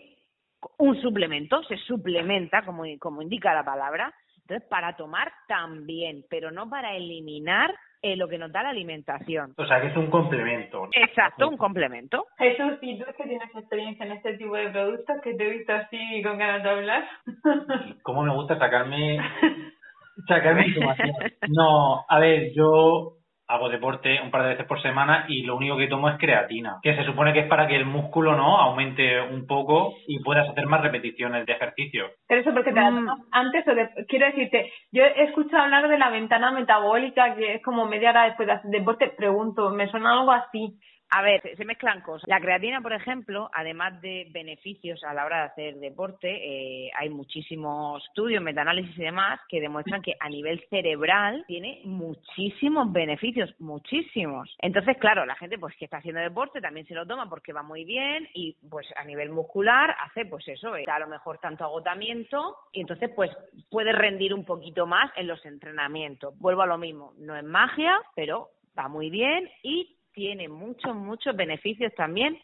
un 0.77 1.01
suplemento, 1.01 1.63
se 1.63 1.77
suplementa, 1.77 2.63
como, 2.63 2.83
como 2.99 3.21
indica 3.21 3.53
la 3.53 3.63
palabra, 3.63 4.13
entonces 4.41 4.67
para 4.67 4.95
tomar 4.95 5.31
también, 5.47 6.23
pero 6.29 6.51
no 6.51 6.69
para 6.69 6.95
eliminar 6.95 7.73
eh, 8.01 8.15
lo 8.15 8.27
que 8.27 8.37
nos 8.37 8.51
da 8.51 8.63
la 8.63 8.69
alimentación. 8.69 9.53
O 9.57 9.65
sea, 9.65 9.81
que 9.81 9.87
es 9.87 9.97
un 9.97 10.09
complemento. 10.09 10.87
Exacto, 10.93 11.49
un 11.49 11.57
complemento. 11.57 12.27
Jesús, 12.37 12.79
¿y 12.81 12.97
tú 12.97 13.05
que 13.17 13.23
tienes 13.25 13.53
experiencia 13.53 14.05
en 14.05 14.13
este 14.13 14.37
tipo 14.37 14.55
de 14.55 14.69
productos 14.69 15.21
que 15.21 15.35
te 15.35 15.45
he 15.45 15.57
visto 15.57 15.73
así 15.73 16.21
con 16.23 16.37
ganas 16.37 16.63
de 16.63 16.69
hablar? 16.69 17.03
¿Cómo 18.03 18.23
me 18.23 18.33
gusta 18.33 18.57
sacarme, 18.57 19.19
sacarme 20.27 20.67
información? 20.67 21.11
No, 21.49 22.05
a 22.07 22.19
ver, 22.19 22.53
yo 22.53 23.18
hago 23.49 23.67
deporte 23.67 24.21
un 24.23 24.29
par 24.29 24.43
de 24.43 24.49
veces 24.49 24.67
por 24.67 24.79
semana 24.81 25.25
y 25.27 25.41
lo 25.41 25.57
único 25.57 25.75
que 25.75 25.87
tomo 25.87 26.07
es 26.07 26.17
creatina, 26.19 26.77
que 26.83 26.95
se 26.95 27.03
supone 27.03 27.33
que 27.33 27.39
es 27.39 27.47
para 27.47 27.67
que 27.67 27.75
el 27.75 27.85
músculo 27.85 28.35
no 28.35 28.57
aumente 28.57 29.19
un 29.19 29.47
poco 29.47 29.95
y 30.07 30.23
puedas 30.23 30.47
hacer 30.47 30.67
más 30.67 30.81
repeticiones 30.81 31.47
de 31.47 31.53
ejercicio. 31.53 32.05
Pero 32.27 32.41
eso 32.41 32.53
porque 32.53 32.71
te 32.71 32.79
la 32.79 32.91
mm. 32.91 33.09
antes 33.31 33.67
o 33.67 33.73
de, 33.73 33.89
quiero 34.07 34.27
decirte, 34.27 34.71
yo 34.91 35.03
he 35.03 35.23
escuchado 35.23 35.63
hablar 35.63 35.87
de 35.89 35.97
la 35.97 36.11
ventana 36.11 36.51
metabólica 36.51 37.35
que 37.35 37.55
es 37.55 37.63
como 37.63 37.87
media 37.87 38.11
hora 38.11 38.25
después 38.25 38.45
de 38.45 38.53
hacer 38.53 38.69
deporte, 38.69 39.11
pregunto, 39.17 39.71
me 39.71 39.89
suena 39.89 40.19
algo 40.19 40.31
así 40.31 40.77
A 41.11 41.23
ver, 41.23 41.41
se 41.57 41.65
mezclan 41.65 42.01
cosas. 42.01 42.27
La 42.27 42.39
creatina, 42.39 42.81
por 42.81 42.93
ejemplo, 42.93 43.49
además 43.53 43.99
de 43.99 44.27
beneficios 44.29 45.03
a 45.03 45.13
la 45.13 45.25
hora 45.25 45.37
de 45.37 45.43
hacer 45.43 45.75
deporte, 45.77 46.29
eh, 46.29 46.91
hay 46.95 47.09
muchísimos 47.09 48.05
estudios, 48.05 48.43
metaanálisis 48.43 48.95
y 48.95 49.03
demás 49.03 49.39
que 49.49 49.59
demuestran 49.59 50.03
que 50.03 50.15
a 50.19 50.29
nivel 50.29 50.63
cerebral 50.69 51.45
tiene 51.47 51.81
muchísimos 51.83 52.91
beneficios, 52.91 53.49
muchísimos. 53.59 54.55
Entonces, 54.59 54.97
claro, 54.99 55.25
la 55.25 55.35
gente 55.35 55.57
pues 55.57 55.75
que 55.77 55.85
está 55.85 55.97
haciendo 55.97 56.21
deporte 56.21 56.61
también 56.61 56.85
se 56.85 56.93
lo 56.93 57.07
toma 57.07 57.27
porque 57.27 57.53
va 57.53 57.63
muy 57.63 57.85
bien 57.85 58.27
y 58.35 58.55
pues 58.69 58.85
a 58.95 59.03
nivel 59.03 59.31
muscular 59.31 59.95
hace 60.05 60.25
pues 60.25 60.47
eso, 60.47 60.75
eh, 60.75 60.85
a 60.87 60.99
lo 60.99 61.07
mejor 61.07 61.39
tanto 61.39 61.63
agotamiento 61.63 62.55
y 62.71 62.81
entonces 62.81 63.09
pues 63.15 63.31
puede 63.71 63.93
rendir 63.93 64.31
un 64.31 64.45
poquito 64.45 64.85
más 64.85 65.11
en 65.15 65.25
los 65.25 65.43
entrenamientos. 65.43 66.37
Vuelvo 66.37 66.61
a 66.61 66.67
lo 66.67 66.77
mismo, 66.77 67.13
no 67.17 67.35
es 67.35 67.43
magia, 67.43 67.99
pero 68.15 68.49
va 68.77 68.87
muy 68.87 69.09
bien 69.09 69.49
y 69.63 69.95
tiene 70.19 70.49
muchos, 70.49 70.93
muchos 70.93 71.33
beneficios 71.33 71.93
también 71.95 72.37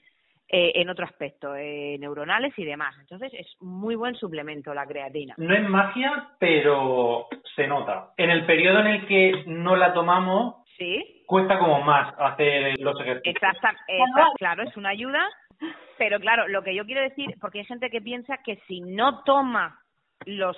eh, 0.47 0.71
en 0.75 0.89
otro 0.89 1.03
aspecto, 1.03 1.53
eh, 1.57 1.97
neuronales 1.99 2.53
y 2.57 2.63
demás. 2.63 2.95
Entonces 3.01 3.33
es 3.33 3.47
muy 3.59 3.95
buen 3.95 4.15
suplemento 4.15 4.73
la 4.73 4.87
creatina. 4.87 5.35
No 5.37 5.53
es 5.53 5.67
magia, 5.67 6.29
pero 6.39 7.27
se 7.53 7.67
nota. 7.67 8.13
En 8.15 8.29
el 8.29 8.45
periodo 8.45 8.79
en 8.79 8.87
el 8.87 9.07
que 9.07 9.43
no 9.47 9.75
la 9.75 9.93
tomamos, 9.93 10.63
sí. 10.77 11.23
cuesta 11.27 11.59
como 11.59 11.81
más 11.81 12.15
hacer 12.17 12.79
los 12.79 12.97
ejercicios. 13.01 13.35
Exactamente, 13.35 14.21
claro, 14.37 14.63
es 14.63 14.77
una 14.77 14.89
ayuda, 14.89 15.27
pero 15.97 16.17
claro, 16.21 16.47
lo 16.47 16.63
que 16.63 16.73
yo 16.73 16.85
quiero 16.85 17.01
decir, 17.01 17.35
porque 17.41 17.59
hay 17.59 17.65
gente 17.65 17.89
que 17.89 17.99
piensa 17.99 18.37
que 18.37 18.61
si 18.69 18.79
no 18.79 19.21
toma 19.23 19.81
los 20.25 20.55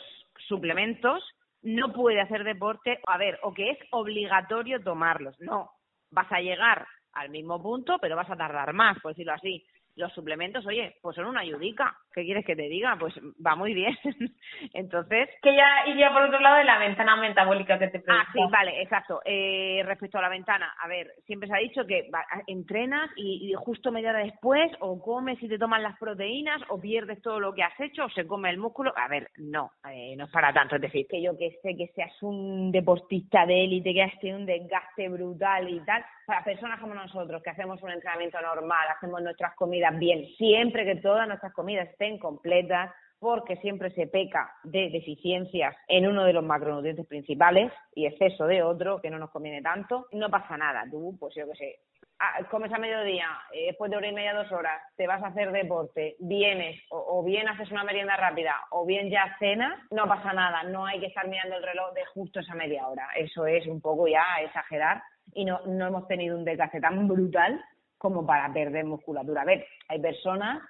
suplementos, 0.47 1.23
no 1.63 1.93
puede 1.93 2.21
hacer 2.21 2.43
deporte, 2.43 2.99
a 3.07 3.17
ver, 3.17 3.39
o 3.41 3.55
que 3.55 3.71
es 3.71 3.79
obligatorio 3.89 4.83
tomarlos. 4.83 5.35
No, 5.39 5.71
vas 6.11 6.31
a 6.31 6.41
llegar 6.41 6.85
al 7.17 7.29
mismo 7.29 7.61
punto, 7.61 7.97
pero 7.99 8.15
vas 8.15 8.29
a 8.29 8.37
tardar 8.37 8.73
más, 8.73 8.99
por 8.99 9.11
decirlo 9.11 9.33
así 9.33 9.65
los 9.97 10.13
suplementos, 10.13 10.65
oye, 10.65 10.95
pues 11.01 11.15
son 11.15 11.25
una 11.25 11.41
ayudica. 11.41 11.97
¿Qué 12.13 12.23
quieres 12.23 12.45
que 12.45 12.55
te 12.55 12.69
diga? 12.69 12.95
Pues 12.99 13.13
va 13.45 13.55
muy 13.55 13.73
bien. 13.73 13.97
Entonces. 14.73 15.29
Que 15.41 15.55
ya 15.55 15.87
iría 15.87 16.13
por 16.13 16.23
otro 16.23 16.39
lado 16.39 16.57
de 16.57 16.63
la 16.63 16.77
ventana 16.77 17.15
metabólica 17.15 17.79
que 17.79 17.87
te 17.87 17.99
pregunto. 17.99 18.27
Ah, 18.27 18.31
sí, 18.31 18.39
vale, 18.51 18.81
exacto. 18.81 19.21
Eh, 19.25 19.81
respecto 19.85 20.19
a 20.19 20.21
la 20.21 20.29
ventana, 20.29 20.73
a 20.79 20.87
ver, 20.87 21.11
siempre 21.25 21.49
se 21.49 21.55
ha 21.55 21.59
dicho 21.59 21.85
que 21.85 22.09
entrenas 22.45 23.09
y, 23.15 23.53
justo 23.57 23.91
media 23.91 24.11
hora 24.11 24.19
después, 24.19 24.71
o 24.79 25.01
comes 25.01 25.41
y 25.41 25.49
te 25.49 25.57
toman 25.57 25.83
las 25.83 25.97
proteínas, 25.97 26.61
o 26.69 26.79
pierdes 26.79 27.21
todo 27.21 27.39
lo 27.39 27.53
que 27.53 27.63
has 27.63 27.79
hecho, 27.79 28.05
o 28.05 28.09
se 28.09 28.27
come 28.27 28.51
el 28.51 28.57
músculo. 28.57 28.93
A 28.95 29.07
ver, 29.07 29.29
no, 29.37 29.71
eh, 29.91 30.15
no 30.15 30.25
es 30.25 30.31
para 30.31 30.53
tanto. 30.53 30.75
Es 30.75 30.81
decir, 30.81 31.07
que 31.09 31.21
yo 31.21 31.35
que 31.37 31.57
sé 31.63 31.75
que 31.75 31.87
seas 31.95 32.13
un 32.21 32.71
deportista 32.71 33.45
de 33.47 33.63
élite, 33.63 33.93
que 33.93 34.03
has 34.03 34.19
tenido 34.19 34.37
un 34.37 34.45
desgaste 34.45 35.09
brutal 35.09 35.67
y 35.69 35.79
tal, 35.79 36.05
para 36.27 36.43
personas 36.43 36.81
como 36.81 36.93
nosotros, 36.93 37.41
que 37.41 37.49
hacemos 37.49 37.81
un 37.81 37.89
entrenamiento 37.89 38.39
normal, 38.41 38.85
hacemos 38.93 39.21
nuestras 39.21 39.55
comidas 39.55 39.97
bien, 39.97 40.25
siempre 40.37 40.83
que 40.83 40.97
todas 40.97 41.25
nuestras 41.25 41.53
comidas 41.53 41.87
estén 41.87 42.19
completas, 42.19 42.91
porque 43.17 43.55
siempre 43.57 43.91
se 43.91 44.07
peca 44.07 44.51
de 44.65 44.89
deficiencias 44.89 45.73
en 45.87 46.05
uno 46.05 46.25
de 46.25 46.33
los 46.33 46.43
macronutrientes 46.43 47.07
principales 47.07 47.71
y 47.95 48.05
exceso 48.05 48.45
de 48.45 48.61
otro, 48.61 48.99
que 49.01 49.09
no 49.09 49.17
nos 49.17 49.31
conviene 49.31 49.61
tanto, 49.61 50.07
no 50.11 50.29
pasa 50.29 50.57
nada. 50.57 50.83
Tú, 50.91 51.15
pues 51.17 51.33
yo 51.33 51.47
qué 51.47 51.55
sé, 51.55 51.79
ah, 52.19 52.43
comes 52.51 52.73
a 52.73 52.77
mediodía, 52.77 53.29
eh, 53.53 53.67
después 53.67 53.89
de 53.89 53.95
hora 53.95 54.09
y 54.09 54.13
media, 54.13 54.33
dos 54.33 54.51
horas, 54.51 54.81
te 54.97 55.07
vas 55.07 55.23
a 55.23 55.27
hacer 55.27 55.53
deporte, 55.53 56.17
vienes, 56.19 56.77
o, 56.89 57.23
bien 57.23 57.47
haces 57.47 57.71
una 57.71 57.85
merienda 57.85 58.17
rápida, 58.17 58.53
o 58.71 58.85
bien 58.85 59.09
ya 59.09 59.33
cenas, 59.39 59.79
no 59.91 60.09
pasa 60.09 60.33
nada, 60.33 60.63
no 60.63 60.85
hay 60.85 60.99
que 60.99 61.07
estar 61.07 61.25
mirando 61.25 61.55
el 61.55 61.63
reloj 61.63 61.93
de 61.93 62.05
justo 62.07 62.41
esa 62.41 62.53
media 62.53 62.85
hora. 62.85 63.07
Eso 63.15 63.47
es 63.47 63.65
un 63.65 63.79
poco 63.79 64.09
ya 64.09 64.25
exagerar 64.41 65.01
y 65.33 65.45
no, 65.45 65.61
no 65.65 65.87
hemos 65.87 66.07
tenido 66.07 66.37
un 66.37 66.45
desgaste 66.45 66.79
tan 66.79 67.07
brutal 67.07 67.61
como 67.97 68.25
para 68.25 68.51
perder 68.53 68.85
musculatura. 68.85 69.41
A 69.41 69.45
ver, 69.45 69.65
hay 69.87 69.99
personas, 69.99 70.61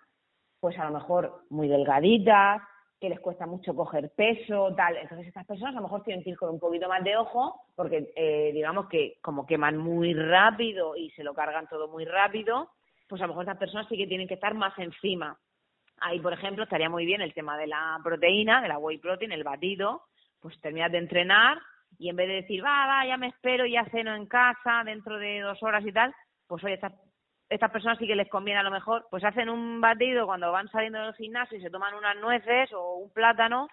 pues 0.59 0.77
a 0.79 0.85
lo 0.85 0.91
mejor 0.91 1.43
muy 1.49 1.67
delgaditas, 1.67 2.61
que 2.99 3.09
les 3.09 3.19
cuesta 3.19 3.45
mucho 3.45 3.75
coger 3.75 4.11
peso, 4.15 4.73
tal. 4.75 4.97
Entonces 4.97 5.27
estas 5.27 5.45
personas 5.45 5.75
a 5.75 5.77
lo 5.77 5.83
mejor 5.83 6.03
tienen 6.03 6.23
que 6.23 6.31
ir 6.31 6.37
con 6.37 6.49
un 6.49 6.59
poquito 6.59 6.87
más 6.87 7.03
de 7.03 7.15
ojo, 7.15 7.61
porque 7.75 8.11
eh, 8.15 8.51
digamos 8.53 8.87
que 8.87 9.17
como 9.21 9.45
queman 9.45 9.77
muy 9.77 10.13
rápido 10.13 10.95
y 10.95 11.11
se 11.11 11.23
lo 11.23 11.33
cargan 11.33 11.67
todo 11.67 11.87
muy 11.87 12.05
rápido, 12.05 12.71
pues 13.07 13.21
a 13.21 13.25
lo 13.25 13.33
mejor 13.33 13.43
estas 13.43 13.59
personas 13.59 13.87
sí 13.87 13.97
que 13.97 14.07
tienen 14.07 14.27
que 14.27 14.33
estar 14.33 14.53
más 14.55 14.77
encima. 14.79 15.37
Ahí, 15.99 16.19
por 16.19 16.33
ejemplo, 16.33 16.63
estaría 16.63 16.89
muy 16.89 17.05
bien 17.05 17.21
el 17.21 17.33
tema 17.33 17.57
de 17.57 17.67
la 17.67 17.99
proteína, 18.03 18.61
de 18.61 18.67
la 18.67 18.77
whey 18.77 18.97
protein, 18.97 19.31
el 19.31 19.43
batido, 19.43 20.03
pues 20.39 20.59
terminas 20.61 20.91
de 20.91 20.99
entrenar 20.99 21.57
y 21.97 22.09
en 22.09 22.15
vez 22.15 22.27
de 22.27 22.35
decir, 22.35 22.63
va, 22.63 22.85
va, 22.85 23.05
ya 23.05 23.17
me 23.17 23.27
espero, 23.27 23.65
ya 23.65 23.85
ceno 23.85 24.15
en 24.15 24.27
casa 24.27 24.83
dentro 24.85 25.17
de 25.17 25.41
dos 25.41 25.61
horas 25.63 25.85
y 25.85 25.91
tal, 25.91 26.13
pues 26.47 26.63
oye, 26.63 26.75
estás 26.75 26.93
estas 27.49 27.71
personas 27.71 27.97
sí 27.97 28.05
que 28.05 28.15
les 28.15 28.29
conviene 28.29 28.59
a 28.59 28.63
lo 28.63 28.71
mejor, 28.71 29.07
pues 29.09 29.23
hacen 29.23 29.49
un 29.49 29.79
batido 29.79 30.25
cuando 30.25 30.51
van 30.51 30.69
saliendo 30.69 30.99
del 30.99 31.13
gimnasio 31.13 31.57
y 31.57 31.61
se 31.61 31.69
toman 31.69 31.93
unas 31.93 32.17
nueces 32.17 32.71
o 32.73 32.95
un 32.97 33.11
plátano 33.11 33.69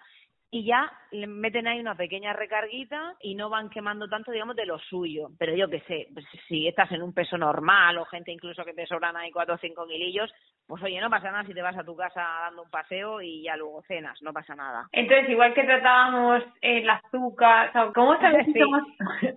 y 0.55 0.63
ya 0.63 0.89
le 1.11 1.27
meten 1.27 1.67
ahí 1.67 1.81
una 1.81 1.95
pequeña 1.95 2.31
recarguita 2.31 3.15
y 3.21 3.35
no 3.35 3.49
van 3.49 3.69
quemando 3.69 4.07
tanto, 4.07 4.31
digamos, 4.31 4.55
de 4.55 4.65
lo 4.65 4.79
suyo. 4.79 5.27
Pero 5.37 5.53
yo 5.53 5.69
qué 5.69 5.81
sé, 5.81 6.07
pues 6.13 6.25
si 6.47 6.65
estás 6.65 6.89
en 6.93 7.01
un 7.01 7.13
peso 7.13 7.37
normal 7.37 7.97
o 7.97 8.05
gente 8.05 8.31
incluso 8.31 8.63
que 8.63 8.73
te 8.73 8.87
sobran 8.87 9.17
ahí 9.17 9.31
cuatro 9.31 9.55
o 9.55 9.57
cinco 9.57 9.85
kilillos, 9.85 10.31
pues 10.65 10.81
oye, 10.81 10.99
no 11.01 11.09
pasa 11.09 11.29
nada 11.29 11.43
si 11.43 11.53
te 11.53 11.61
vas 11.61 11.77
a 11.77 11.83
tu 11.83 11.95
casa 11.95 12.21
dando 12.45 12.63
un 12.63 12.69
paseo 12.69 13.21
y 13.21 13.43
ya 13.43 13.57
luego 13.57 13.81
cenas, 13.83 14.17
no 14.21 14.31
pasa 14.31 14.55
nada. 14.55 14.87
Entonces, 14.93 15.29
igual 15.29 15.53
que 15.53 15.63
tratábamos 15.63 16.41
el 16.61 16.89
azúcar, 16.89 17.71
¿cómo 17.93 18.17
sabes 18.19 18.45
si 18.45 18.53
somos 18.53 18.81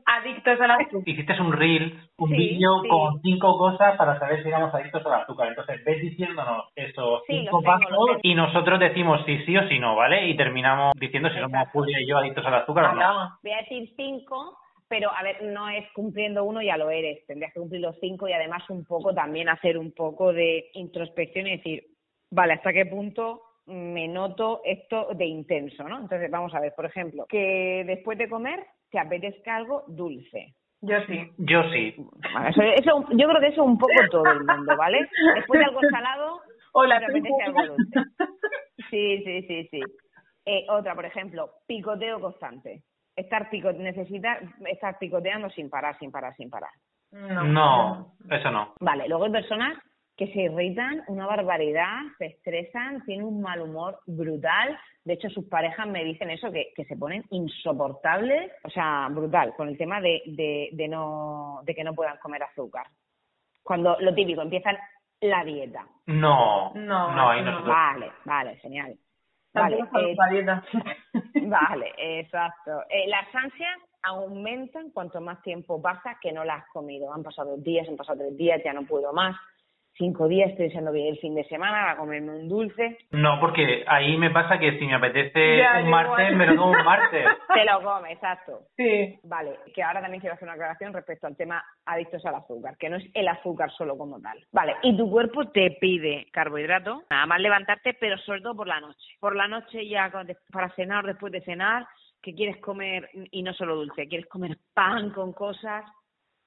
adictos 0.07 0.61
al 0.61 0.70
azúcar? 0.70 1.02
Hiciste 1.04 1.40
un 1.40 1.52
reel, 1.52 2.00
un 2.16 2.31
vídeo 2.31 2.83
con 2.88 3.20
cinco 3.22 3.59
cosas 3.59 3.96
para 3.96 4.18
saber 4.20 4.42
si 4.42 4.48
éramos 4.48 4.72
adictos 4.72 5.04
al 5.04 5.22
azúcar. 5.22 5.48
Entonces, 5.48 5.85
ves 5.85 6.00
diciéndonos 6.00 6.66
esos 6.76 7.22
cinco 7.26 7.61
pasos 7.62 8.18
y 8.22 8.35
nosotros 8.35 8.78
decimos 8.78 9.20
si 9.26 9.44
sí 9.44 9.57
o 9.57 9.68
si 9.68 9.78
no, 9.81 9.96
¿vale? 9.96 10.28
Y 10.28 10.37
terminamos 10.37 10.94
diciendo 11.09 11.29
si 11.31 11.38
somos 11.38 11.68
Julia 11.73 12.01
y 12.01 12.09
yo 12.09 12.18
adictos 12.18 12.47
al 12.47 12.55
azúcar 12.55 12.85
o 12.87 12.92
no. 12.94 13.38
Voy 13.42 13.53
a 13.53 13.59
decir 13.59 13.92
cinco 13.97 14.59
pero 14.88 15.11
a 15.14 15.23
ver, 15.23 15.42
no 15.42 15.68
es 15.68 15.85
cumpliendo 15.92 16.44
uno 16.44 16.62
ya 16.62 16.77
lo 16.77 16.90
eres, 16.90 17.25
tendrías 17.27 17.53
que 17.53 17.61
cumplir 17.61 17.83
los 17.83 17.99
cinco 18.01 18.27
y 18.27 18.33
además 18.33 18.62
un 18.71 18.85
poco 18.85 19.14
también 19.14 19.49
hacer 19.49 19.77
un 19.77 19.92
poco 19.92 20.33
de 20.33 20.71
introspección 20.73 21.47
y 21.47 21.59
decir, 21.59 21.85
vale, 22.31 22.55
¿hasta 22.55 22.73
qué 22.73 22.87
punto 22.87 23.42
me 23.66 24.09
noto 24.09 24.62
esto 24.64 25.09
de 25.14 25.27
intenso, 25.27 25.87
¿no? 25.87 26.01
Entonces, 26.01 26.31
vamos 26.31 26.55
a 26.55 26.61
ver, 26.61 26.73
por 26.75 26.87
ejemplo, 26.87 27.27
que 27.29 27.85
después 27.87 28.16
de 28.16 28.29
comer 28.29 28.64
te 28.90 28.99
apetezca 28.99 29.57
algo 29.57 29.85
dulce. 29.88 30.55
Yo 30.81 30.97
sí. 31.07 31.31
Yo 31.38 31.62
sí. 31.71 31.94
eso, 32.77 33.05
yo 33.11 33.29
creo 33.29 33.40
que 33.40 33.49
eso 33.49 33.64
un 33.64 33.77
poco 33.77 33.92
todo 34.11 34.25
el 34.25 34.44
mundo, 34.44 34.75
¿vale? 34.77 35.07
Después 35.35 35.59
de 35.59 35.66
algo 35.66 35.81
salado, 35.90 36.40
te 36.88 37.05
apetece 37.05 37.42
algo 37.44 37.66
dulce. 37.66 38.01
Sí, 38.90 39.23
sí, 39.23 39.42
sí, 39.42 39.68
sí. 39.71 39.81
Eh, 40.50 40.64
otra, 40.70 40.94
por 40.94 41.04
ejemplo, 41.04 41.50
picoteo 41.66 42.20
constante 42.20 42.82
estar 43.18 43.50
pico 43.50 43.72
necesita 43.72 44.38
estar 44.66 44.98
picoteando 44.98 45.50
sin 45.50 45.68
parar, 45.68 45.98
sin 45.98 46.11
parar, 46.11 46.34
sin 46.37 46.48
parar. 46.48 46.70
No, 47.11 48.14
eso 48.30 48.50
no. 48.50 48.74
Vale, 48.80 49.08
luego 49.08 49.24
hay 49.24 49.32
personas 49.32 49.76
que 50.16 50.28
se 50.32 50.42
irritan 50.42 51.02
una 51.08 51.26
barbaridad, 51.26 52.00
se 52.18 52.26
estresan, 52.26 53.04
tienen 53.04 53.26
un 53.26 53.40
mal 53.40 53.61
humor 53.61 54.00
brutal. 54.06 54.78
De 55.04 55.14
hecho, 55.14 55.28
sus 55.30 55.46
parejas 55.48 55.87
me 55.87 56.04
dicen 56.04 56.30
eso, 56.30 56.50
que, 56.50 56.72
que 56.74 56.84
se 56.84 56.96
ponen 56.96 57.24
insoportables, 57.30 58.52
o 58.64 58.70
sea, 58.70 59.08
brutal, 59.11 59.54
con 59.56 59.68
el 59.68 59.78
tema 59.78 60.00
de, 60.00 60.22
de, 60.26 60.68
de, 60.72 60.88
no, 60.88 61.61
de 61.64 61.74
que 61.74 61.84
no 61.84 61.94
puedan 61.94 62.18
comer 62.18 62.42
azúcar. 62.42 62.87
Cuando 63.62 63.96
lo 64.00 64.14
típico, 64.14 64.42
empiezan 64.42 64.76
la 65.20 65.44
dieta. 65.44 65.87
No, 66.06 66.72
no, 66.74 67.14
no, 67.14 67.42
no. 67.42 67.64
Vale, 67.64 68.11
vale, 68.24 68.56
genial. 68.56 68.96
Vale, 69.61 69.77
eh, 69.77 70.16
vale, 71.49 71.94
exacto. 71.99 72.83
Eh, 72.88 73.09
las 73.09 73.35
ansias 73.35 73.79
aumentan 74.03 74.90
cuanto 74.90 75.21
más 75.21 75.42
tiempo 75.42 75.81
pasa 75.81 76.18
que 76.21 76.33
no 76.33 76.44
las 76.44 76.62
has 76.62 76.68
comido. 76.71 77.12
Han 77.12 77.23
pasado 77.23 77.57
días, 77.57 77.88
han 77.88 77.97
pasado 77.97 78.18
tres 78.21 78.37
días, 78.37 78.61
ya 78.64 78.73
no 78.73 78.85
puedo 78.85 79.12
más 79.12 79.37
cinco 79.98 80.28
días 80.28 80.50
estoy 80.50 80.66
deseando 80.66 80.92
que 80.92 81.08
el 81.08 81.18
fin 81.18 81.34
de 81.34 81.44
semana 81.44 81.90
a 81.90 81.96
comerme 81.96 82.30
un 82.30 82.48
dulce. 82.48 82.98
No, 83.11 83.38
porque 83.40 83.84
ahí 83.87 84.16
me 84.16 84.30
pasa 84.30 84.58
que 84.58 84.78
si 84.78 84.87
me 84.87 84.94
apetece 84.94 85.61
un 85.82 85.90
martes, 85.90 86.37
me 86.37 86.46
lo 86.46 86.56
como 86.56 86.70
un 86.70 86.84
martes. 86.84 87.26
Te 87.54 87.64
lo 87.64 87.82
come, 87.82 88.12
exacto. 88.12 88.61
Sí. 88.76 89.18
Vale, 89.24 89.58
que 89.74 89.82
ahora 89.82 90.00
también 90.00 90.20
quiero 90.20 90.34
hacer 90.34 90.46
una 90.46 90.54
aclaración 90.54 90.92
respecto 90.92 91.26
al 91.26 91.37
tema 91.37 91.62
adictos 91.84 92.24
al 92.24 92.37
azúcar, 92.37 92.76
que 92.78 92.88
no 92.88 92.96
es 92.96 93.04
el 93.12 93.28
azúcar 93.28 93.70
solo 93.72 93.98
como 93.98 94.20
tal. 94.20 94.38
Vale, 94.52 94.76
y 94.82 94.96
tu 94.96 95.11
cuerpo 95.11 95.48
te 95.48 95.72
pide 95.80 96.26
carbohidrato, 96.32 97.02
nada 97.11 97.26
más 97.26 97.40
levantarte, 97.40 97.94
pero 97.94 98.16
sobre 98.18 98.40
todo 98.40 98.54
por 98.54 98.68
la 98.68 98.80
noche. 98.80 99.16
Por 99.20 99.34
la 99.34 99.48
noche 99.48 99.87
ya 99.87 100.11
para 100.52 100.70
cenar, 100.70 101.04
después 101.04 101.32
de 101.32 101.42
cenar, 101.42 101.87
que 102.22 102.34
quieres 102.34 102.56
comer, 102.58 103.11
y 103.12 103.42
no 103.42 103.52
solo 103.52 103.74
dulce, 103.76 104.08
quieres 104.08 104.28
comer 104.28 104.56
pan 104.74 105.11
con 105.11 105.32
cosas, 105.32 105.84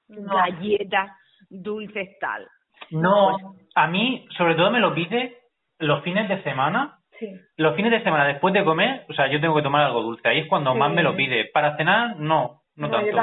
galletas, 0.08 1.10
dulces, 1.50 2.18
tal 2.18 2.48
no, 2.90 3.36
a 3.74 3.86
mí 3.86 4.26
sobre 4.36 4.54
todo 4.54 4.70
me 4.70 4.80
lo 4.80 4.94
pide 4.94 5.38
los 5.78 6.02
fines 6.02 6.28
de 6.28 6.42
semana. 6.42 6.98
Sí. 7.18 7.32
Los 7.56 7.76
fines 7.76 7.92
de 7.92 8.02
semana 8.02 8.26
después 8.26 8.52
de 8.52 8.64
comer, 8.64 9.04
o 9.08 9.12
sea, 9.12 9.28
yo 9.28 9.40
tengo 9.40 9.54
que 9.54 9.62
tomar 9.62 9.84
algo 9.84 10.02
dulce. 10.02 10.28
Ahí 10.28 10.40
es 10.40 10.48
cuando 10.48 10.74
más 10.74 10.92
me 10.92 11.02
lo 11.02 11.14
pide. 11.14 11.46
Para 11.46 11.76
cenar, 11.76 12.16
no, 12.16 12.62
no, 12.76 12.90
tanto. 12.90 13.20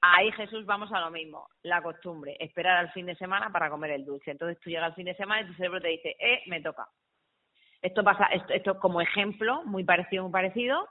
Ahí 0.00 0.30
Jesús 0.32 0.64
vamos 0.64 0.92
a 0.92 1.00
lo 1.00 1.10
mismo, 1.10 1.48
la 1.62 1.82
costumbre, 1.82 2.36
esperar 2.38 2.76
al 2.76 2.92
fin 2.92 3.06
de 3.06 3.16
semana 3.16 3.50
para 3.50 3.68
comer 3.68 3.90
el 3.90 4.04
dulce. 4.04 4.30
Entonces 4.30 4.60
tú 4.60 4.70
llegas 4.70 4.86
al 4.86 4.94
fin 4.94 5.06
de 5.06 5.16
semana 5.16 5.42
y 5.42 5.46
tu 5.46 5.54
cerebro 5.54 5.80
te 5.80 5.88
dice, 5.88 6.14
eh, 6.20 6.42
me 6.46 6.60
toca. 6.60 6.86
Esto 7.82 8.04
pasa, 8.04 8.26
esto, 8.26 8.52
esto 8.52 8.78
como 8.78 9.00
ejemplo, 9.00 9.62
muy 9.64 9.84
parecido, 9.84 10.22
muy 10.22 10.32
parecido, 10.32 10.86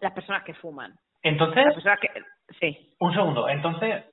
las 0.00 0.12
personas 0.12 0.44
que 0.44 0.54
fuman. 0.54 0.94
Entonces, 1.22 1.64
Las 1.64 1.74
personas 1.74 2.00
que, 2.00 2.08
sí, 2.60 2.94
un 3.00 3.12
segundo, 3.12 3.48
entonces, 3.48 4.04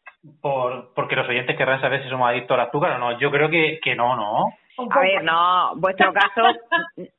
por, 0.41 0.93
porque 0.93 1.15
los 1.15 1.27
oyentes 1.27 1.57
querrán 1.57 1.81
saber 1.81 2.03
si 2.03 2.09
somos 2.09 2.29
adictos 2.29 2.57
al 2.57 2.67
azúcar 2.67 2.91
o 2.91 2.97
no. 2.97 3.19
Yo 3.19 3.31
creo 3.31 3.49
que, 3.49 3.79
que 3.81 3.95
no, 3.95 4.15
¿no? 4.15 4.53
A 4.77 4.99
ver, 4.99 5.23
no, 5.23 5.75
vuestro 5.77 6.11
caso 6.11 6.41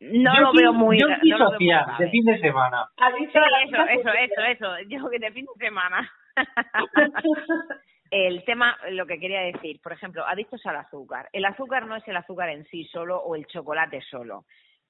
no 0.00 0.34
Yo 0.34 0.40
lo 0.40 0.52
veo 0.52 0.72
muy, 0.74 0.98
Yo 0.98 1.08
no 1.08 1.16
sí, 1.20 1.28
lo 1.28 1.38
veo 1.38 1.46
muy 1.46 1.54
Sofía, 1.54 1.86
de 1.98 2.10
fin 2.10 2.24
de 2.24 2.38
semana. 2.38 2.86
Sí, 3.16 3.24
eso, 3.24 3.80
eso, 3.88 4.10
eso, 4.12 4.40
eso. 4.42 4.88
Yo 4.88 5.08
que 5.08 5.18
de 5.18 5.32
fin 5.32 5.46
de 5.46 5.66
semana. 5.66 6.10
el 8.10 8.44
tema, 8.44 8.76
lo 8.90 9.06
que 9.06 9.18
quería 9.18 9.40
decir, 9.40 9.80
por 9.82 9.92
ejemplo, 9.92 10.26
adictos 10.26 10.64
al 10.66 10.76
azúcar. 10.76 11.28
El 11.32 11.44
azúcar 11.46 11.86
no 11.86 11.96
es 11.96 12.06
el 12.08 12.16
azúcar 12.16 12.50
en 12.50 12.64
sí 12.66 12.84
solo 12.84 13.18
o 13.18 13.34
el 13.34 13.46
chocolate 13.46 14.02
solo. 14.02 14.44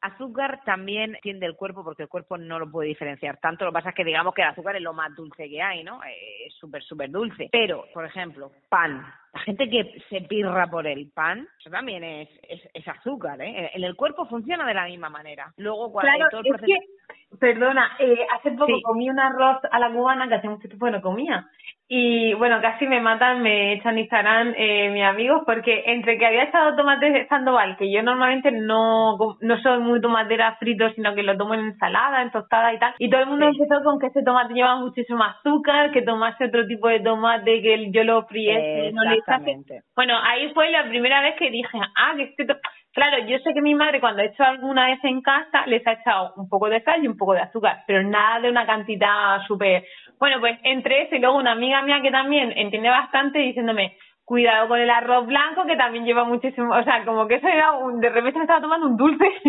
Azúcar 0.07 0.61
también 0.65 1.17
tiende 1.23 1.47
el 1.47 1.55
cuerpo 1.57 1.85
porque 1.85 2.03
el 2.05 2.09
cuerpo 2.09 2.37
no 2.39 2.59
lo 2.59 2.71
puede 2.71 2.89
diferenciar 2.89 3.39
tanto. 3.39 3.65
Lo 3.65 3.71
que 3.71 3.75
pasa 3.75 3.89
es 3.91 3.95
que 3.95 4.05
digamos 4.05 4.35
que 4.35 4.43
el 4.43 4.49
azúcar 4.49 4.77
es 4.77 4.83
lo 4.83 4.93
más 4.93 5.15
dulce 5.15 5.49
que 5.49 5.61
hay, 5.63 5.85
¿no? 5.85 6.03
Eh, 6.05 6.47
Es 6.47 6.55
súper, 6.55 6.83
súper 6.83 7.11
dulce. 7.11 7.49
Pero, 7.53 7.85
por 7.93 8.05
ejemplo, 8.05 8.51
pan. 8.69 9.05
La 9.35 9.41
gente 9.41 9.69
que 9.69 10.01
se 10.09 10.23
pirra 10.23 10.67
por 10.69 10.87
el 10.87 11.11
pan, 11.13 11.47
eso 11.61 11.69
también 11.69 12.03
es, 12.03 12.29
es, 12.49 12.61
es 12.73 12.89
azúcar, 12.89 13.41
¿eh? 13.43 13.71
En 13.75 13.85
el 13.85 13.95
cuerpo 13.95 14.25
funciona 14.27 14.67
de 14.67 14.73
la 14.73 14.87
misma 14.87 15.11
manera. 15.11 15.53
Luego, 15.59 15.93
cuando 15.93 16.11
Claro, 16.13 16.31
todo 16.31 16.41
el 16.41 16.47
es 16.47 16.53
proceso... 16.53 16.73
que, 16.81 17.37
perdona, 17.39 17.97
eh, 17.99 18.27
hace 18.33 18.53
poco 18.53 18.77
Sí. 18.77 18.83
comí 18.83 19.11
un 19.11 19.19
arroz 19.21 19.59
a 19.71 19.79
la 19.79 19.91
cubana 19.91 20.27
que 20.29 20.35
hace 20.37 20.49
mucho 20.49 20.69
tiempo 20.69 20.87
que 20.87 20.93
no 20.93 21.03
comía. 21.03 21.47
Y 21.89 22.35
bueno, 22.35 22.61
casi 22.61 22.85
me 22.85 23.01
matan, 23.01 23.43
me 23.43 23.75
echan 23.75 23.97
Instagram 23.97 24.55
eh, 24.57 24.91
mis 24.91 25.05
amigos, 25.05 25.43
porque 25.47 25.85
entre 25.87 26.19
que 26.19 26.27
había 26.27 26.43
echado 26.45 26.75
tomate 26.75 27.29
sandoval, 27.29 27.77
que 27.77 27.93
yo 27.93 28.03
normalmente 28.03 28.51
no, 28.51 29.17
no 29.41 29.59
soy 29.63 29.79
muy 29.79 30.01
tomatera 30.01 30.57
frito, 30.57 30.91
sino 30.95 31.15
que 31.15 31.23
lo 31.23 31.37
tomo 31.37 31.55
en 31.55 31.61
ensalada, 31.61 32.23
en 32.23 32.33
tostada 32.33 32.73
y 32.73 32.79
tal, 32.81 32.95
y 32.99 33.09
todo 33.09 33.21
el 33.21 33.27
mundo 33.29 33.47
Sí. 33.53 33.59
empezó 33.63 33.85
con 33.85 34.01
que 34.01 34.09
ese 34.09 34.25
tomate 34.25 34.55
lleva 34.55 34.75
muchísimo 34.81 35.23
azúcar, 35.23 35.93
que 35.93 36.03
tomase 36.03 36.47
otro 36.47 36.67
tipo 36.67 36.89
de 36.89 36.99
tomate, 37.01 37.63
que 37.63 37.91
yo 37.93 38.03
lo 38.03 38.25
frié, 38.27 38.91
no 38.93 39.03
le 39.05 39.11
echase 39.15 39.19
Exactamente. 39.19 39.81
bueno, 39.95 40.19
ahí 40.25 40.53
fue 40.55 40.69
la 40.71 40.89
primera 40.89 41.21
vez 41.21 41.37
que 41.39 41.51
dije, 41.53 41.79
ah, 41.97 42.15
que 42.17 42.25
este 42.25 42.47
Claro, 42.93 43.19
yo 43.27 43.37
sé 43.41 43.53
que 43.53 43.61
mi 43.61 43.75
madre 43.75 44.01
cuando 44.01 44.23
ha 44.23 44.25
hecho 44.25 44.43
alguna 44.43 44.87
vez 44.87 44.99
en 45.05 45.21
casa 45.21 45.67
les 45.67 45.87
ha 45.87 45.93
echado 45.93 46.33
un 46.37 46.49
poco 46.49 46.71
de 46.71 46.81
sal 46.81 47.05
y 47.05 47.07
un 47.07 47.17
poco 47.19 47.35
de 47.35 47.41
azúcar, 47.41 47.81
pero 47.87 48.03
nada 48.03 48.41
de 48.41 48.49
una 48.49 48.65
cantidad 48.65 49.39
súper... 49.47 49.85
Bueno, 50.19 50.41
pues 50.41 50.59
entre 50.63 51.03
eso 51.03 51.15
y 51.15 51.19
luego 51.19 51.37
una 51.37 51.53
amiga 51.53 51.83
mía 51.83 52.01
que 52.03 52.11
también 52.11 52.53
entiende 52.57 52.89
bastante 52.89 53.39
diciéndome, 53.39 53.97
cuidado 54.25 54.67
con 54.69 54.81
el 54.81 54.91
arroz 54.91 55.27
blanco 55.27 55.67
que 55.67 55.77
también 55.77 56.05
lleva 56.05 56.25
muchísimo... 56.25 56.75
O 56.75 56.83
sea, 56.83 57.05
como 57.05 57.29
que 57.29 57.37
eso 57.37 57.47
era 57.47 57.73
un... 57.73 58.01
De 58.01 58.09
repente 58.09 58.39
me 58.39 58.45
estaba 58.45 58.61
tomando 58.61 58.89
un 58.89 58.97
dulce. 58.97 59.25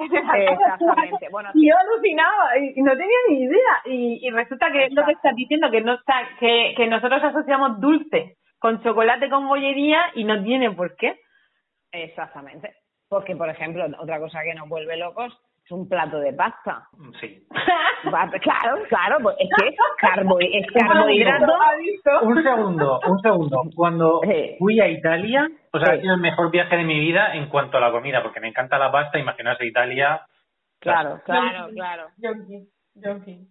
Exactamente. 0.00 1.28
Bueno, 1.30 1.50
Y 1.54 1.68
yo 1.68 1.74
alucinaba 1.78 2.58
y 2.58 2.78
y 2.78 2.82
no 2.82 2.92
tenía 2.92 3.16
ni 3.28 3.42
idea. 3.44 3.82
Y, 3.86 4.26
y 4.26 4.30
resulta 4.30 4.70
que 4.70 4.86
es 4.86 4.92
lo 4.92 5.04
que 5.04 5.12
estás 5.12 5.34
diciendo, 5.34 5.70
que 5.70 5.80
no 5.80 5.94
está, 5.94 6.28
que, 6.38 6.74
que 6.76 6.86
nosotros 6.86 7.22
asociamos 7.24 7.80
dulce 7.80 8.36
con 8.58 8.82
chocolate 8.82 9.28
con 9.28 9.48
bollería 9.48 10.04
y 10.14 10.24
no 10.24 10.42
tiene 10.42 10.70
por 10.72 10.94
qué. 10.96 11.18
Exactamente. 11.90 12.74
Porque, 13.08 13.34
por 13.34 13.48
ejemplo, 13.48 13.84
otra 13.98 14.18
cosa 14.20 14.42
que 14.42 14.54
nos 14.54 14.68
vuelve 14.68 14.96
locos 14.96 15.36
un 15.72 15.88
plato 15.88 16.18
de 16.20 16.32
pasta. 16.32 16.86
Sí. 17.20 17.44
Claro, 18.02 18.82
claro, 18.88 19.18
pues 19.22 19.36
es 19.38 19.48
que 19.58 19.68
es, 19.68 19.74
carbo, 19.98 20.38
es 20.40 20.66
carbohidrato. 20.72 21.52
Un 22.22 22.42
segundo, 22.42 23.00
un 23.06 23.20
segundo. 23.20 23.60
Cuando 23.74 24.20
Sí. 24.22 24.56
fui 24.58 24.80
a 24.80 24.88
Italia, 24.88 25.48
o 25.72 25.78
sea, 25.78 25.92
Sí. 25.92 25.98
ha 25.98 26.00
sido 26.02 26.14
el 26.14 26.20
mejor 26.20 26.50
viaje 26.50 26.76
de 26.76 26.84
mi 26.84 26.98
vida 26.98 27.34
en 27.34 27.48
cuanto 27.48 27.76
a 27.76 27.80
la 27.80 27.90
comida, 27.92 28.22
porque 28.22 28.40
me 28.40 28.48
encanta 28.48 28.78
la 28.78 28.90
pasta. 28.90 29.18
Imaginarse 29.18 29.66
Italia. 29.66 30.22
Claro, 30.80 31.20
claro, 31.24 31.68
claro. 31.74 32.06
Yonki, 32.18 32.68
yonki. 32.96 33.46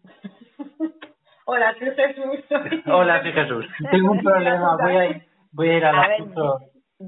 Hola, 1.45 1.73
soy 1.79 1.91
Jesús. 1.95 2.83
Hola, 2.87 3.21
soy 3.21 3.33
Jesús. 3.33 3.65
Tengo 3.89 4.11
un 4.11 4.23
problema. 4.23 4.77
Voy 4.81 4.95
a 4.95 5.05
ir, 5.05 5.23
voy 5.53 5.69
a, 5.69 5.77
ir 5.77 5.85
a 5.85 5.89
A 5.89 5.93
la 5.93 6.07
ver, 6.07 6.17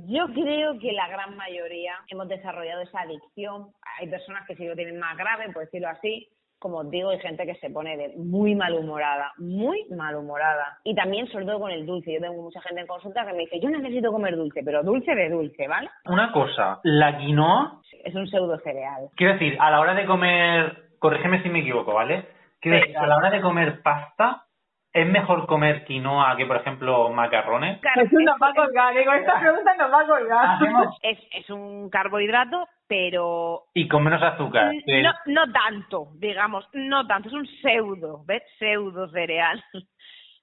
Yo 0.07 0.25
creo 0.33 0.79
que 0.79 0.91
la 0.91 1.07
gran 1.07 1.35
mayoría 1.37 1.93
hemos 2.09 2.27
desarrollado 2.27 2.81
esa 2.81 3.01
adicción. 3.01 3.67
Hay 3.99 4.07
personas 4.09 4.45
que 4.47 4.55
sí 4.55 4.65
lo 4.67 4.75
tienen 4.75 4.97
más 4.99 5.15
grave, 5.17 5.51
por 5.53 5.63
decirlo 5.65 5.89
así. 5.89 6.27
Como 6.59 6.77
os 6.77 6.89
digo, 6.89 7.09
hay 7.09 7.19
gente 7.19 7.45
que 7.45 7.55
se 7.55 7.69
pone 7.69 7.97
de 7.97 8.13
muy 8.15 8.55
malhumorada, 8.55 9.33
muy 9.37 9.85
malhumorada. 9.89 10.79
Y 10.85 10.95
también, 10.95 11.27
sobre 11.27 11.45
todo, 11.45 11.59
con 11.59 11.71
el 11.71 11.85
dulce. 11.85 12.13
Yo 12.13 12.21
tengo 12.21 12.41
mucha 12.41 12.61
gente 12.61 12.79
en 12.81 12.87
consulta 12.87 13.25
que 13.25 13.33
me 13.33 13.39
dice, 13.39 13.59
yo 13.59 13.69
necesito 13.69 14.11
comer 14.13 14.35
dulce, 14.37 14.61
pero 14.63 14.81
dulce 14.81 15.13
de 15.13 15.29
dulce, 15.29 15.67
¿vale? 15.67 15.89
Una 16.05 16.31
cosa, 16.31 16.79
la 16.83 17.17
quinoa, 17.17 17.81
Es 18.05 18.15
un 18.15 18.27
pseudo 18.27 18.57
cereal. 18.59 19.09
quiero 19.15 19.33
decir, 19.33 19.57
a 19.59 19.69
la 19.71 19.79
hora 19.81 19.93
de 19.93 20.05
comer, 20.05 20.83
corrígeme 20.99 21.43
si 21.43 21.49
me 21.49 21.59
equivoco, 21.59 21.93
¿vale? 21.93 22.25
Quiero 22.61 22.77
Sí, 22.77 22.83
decir, 22.83 22.97
a 22.97 23.07
la 23.07 23.17
hora 23.17 23.29
de 23.29 23.41
comer 23.41 23.81
pasta, 23.81 24.45
¿es 24.93 25.07
mejor 25.07 25.47
comer 25.47 25.83
quinoa 25.85 26.35
que, 26.37 26.45
por 26.45 26.57
ejemplo, 26.57 27.09
macarrones? 27.09 27.79
Claro, 27.81 28.01
Jesús 28.03 28.19
nos 28.23 28.35
es- 28.35 28.41
va 28.41 28.49
a 28.49 28.53
colgar, 28.53 28.95
digo, 28.95 29.11
esta 29.13 29.39
pregunta 29.39 29.75
nos 29.75 29.91
va 29.91 30.01
a 30.01 30.07
colgar. 30.07 30.59
Es, 31.01 31.19
es 31.31 31.49
un 31.49 31.89
carbohidrato, 31.89 32.67
pero 32.87 33.63
y 33.73 33.87
con 33.87 34.03
menos 34.03 34.21
azúcar. 34.21 34.71
que- 34.85 35.01
no, 35.01 35.11
no 35.25 35.51
tanto, 35.51 36.07
digamos, 36.15 36.67
no 36.73 37.05
tanto, 37.07 37.27
es 37.29 37.33
un 37.33 37.47
pseudo, 37.47 38.23
¿ves? 38.25 38.43
Pseudo 38.59 39.09
cereal. 39.09 39.63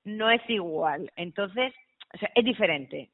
No 0.03 0.30
es 0.30 0.40
igual. 0.48 1.11
Entonces, 1.14 1.74
o 2.14 2.16
sea, 2.16 2.30
es 2.34 2.42
diferente. 2.42 3.11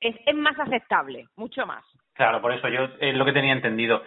Es, 0.00 0.16
es 0.26 0.34
más 0.34 0.58
aceptable, 0.58 1.26
mucho 1.36 1.64
más. 1.64 1.84
Claro, 2.12 2.40
por 2.42 2.52
eso 2.52 2.68
yo 2.68 2.88
es 3.00 3.14
lo 3.14 3.24
que 3.24 3.32
tenía 3.32 3.52
entendido. 3.52 4.02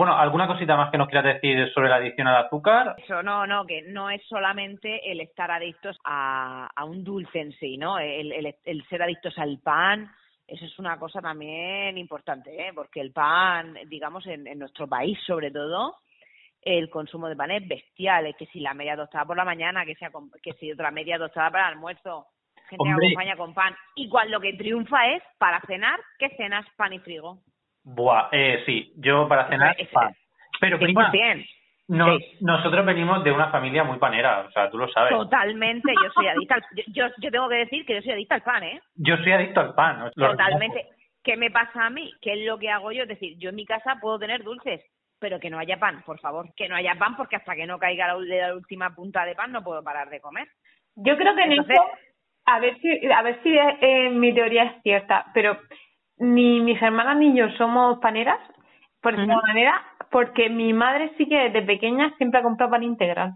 Bueno, 0.00 0.16
¿alguna 0.16 0.46
cosita 0.46 0.78
más 0.78 0.90
que 0.90 0.96
nos 0.96 1.08
quieras 1.08 1.34
decir 1.34 1.70
sobre 1.74 1.90
la 1.90 1.96
adicción 1.96 2.26
al 2.26 2.46
azúcar? 2.46 2.94
Eso 3.04 3.22
no, 3.22 3.46
no, 3.46 3.66
que 3.66 3.82
no 3.82 4.08
es 4.08 4.22
solamente 4.28 5.12
el 5.12 5.20
estar 5.20 5.50
adictos 5.50 5.98
a, 6.04 6.70
a 6.74 6.84
un 6.86 7.04
dulce 7.04 7.38
en 7.38 7.52
sí, 7.58 7.76
¿no? 7.76 7.98
El, 7.98 8.32
el, 8.32 8.56
el 8.64 8.88
ser 8.88 9.02
adictos 9.02 9.36
al 9.36 9.58
pan, 9.58 10.10
eso 10.46 10.64
es 10.64 10.78
una 10.78 10.98
cosa 10.98 11.20
también 11.20 11.98
importante, 11.98 12.66
¿eh? 12.66 12.72
Porque 12.74 13.02
el 13.02 13.12
pan, 13.12 13.76
digamos, 13.88 14.26
en, 14.26 14.46
en 14.46 14.58
nuestro 14.58 14.88
país 14.88 15.18
sobre 15.26 15.50
todo, 15.50 15.96
el 16.62 16.88
consumo 16.88 17.28
de 17.28 17.36
pan 17.36 17.50
es 17.50 17.68
bestial, 17.68 18.24
es 18.24 18.36
que 18.36 18.46
si 18.46 18.60
la 18.60 18.72
media 18.72 18.96
tostada 18.96 19.26
por 19.26 19.36
la 19.36 19.44
mañana, 19.44 19.84
que 19.84 19.96
sea 19.96 20.10
que 20.42 20.54
si 20.54 20.72
otra 20.72 20.90
media 20.90 21.18
tostada 21.18 21.50
para 21.50 21.68
el 21.68 21.74
almuerzo, 21.74 22.24
gente 22.70 22.84
que 22.84 22.90
Hombre. 22.90 23.08
acompaña 23.08 23.36
con 23.36 23.52
pan. 23.52 23.76
Y 23.96 24.08
cuando 24.08 24.32
lo 24.32 24.40
que 24.40 24.54
triunfa 24.54 25.08
es, 25.08 25.22
para 25.36 25.60
cenar, 25.66 26.00
¿qué 26.18 26.30
cenas? 26.38 26.64
Pan 26.78 26.94
y 26.94 27.00
frigo. 27.00 27.40
Buah, 27.84 28.28
eh, 28.32 28.62
sí, 28.66 28.92
yo 28.96 29.26
para 29.28 29.48
cenar 29.48 29.74
Es- 29.78 29.88
pan. 29.88 30.14
Pero 30.60 30.78
prima, 30.78 31.10
100%. 31.10 31.44
no- 31.88 32.18
Sí. 32.18 32.36
nosotros 32.40 32.84
venimos 32.84 33.24
de 33.24 33.32
una 33.32 33.48
familia 33.50 33.82
muy 33.84 33.98
panera, 33.98 34.40
o 34.40 34.50
sea, 34.50 34.68
tú 34.70 34.76
lo 34.78 34.88
sabes. 34.88 35.10
Totalmente, 35.10 35.92
yo 35.92 36.10
soy 36.14 36.28
adicta 36.28 36.56
al, 36.56 36.62
yo, 36.76 36.82
yo, 36.88 37.14
yo 37.18 37.30
tengo 37.30 37.48
que 37.48 37.56
decir 37.56 37.86
que 37.86 37.94
yo 37.94 38.02
soy 38.02 38.12
adicta 38.12 38.34
al 38.36 38.42
pan, 38.42 38.62
¿eh? 38.64 38.80
Yo 38.96 39.16
soy 39.16 39.32
adicto 39.32 39.60
al 39.60 39.74
pan. 39.74 40.10
Totalmente. 40.14 40.86
¿Qué 41.22 41.36
me 41.36 41.50
pasa 41.50 41.86
a 41.86 41.90
mí? 41.90 42.12
¿Qué 42.20 42.32
es 42.34 42.46
lo 42.46 42.58
que 42.58 42.70
hago 42.70 42.92
yo? 42.92 43.02
Es 43.02 43.08
decir, 43.08 43.36
yo 43.38 43.50
en 43.50 43.56
mi 43.56 43.64
casa 43.66 43.96
puedo 44.00 44.18
tener 44.18 44.42
dulces, 44.42 44.82
pero 45.18 45.38
que 45.38 45.50
no 45.50 45.58
haya 45.58 45.78
pan, 45.78 46.02
por 46.04 46.18
favor. 46.20 46.46
Que 46.56 46.68
no 46.68 46.76
haya 46.76 46.94
pan 46.94 47.16
porque 47.16 47.36
hasta 47.36 47.54
que 47.54 47.66
no 47.66 47.78
caiga 47.78 48.06
la, 48.08 48.14
la 48.18 48.54
última 48.54 48.94
punta 48.94 49.24
de 49.24 49.34
pan 49.34 49.52
no 49.52 49.62
puedo 49.62 49.82
parar 49.82 50.08
de 50.10 50.20
comer. 50.20 50.48
Yo 50.96 51.16
creo 51.16 51.34
que 51.34 51.42
en 51.42 51.52
Entonces- 51.52 51.76
eso, 51.76 51.84
a 52.46 52.58
ver 52.58 52.78
si, 52.80 53.06
a 53.12 53.22
ver 53.22 53.42
si 53.42 53.54
eh, 53.56 54.10
mi 54.10 54.32
teoría 54.34 54.64
es 54.64 54.82
cierta, 54.82 55.26
pero 55.34 55.58
ni 56.20 56.60
mis 56.60 56.80
hermanas 56.80 57.16
ni 57.16 57.36
yo 57.36 57.50
somos 57.58 57.98
paneras, 57.98 58.38
por 59.00 59.12
decirlo 59.12 59.34
de 59.34 59.38
Ujú. 59.38 59.40
alguna 59.40 59.52
manera, 59.52 59.82
porque 60.10 60.48
mi 60.48 60.72
madre 60.72 61.12
sí 61.16 61.26
que 61.26 61.48
desde 61.48 61.62
pequeña 61.62 62.14
siempre 62.16 62.40
ha 62.40 62.42
comprado 62.42 62.70
pan 62.70 62.82
integral. 62.82 63.32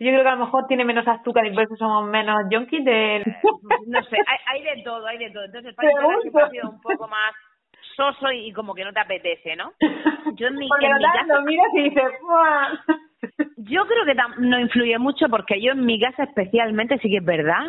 Yo 0.00 0.10
creo 0.10 0.22
que 0.22 0.28
a 0.28 0.34
lo 0.34 0.44
mejor 0.44 0.66
tiene 0.66 0.84
menos 0.84 1.06
azúcar 1.06 1.46
y 1.46 1.54
por 1.54 1.62
eso 1.62 1.76
somos 1.76 2.04
menos 2.10 2.36
junkies 2.50 2.84
de... 2.84 3.24
No 3.86 4.02
sé, 4.04 4.16
hay, 4.26 4.38
hay 4.46 4.76
de 4.76 4.82
todo, 4.82 5.06
hay 5.06 5.18
de 5.18 5.30
todo. 5.30 5.44
Entonces 5.44 5.70
el 5.70 5.74
pan 5.74 5.86
integral 5.86 6.20
siempre 6.20 6.42
ha 6.42 6.50
sido 6.50 6.70
un 6.70 6.80
poco 6.80 7.08
más 7.08 7.32
soso 7.96 8.32
y, 8.32 8.52
como 8.52 8.74
que 8.74 8.84
no 8.84 8.92
te 8.92 9.00
apetece, 9.00 9.56
¿no? 9.56 9.72
Yo 10.36 10.48
en 10.48 10.56
mi, 10.56 10.68
Porque 10.68 10.86
en 10.86 10.92
lo, 10.92 10.98
mi 10.98 11.28
lo 11.34 11.42
miras 11.42 11.66
y 11.74 11.82
dices... 11.82 12.12
"Buah". 12.22 12.68
Yo 13.56 13.86
creo 13.86 14.04
que 14.04 14.16
no 14.38 14.58
influye 14.58 14.98
mucho 14.98 15.28
porque 15.28 15.60
yo 15.60 15.72
en 15.72 15.86
mi 15.86 15.98
casa 15.98 16.24
especialmente 16.24 16.98
sí 16.98 17.08
que 17.08 17.18
es 17.18 17.24
verdad. 17.24 17.64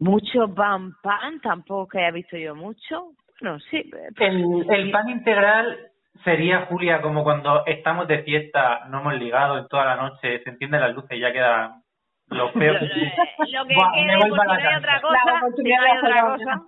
Mucho 0.00 0.52
pan, 0.52 0.94
pan, 1.02 1.40
tampoco 1.40 1.88
que 1.88 1.98
haya 1.98 2.10
visto 2.10 2.36
yo 2.36 2.54
mucho. 2.56 3.12
Bueno, 3.42 3.58
sí. 3.70 3.78
eh, 3.78 4.08
El, 4.20 4.70
el 4.70 4.90
pan 4.92 5.08
integral 5.10 5.76
sería, 6.22 6.66
Julia, 6.66 7.02
como 7.02 7.24
cuando 7.24 7.66
estamos 7.66 8.06
de 8.06 8.22
fiesta, 8.22 8.84
no 8.88 9.00
hemos 9.00 9.14
ligado 9.14 9.58
en 9.58 9.66
toda 9.66 9.84
la 9.84 9.96
noche, 9.96 10.40
se 10.44 10.50
encienden 10.50 10.80
las 10.80 10.94
luces 10.94 11.10
y 11.16 11.20
ya 11.20 11.32
quedan 11.32 11.82
los 12.28 12.54
Lo, 12.54 12.58
peos. 12.60 12.76
lo- 12.80 12.88
lo 12.88 13.66
que 13.66 13.74
Buah, 13.74 13.92
quede, 13.92 14.06
me 14.06 14.16
voy 14.16 14.28
por 14.30 14.38
para 14.38 14.56
si 14.56 14.62
no 14.62 14.68
hay 14.68 14.72
la 14.72 14.78
otra 14.78 15.00
cosa, 15.00 15.18
si 15.56 15.62
no 15.64 15.82
hay 15.82 15.98
otra 15.98 16.22
cosa. 16.36 16.62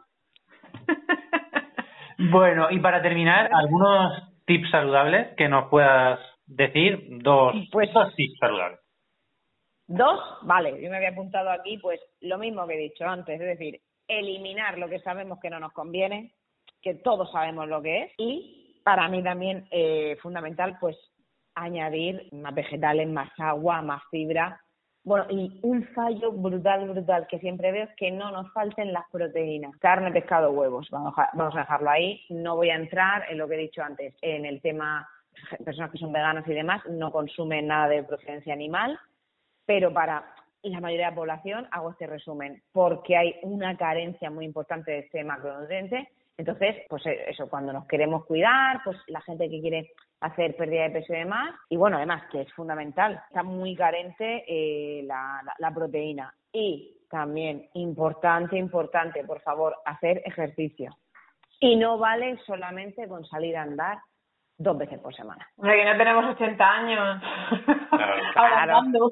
Bueno, 2.16 2.70
y 2.70 2.78
para 2.78 3.02
terminar, 3.02 3.50
algunos 3.52 4.12
tips 4.46 4.70
saludables 4.70 5.34
que 5.36 5.48
nos 5.48 5.68
puedas 5.68 6.20
decir, 6.46 7.06
dos, 7.22 7.54
Pues- 7.72 7.92
dos 7.92 8.14
tips 8.14 8.38
saludables. 8.38 8.78
Dos, 9.88 10.20
vale, 10.42 10.80
yo 10.80 10.90
me 10.90 10.96
había 10.96 11.10
apuntado 11.10 11.50
aquí, 11.50 11.76
pues 11.78 12.00
lo 12.20 12.38
mismo 12.38 12.66
que 12.68 12.74
he 12.74 12.78
dicho 12.78 13.04
antes, 13.06 13.38
es 13.40 13.46
decir, 13.46 13.80
eliminar 14.06 14.78
lo 14.78 14.88
que 14.88 15.00
sabemos 15.00 15.38
que 15.40 15.50
no 15.50 15.58
nos 15.58 15.72
conviene, 15.72 16.32
que 16.84 16.94
todos 16.94 17.32
sabemos 17.32 17.66
lo 17.66 17.82
que 17.82 18.02
es, 18.02 18.12
y 18.18 18.80
para 18.84 19.08
mí 19.08 19.22
también 19.22 19.66
eh, 19.70 20.16
fundamental, 20.22 20.76
pues 20.78 20.96
añadir 21.54 22.28
más 22.32 22.54
vegetales, 22.54 23.08
más 23.08 23.30
agua, 23.38 23.80
más 23.80 24.02
fibra. 24.10 24.60
Bueno, 25.02 25.26
y 25.30 25.60
un 25.62 25.84
fallo 25.94 26.32
brutal, 26.32 26.88
brutal 26.88 27.26
que 27.26 27.38
siempre 27.38 27.72
veo 27.72 27.84
es 27.84 27.96
que 27.96 28.10
no 28.10 28.30
nos 28.30 28.52
falten 28.52 28.92
las 28.92 29.04
proteínas. 29.10 29.76
Carne, 29.78 30.10
pescado, 30.12 30.52
huevos. 30.52 30.88
Vamos 30.90 31.14
a, 31.16 31.58
dejarlo 31.58 31.90
ahí. 31.90 32.22
No 32.28 32.56
voy 32.56 32.70
a 32.70 32.76
entrar 32.76 33.24
en 33.30 33.38
lo 33.38 33.48
que 33.48 33.54
he 33.54 33.58
dicho 33.58 33.82
antes, 33.82 34.14
en 34.20 34.44
el 34.44 34.60
tema 34.60 35.08
personas 35.64 35.90
que 35.90 35.98
son 35.98 36.12
veganas 36.12 36.46
y 36.46 36.54
demás 36.54 36.80
no 36.88 37.10
consumen 37.10 37.66
nada 37.66 37.88
de 37.88 38.04
procedencia 38.04 38.52
animal, 38.52 38.98
pero 39.66 39.92
para 39.92 40.24
la 40.62 40.80
mayoría 40.80 41.06
de 41.06 41.10
la 41.10 41.16
población 41.16 41.68
hago 41.72 41.90
este 41.90 42.06
resumen, 42.06 42.62
porque 42.72 43.16
hay 43.16 43.34
una 43.42 43.76
carencia 43.76 44.30
muy 44.30 44.44
importante 44.44 44.92
de 44.92 44.98
este 45.00 45.24
macronutriente. 45.24 46.08
Entonces, 46.36 46.76
pues 46.88 47.06
eh, 47.06 47.24
eso, 47.28 47.48
cuando 47.48 47.72
nos 47.72 47.86
queremos 47.86 48.24
cuidar, 48.26 48.80
pues 48.84 48.96
la 49.06 49.20
gente 49.20 49.48
que 49.48 49.60
quiere 49.60 49.92
hacer 50.20 50.56
pérdida 50.56 50.84
de 50.84 50.90
peso 50.90 51.12
y 51.12 51.18
demás, 51.18 51.54
y 51.68 51.76
bueno, 51.76 51.96
además 51.96 52.24
que 52.30 52.42
es 52.42 52.52
fundamental, 52.52 53.20
está 53.28 53.42
muy 53.42 53.76
carente 53.76 54.44
eh, 54.48 55.02
la, 55.04 55.40
la 55.58 55.70
proteína. 55.72 56.34
Y 56.52 56.96
también, 57.10 57.68
importante, 57.74 58.58
importante, 58.58 59.22
por 59.24 59.40
favor, 59.42 59.76
hacer 59.84 60.22
ejercicio. 60.24 60.90
Y 61.60 61.76
no 61.76 61.98
vale 61.98 62.38
solamente 62.46 63.06
con 63.06 63.24
salir 63.24 63.56
a 63.56 63.62
andar 63.62 63.98
dos 64.58 64.76
veces 64.78 64.98
por 64.98 65.14
semana. 65.14 65.46
Hombre, 65.56 65.76
que 65.76 65.84
no 65.84 65.96
tenemos 65.96 66.24
80 66.34 66.70
años. 66.70 67.22
Claro. 68.32 68.82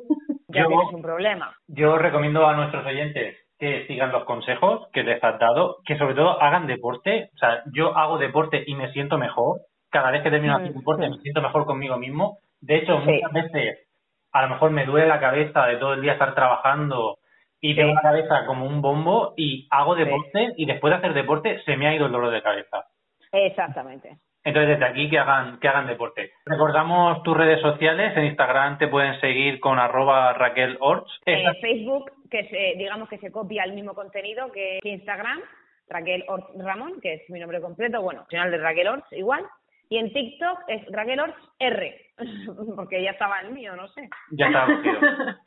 Ya 0.48 0.66
tienes 0.66 0.92
un 0.92 1.00
problema. 1.00 1.56
Yo 1.66 1.96
recomiendo 1.96 2.46
a 2.46 2.54
nuestros 2.54 2.84
oyentes 2.84 3.38
que 3.62 3.86
sigan 3.86 4.10
los 4.10 4.24
consejos 4.24 4.88
que 4.92 5.04
les 5.04 5.22
has 5.22 5.38
dado, 5.38 5.76
que 5.86 5.96
sobre 5.96 6.16
todo 6.16 6.42
hagan 6.42 6.66
deporte. 6.66 7.30
O 7.32 7.38
sea, 7.38 7.62
yo 7.72 7.96
hago 7.96 8.18
deporte 8.18 8.64
y 8.66 8.74
me 8.74 8.90
siento 8.90 9.18
mejor. 9.18 9.60
Cada 9.88 10.10
vez 10.10 10.24
que 10.24 10.32
termino 10.32 10.56
hacer 10.56 10.74
deporte 10.74 11.08
me 11.08 11.18
siento 11.18 11.40
mejor 11.40 11.64
conmigo 11.64 11.96
mismo. 11.96 12.38
De 12.60 12.78
hecho, 12.78 12.98
muchas 12.98 13.32
veces 13.32 13.86
a 14.32 14.42
lo 14.42 14.48
mejor 14.48 14.72
me 14.72 14.84
duele 14.84 15.06
la 15.06 15.20
cabeza 15.20 15.64
de 15.66 15.76
todo 15.76 15.92
el 15.92 16.02
día 16.02 16.14
estar 16.14 16.34
trabajando 16.34 17.18
y 17.60 17.76
tengo 17.76 17.94
la 17.94 18.00
cabeza 18.00 18.46
como 18.46 18.66
un 18.66 18.82
bombo 18.82 19.32
y 19.36 19.68
hago 19.70 19.94
deporte 19.94 20.54
y 20.56 20.66
después 20.66 20.90
de 20.90 20.98
hacer 20.98 21.14
deporte 21.14 21.62
se 21.62 21.76
me 21.76 21.86
ha 21.86 21.94
ido 21.94 22.06
el 22.06 22.12
dolor 22.12 22.32
de 22.32 22.42
cabeza. 22.42 22.86
Exactamente. 23.30 24.16
Entonces, 24.44 24.70
desde 24.70 24.84
aquí 24.84 25.08
que 25.08 25.18
hagan, 25.18 25.60
que 25.60 25.68
hagan 25.68 25.86
deporte. 25.86 26.32
Recordamos 26.46 27.22
tus 27.22 27.36
redes 27.36 27.60
sociales. 27.60 28.16
En 28.16 28.24
Instagram 28.24 28.78
te 28.78 28.88
pueden 28.88 29.20
seguir 29.20 29.60
con 29.60 29.78
arroba 29.78 30.32
Raquel 30.32 30.76
Orts. 30.80 31.10
En 31.26 31.54
Facebook, 31.60 32.10
que 32.30 32.48
se, 32.48 32.76
digamos 32.76 33.08
que 33.08 33.18
se 33.18 33.30
copia 33.30 33.62
el 33.64 33.72
mismo 33.72 33.94
contenido 33.94 34.50
que 34.50 34.80
Instagram, 34.82 35.40
Raquel 35.88 36.24
Orts 36.26 36.48
Ramón, 36.58 37.00
que 37.00 37.14
es 37.14 37.30
mi 37.30 37.38
nombre 37.38 37.60
completo, 37.60 38.02
bueno, 38.02 38.24
final 38.28 38.50
de 38.50 38.58
Raquel 38.58 38.88
Orts 38.88 39.12
igual. 39.12 39.44
Y 39.88 39.98
en 39.98 40.12
TikTok 40.12 40.60
es 40.68 40.86
Raquel 40.90 41.20
Orts 41.20 41.36
R, 41.58 42.00
porque 42.76 43.02
ya 43.02 43.10
estaba 43.10 43.40
el 43.40 43.52
mío, 43.52 43.76
no 43.76 43.86
sé. 43.88 44.08
Ya 44.30 44.46
está 44.46 44.66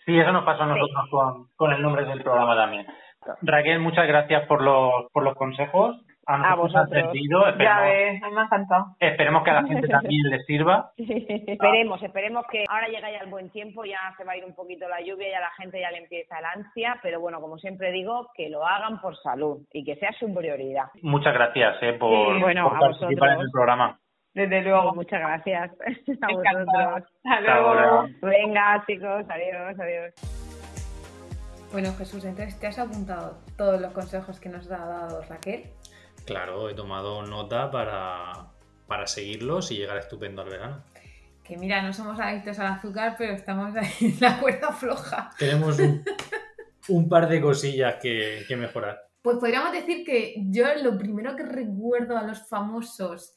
Sí, 0.06 0.18
eso 0.18 0.32
nos 0.32 0.46
pasó 0.46 0.64
a 0.64 0.68
nosotros 0.68 1.10
con, 1.10 1.48
con 1.56 1.74
el 1.74 1.82
nombre 1.82 2.06
del 2.06 2.22
programa 2.22 2.56
también. 2.56 2.86
Raquel, 3.42 3.80
muchas 3.80 4.08
gracias 4.08 4.46
por 4.48 4.62
los, 4.62 5.12
por 5.12 5.24
los 5.24 5.36
consejos 5.36 6.05
a, 6.26 6.56
vosotros. 6.56 6.88
Esperemos, 6.92 7.58
ya 7.58 7.82
ves, 7.82 8.22
me 8.22 8.42
ha 8.42 8.44
encantado. 8.44 8.96
Esperemos 9.00 9.44
que 9.44 9.52
a 9.52 9.62
la 9.62 9.68
gente 9.68 9.88
también 9.88 10.22
le 10.30 10.44
sirva. 10.44 10.92
esperemos, 10.98 12.02
esperemos 12.02 12.46
que 12.52 12.64
ahora 12.70 12.88
llega 12.88 13.12
ya 13.12 13.20
el 13.20 13.30
buen 13.30 13.50
tiempo, 13.52 13.86
ya 13.86 14.00
se 14.18 14.24
va 14.24 14.34
a 14.34 14.38
ir 14.38 14.46
un 14.46 14.56
poquito 14.56 14.88
la 14.88 15.02
lluvia 15.02 15.30
y 15.30 15.34
a 15.34 15.42
la 15.42 15.52
gente 15.52 15.80
ya 15.80 15.92
le 15.92 16.00
empieza 16.00 16.40
el 16.40 16.46
ansia, 16.46 17.00
pero 17.02 17.20
bueno, 17.20 17.40
como 17.42 17.58
siempre 17.58 17.92
digo, 17.92 18.30
que 18.36 18.50
lo 18.50 18.66
hagan 18.66 19.00
por 19.02 19.16
salud 19.18 19.60
y 19.72 19.84
que 19.84 19.96
sea 19.98 20.12
su 20.14 20.34
prioridad. 20.34 20.86
Muchas 21.02 21.34
gracias 21.34 21.76
eh, 21.82 21.94
por, 21.94 22.40
bueno, 22.40 22.72
participar 22.80 23.34
en 23.34 23.42
el 23.42 23.52
programa. 23.52 24.00
Desde 24.34 24.62
luego. 24.64 24.94
Muchas 24.94 25.20
gracias 25.20 25.72
a 26.22 26.34
vosotros. 26.34 27.10
Hasta 27.24 27.62
luego. 27.62 28.06
Venga, 28.22 28.84
chicos, 28.86 29.26
adiós, 29.30 29.80
adiós. 29.80 30.14
Bueno, 31.72 31.92
Jesús, 31.98 32.24
entonces 32.26 32.60
te 32.60 32.68
has 32.68 32.80
apuntado 32.80 33.38
todos 33.58 33.82
los 33.82 33.92
consejos 33.92 34.40
que 34.40 34.50
nos 34.50 34.70
ha 34.72 34.78
dado 34.78 35.22
Raquel. 35.30 35.64
Claro, 36.26 36.70
he 36.70 36.74
tomado 36.74 37.22
nota 37.24 37.70
para, 37.70 38.52
para 38.88 39.08
seguirlos 39.08 39.72
y 39.72 39.78
llegar 39.78 39.98
estupendo 39.98 40.42
al 40.42 40.50
verano. 40.50 40.84
Que 41.44 41.58
mira, 41.58 41.84
no 41.84 41.94
somos 41.94 42.20
adictos 42.20 42.58
al 42.58 42.74
azúcar, 42.74 43.16
pero 43.18 43.34
estamos 43.34 43.76
ahí 43.76 43.92
en 44.02 44.20
la 44.20 44.40
cuerda 44.40 44.74
floja. 44.74 45.30
Tenemos 45.38 45.78
un, 46.90 47.08
par 47.08 47.30
de 47.30 47.40
cosillas 47.40 47.98
que, 48.02 48.46
mejorar. 48.58 49.00
Pues 49.22 49.38
podríamos 49.38 49.72
decir 49.72 50.04
que 50.04 50.36
yo 50.50 50.66
lo 50.82 50.98
primero 50.98 51.36
que 51.36 51.44
recuerdo 51.44 52.18
a 52.18 52.24
los 52.24 52.48
famosos, 52.48 53.36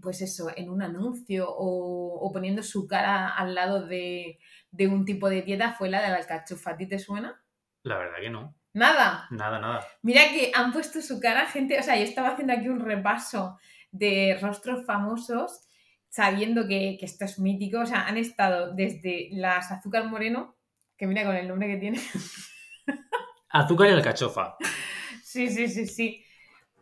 pues 0.00 0.22
eso, 0.22 0.48
en 0.56 0.70
un 0.70 0.82
anuncio 0.82 1.46
o, 1.48 2.30
poniendo 2.32 2.62
su 2.62 2.86
cara 2.86 3.28
al 3.28 3.54
lado 3.54 3.86
de, 3.86 4.38
de, 4.70 4.86
un 4.86 5.04
tipo 5.04 5.28
de 5.28 5.42
dieta 5.42 5.72
fue 5.72 5.90
la 5.90 6.00
de 6.00 6.08
la 6.08 6.16
alcachofa. 6.16 6.70
¿A 6.70 6.76
ti 6.78 6.88
te 6.88 6.98
suena? 6.98 7.42
La 7.82 7.98
verdad 7.98 8.20
que 8.22 8.30
no. 8.30 8.54
Nada. 8.74 9.28
Nada, 9.30 9.60
nada. 9.60 9.86
Mira 10.02 10.22
que 10.32 10.50
han 10.52 10.72
puesto 10.72 11.00
su 11.00 11.20
cara 11.20 11.46
gente, 11.46 11.78
o 11.78 11.82
sea, 11.82 11.96
yo 11.96 12.02
estaba 12.02 12.30
haciendo 12.30 12.52
aquí 12.52 12.68
un 12.68 12.80
repaso 12.80 13.56
de 13.92 14.36
rostros 14.40 14.84
famosos, 14.84 15.60
sabiendo 16.08 16.66
que, 16.66 16.98
esto 17.00 17.24
es 17.24 17.38
mítico, 17.38 17.80
o 17.80 17.86
sea, 17.86 18.06
han 18.06 18.16
estado 18.16 18.74
desde 18.74 19.28
las 19.30 19.70
Azúcar 19.70 20.06
Moreno, 20.06 20.56
que 20.98 21.06
mira 21.06 21.24
con 21.24 21.36
el 21.36 21.46
nombre 21.46 21.68
que 21.68 21.76
tiene. 21.76 22.00
Azúcar 23.48 23.90
y 23.90 23.92
alcachofa. 23.92 24.56
Sí, 25.22 25.48
sí, 25.48 25.68
sí, 25.68 25.86
sí. 25.86 26.24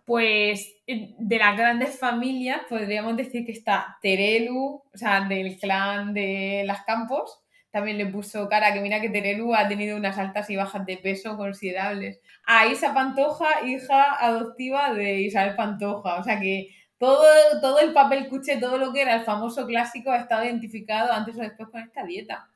Pues 0.07 0.74
eh, 0.86 1.14
de 1.18 1.38
las 1.38 1.57
grandes 1.57 1.99
familias 1.99 2.62
podríamos 2.68 3.16
decir 3.18 3.45
que 3.45 3.53
está 3.53 3.99
Terelu, 4.01 4.82
o 4.93 4.97
sea, 4.97 5.20
del 5.28 5.59
clan 5.59 6.14
de 6.14 6.64
las 6.66 6.84
Campos, 6.84 7.41
también 7.73 7.97
le 7.97 8.07
puso 8.07 8.49
cara 8.51 8.73
que 8.75 8.81
mira 8.81 9.01
que 9.01 9.09
Terelu 9.09 9.55
ha 9.55 9.66
tenido 9.66 9.97
unas 9.97 10.18
altas 10.18 10.49
y 10.51 10.57
bajas 10.57 10.85
de 10.85 10.99
peso 10.99 11.39
considerables. 11.39 12.20
A 12.45 12.66
Isa 12.66 12.93
Pantoja, 12.93 13.66
hija 13.66 14.14
adoptiva 14.25 14.93
de 14.93 15.23
Isabel 15.23 15.57
Pantoja. 15.57 16.16
O 16.16 16.23
sea 16.23 16.39
que 16.39 16.68
todo, 16.99 17.25
todo 17.62 17.81
el 17.81 17.95
papel 17.95 18.29
cuche, 18.29 18.59
todo 18.59 18.77
lo 18.77 18.93
que 18.93 19.01
era 19.01 19.16
el 19.16 19.25
famoso 19.25 19.66
clásico 19.66 20.11
ha 20.11 20.18
estado 20.18 20.45
identificado 20.45 21.11
antes 21.12 21.35
o 21.37 21.41
después 21.41 21.70
con 21.70 21.81
esta 21.81 22.05
dieta. 22.05 22.47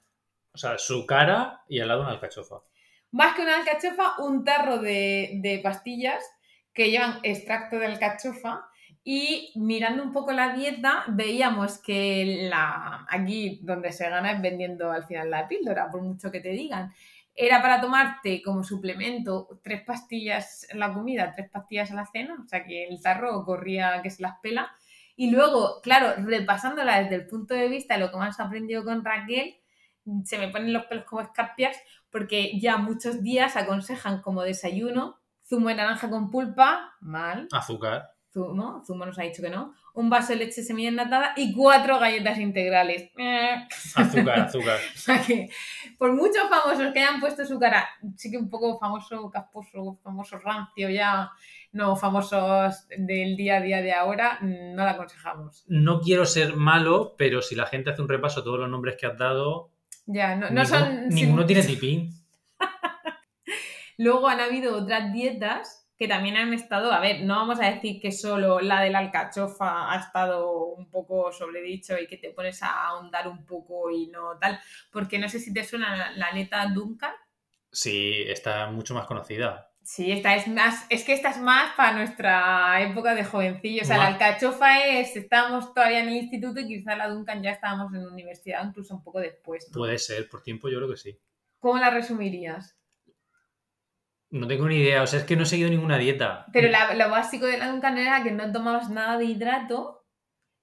O 0.52 0.58
sea, 0.58 0.76
su 0.76 1.06
cara 1.06 1.62
y 1.66 1.80
al 1.80 1.88
lado 1.88 2.02
una 2.02 2.10
alcachofa. 2.10 2.56
Más 3.10 3.34
que 3.34 3.42
una 3.42 3.56
alcachofa, 3.56 4.18
un 4.18 4.44
tarro 4.44 4.78
de, 4.78 5.32
de 5.36 5.60
pastillas 5.60 6.22
que 6.74 6.90
llevan 6.90 7.20
extracto 7.22 7.78
de 7.78 7.86
alcachofa 7.86 8.68
y 9.08 9.52
mirando 9.54 10.02
un 10.02 10.10
poco 10.10 10.32
la 10.32 10.52
dieta, 10.52 11.04
veíamos 11.06 11.78
que 11.78 12.48
la, 12.50 13.06
aquí 13.08 13.60
donde 13.62 13.92
se 13.92 14.10
gana 14.10 14.32
es 14.32 14.42
vendiendo 14.42 14.90
al 14.90 15.06
final 15.06 15.30
la 15.30 15.46
píldora, 15.46 15.88
por 15.88 16.02
mucho 16.02 16.32
que 16.32 16.40
te 16.40 16.48
digan. 16.48 16.92
Era 17.32 17.62
para 17.62 17.80
tomarte 17.80 18.42
como 18.42 18.64
suplemento 18.64 19.60
tres 19.62 19.82
pastillas 19.82 20.66
en 20.70 20.80
la 20.80 20.92
comida, 20.92 21.30
tres 21.30 21.48
pastillas 21.48 21.90
en 21.90 21.96
la 21.96 22.06
cena, 22.06 22.36
o 22.44 22.48
sea 22.48 22.64
que 22.64 22.88
el 22.88 23.00
tarro 23.00 23.44
corría 23.44 24.02
que 24.02 24.10
se 24.10 24.22
las 24.22 24.40
pela. 24.42 24.74
Y 25.14 25.30
luego, 25.30 25.80
claro, 25.82 26.20
repasándola 26.24 27.00
desde 27.00 27.14
el 27.14 27.28
punto 27.28 27.54
de 27.54 27.68
vista 27.68 27.94
de 27.94 28.00
lo 28.00 28.10
que 28.10 28.16
hemos 28.16 28.40
aprendido 28.40 28.82
con 28.82 29.04
Raquel, 29.04 29.54
se 30.24 30.36
me 30.36 30.48
ponen 30.48 30.72
los 30.72 30.86
pelos 30.86 31.04
como 31.04 31.22
escarpias 31.22 31.80
porque 32.10 32.58
ya 32.58 32.76
muchos 32.76 33.22
días 33.22 33.54
aconsejan 33.54 34.20
como 34.20 34.42
desayuno 34.42 35.20
zumo 35.44 35.68
de 35.68 35.76
naranja 35.76 36.10
con 36.10 36.32
pulpa, 36.32 36.96
mal. 37.00 37.46
Azúcar 37.52 38.15
zumo, 38.36 38.82
zumo 38.84 39.06
nos 39.06 39.18
ha 39.18 39.22
dicho 39.22 39.40
que 39.40 39.48
no, 39.48 39.74
un 39.94 40.10
vaso 40.10 40.34
de 40.34 40.40
leche 40.40 40.62
semilla 40.62 40.90
enlatada 40.90 41.32
y 41.36 41.54
cuatro 41.54 41.98
galletas 41.98 42.38
integrales. 42.38 43.10
Azúcar, 43.94 44.40
azúcar. 44.46 44.78
o 44.94 44.98
sea 44.98 45.22
que, 45.22 45.48
por 45.96 46.12
muchos 46.12 46.42
famosos 46.50 46.92
que 46.92 47.00
hayan 47.00 47.18
puesto 47.18 47.46
su 47.46 47.58
cara, 47.58 47.88
sí 48.16 48.30
que 48.30 48.36
un 48.36 48.50
poco 48.50 48.78
famoso, 48.78 49.30
casposo, 49.30 49.98
famoso 50.02 50.38
rancio 50.38 50.90
ya, 50.90 51.30
no 51.72 51.96
famosos 51.96 52.86
del 52.98 53.36
día 53.36 53.56
a 53.56 53.60
día 53.62 53.80
de 53.80 53.92
ahora, 53.92 54.38
no 54.42 54.84
la 54.84 54.90
aconsejamos. 54.90 55.64
No 55.68 56.00
quiero 56.00 56.26
ser 56.26 56.56
malo, 56.56 57.14
pero 57.16 57.40
si 57.40 57.54
la 57.54 57.66
gente 57.66 57.90
hace 57.90 58.02
un 58.02 58.08
repaso 58.08 58.40
a 58.40 58.44
todos 58.44 58.60
los 58.60 58.68
nombres 58.68 58.96
que 59.00 59.06
has 59.06 59.16
dado... 59.16 59.70
Ya, 60.04 60.36
no, 60.36 60.64
son... 60.66 61.08
Ninguno 61.08 61.46
tiene 61.46 61.62
tipín. 61.62 62.10
Luego 63.98 64.28
han 64.28 64.40
habido 64.40 64.76
otras 64.76 65.12
dietas 65.12 65.85
que 65.96 66.08
también 66.08 66.36
han 66.36 66.52
estado, 66.52 66.92
a 66.92 67.00
ver, 67.00 67.22
no 67.22 67.36
vamos 67.36 67.58
a 67.60 67.70
decir 67.70 68.00
que 68.00 68.12
solo 68.12 68.60
la 68.60 68.82
de 68.82 68.90
la 68.90 68.98
alcachofa 68.98 69.92
ha 69.92 69.98
estado 69.98 70.66
un 70.66 70.90
poco 70.90 71.32
sobredicho 71.32 71.98
y 71.98 72.06
que 72.06 72.18
te 72.18 72.30
pones 72.30 72.62
a 72.62 72.88
ahondar 72.88 73.28
un 73.28 73.46
poco 73.46 73.90
y 73.90 74.08
no 74.08 74.38
tal, 74.38 74.60
porque 74.92 75.18
no 75.18 75.28
sé 75.28 75.40
si 75.40 75.54
te 75.54 75.64
suena 75.64 76.12
la, 76.14 76.32
neta 76.32 76.66
Duncan. 76.66 77.12
Sí, 77.72 78.22
está 78.26 78.70
mucho 78.70 78.94
más 78.94 79.06
conocida. 79.06 79.70
Sí, 79.82 80.10
esta 80.10 80.34
es 80.34 80.48
más, 80.48 80.84
es 80.90 81.04
que 81.04 81.12
esta 81.12 81.30
es 81.30 81.38
más 81.38 81.74
para 81.76 81.96
nuestra 81.96 82.82
época 82.82 83.14
de 83.14 83.24
jovencillo. 83.24 83.82
O 83.82 83.84
sea, 83.84 83.98
la 83.98 84.08
alcachofa 84.08 84.84
es, 84.84 85.16
estábamos 85.16 85.72
todavía 85.72 86.00
en 86.00 86.08
el 86.08 86.16
instituto 86.16 86.60
y 86.60 86.66
quizá 86.66 86.96
la 86.96 87.08
Duncan 87.08 87.42
ya 87.42 87.52
estábamos 87.52 87.94
en 87.94 88.04
la 88.04 88.12
universidad, 88.12 88.66
incluso 88.66 88.94
un 88.94 89.04
poco 89.04 89.20
después. 89.20 89.70
Puede 89.72 89.98
ser, 89.98 90.28
por 90.28 90.42
tiempo 90.42 90.68
yo 90.68 90.78
creo 90.78 90.90
que 90.90 90.96
sí. 90.96 91.18
¿Cómo 91.60 91.78
la 91.78 91.90
resumirías? 91.90 92.76
No 94.40 94.46
tengo 94.46 94.68
ni 94.68 94.76
idea, 94.76 95.02
o 95.02 95.06
sea, 95.06 95.20
es 95.20 95.24
que 95.24 95.36
no 95.36 95.42
he 95.42 95.46
seguido 95.46 95.70
ninguna 95.70 95.98
dieta. 95.98 96.46
Pero 96.52 96.68
la- 96.68 96.94
lo 96.94 97.10
básico 97.10 97.46
de 97.46 97.58
la 97.58 97.70
Duncan 97.70 97.98
era 97.98 98.22
que 98.22 98.30
no 98.30 98.50
tomabas 98.52 98.90
nada 98.90 99.18
de 99.18 99.24
hidrato. 99.26 100.04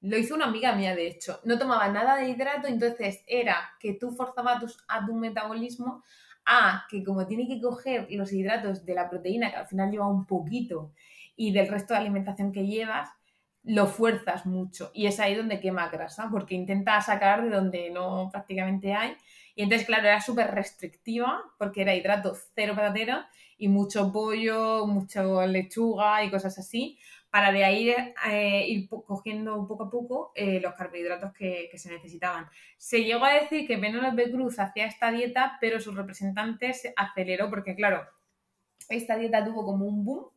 Lo 0.02 0.18
hizo 0.18 0.36
una 0.36 0.46
amiga 0.46 0.74
mía, 0.76 0.96
de 0.96 1.08
hecho. 1.08 1.40
No 1.46 1.58
tomaba 1.58 1.88
nada 1.88 2.18
de 2.18 2.30
hidrato, 2.30 2.68
entonces 2.68 3.24
era 3.28 3.72
que 3.80 3.94
tú 3.94 4.12
forzabas 4.12 4.60
tu, 4.60 4.72
a 4.88 5.06
tu 5.06 5.14
metabolismo 5.16 6.04
a 6.46 6.86
que 6.90 7.04
como 7.06 7.26
tiene 7.26 7.48
que 7.48 7.62
coger 7.62 8.08
los 8.12 8.34
hidratos 8.34 8.86
de 8.86 8.96
la 8.96 9.10
proteína, 9.10 9.50
que 9.50 9.56
al 9.58 9.66
final 9.68 9.90
lleva 9.92 10.08
un 10.08 10.26
poquito, 10.26 10.92
y 11.38 11.54
del 11.54 11.70
resto 11.70 11.94
de 11.94 12.02
alimentación 12.02 12.52
que 12.52 12.68
llevas, 12.68 13.10
lo 13.64 13.88
fuerzas 13.88 14.46
mucho. 14.46 14.92
Y 14.94 15.06
es 15.08 15.22
ahí 15.22 15.36
donde 15.36 15.62
quema 15.62 15.88
grasa, 15.88 16.28
porque 16.30 16.54
intenta 16.54 17.00
sacar 17.02 17.44
de 17.44 17.50
donde 17.50 17.90
no 17.92 18.30
prácticamente 18.30 18.94
hay. 18.94 19.16
Y 19.56 19.64
entonces, 19.64 19.86
claro, 19.86 20.08
era 20.08 20.22
súper 20.22 20.52
restrictiva, 20.52 21.44
porque 21.58 21.82
era 21.82 21.96
hidrato 21.96 22.36
cero 22.56 22.74
patatero 22.76 23.20
y 23.58 23.68
mucho 23.68 24.12
pollo, 24.12 24.88
mucho 24.88 25.46
lechuga 25.46 26.24
y 26.24 26.32
cosas 26.32 26.58
así, 26.58 26.98
para 27.30 27.52
de 27.52 27.64
ahí 27.64 27.90
eh, 28.30 28.66
ir 28.68 28.88
cogiendo 28.88 29.68
poco 29.68 29.86
a 29.86 29.90
poco 29.90 30.32
eh, 30.36 30.60
los 30.60 30.74
carbohidratos 30.74 31.34
que, 31.34 31.68
que 31.72 31.78
se 31.78 31.92
necesitaban. 31.92 32.48
Se 32.78 33.04
llegó 33.04 33.26
a 33.26 33.34
decir 33.34 33.66
que 33.68 33.78
Penélope 33.78 34.32
Cruz 34.32 34.60
hacía 34.60 34.86
esta 34.86 35.12
dieta, 35.12 35.58
pero 35.60 35.80
su 35.80 35.92
representante 35.94 36.74
se 36.74 36.94
aceleró 36.96 37.50
porque, 37.50 37.76
claro, 37.76 38.08
esta 38.90 39.18
dieta 39.18 39.44
tuvo 39.44 39.66
como 39.66 39.86
un 39.86 40.06
boom. 40.06 40.30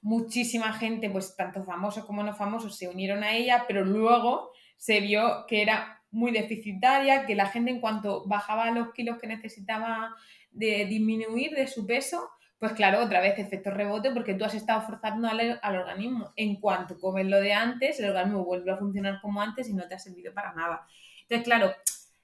Muchísima 0.00 0.72
gente, 0.72 1.10
pues 1.10 1.34
tanto 1.36 1.64
famosos 1.64 2.04
como 2.04 2.22
no 2.22 2.32
famosos, 2.34 2.76
se 2.76 2.88
unieron 2.88 3.24
a 3.24 3.32
ella, 3.34 3.64
pero 3.66 3.84
luego 3.84 4.52
se 4.76 5.00
vio 5.00 5.44
que 5.48 5.62
era 5.62 5.97
muy 6.10 6.32
deficitaria, 6.32 7.26
que 7.26 7.34
la 7.34 7.46
gente 7.46 7.70
en 7.70 7.80
cuanto 7.80 8.26
bajaba 8.26 8.70
los 8.70 8.92
kilos 8.92 9.18
que 9.18 9.26
necesitaba 9.26 10.14
de 10.50 10.86
disminuir 10.86 11.52
de 11.52 11.66
su 11.66 11.86
peso, 11.86 12.30
pues 12.58 12.72
claro, 12.72 13.02
otra 13.02 13.20
vez 13.20 13.38
efecto 13.38 13.70
rebote 13.70 14.10
porque 14.10 14.34
tú 14.34 14.44
has 14.44 14.54
estado 14.54 14.82
forzando 14.82 15.28
al, 15.28 15.60
al 15.62 15.76
organismo. 15.76 16.32
En 16.34 16.56
cuanto 16.56 16.98
comes 16.98 17.26
lo 17.26 17.40
de 17.40 17.52
antes, 17.52 18.00
el 18.00 18.10
organismo 18.10 18.44
vuelve 18.44 18.72
a 18.72 18.76
funcionar 18.76 19.20
como 19.20 19.40
antes 19.40 19.68
y 19.68 19.74
no 19.74 19.86
te 19.86 19.94
ha 19.94 19.98
servido 19.98 20.34
para 20.34 20.52
nada. 20.54 20.86
Entonces, 21.22 21.44
claro, 21.44 21.72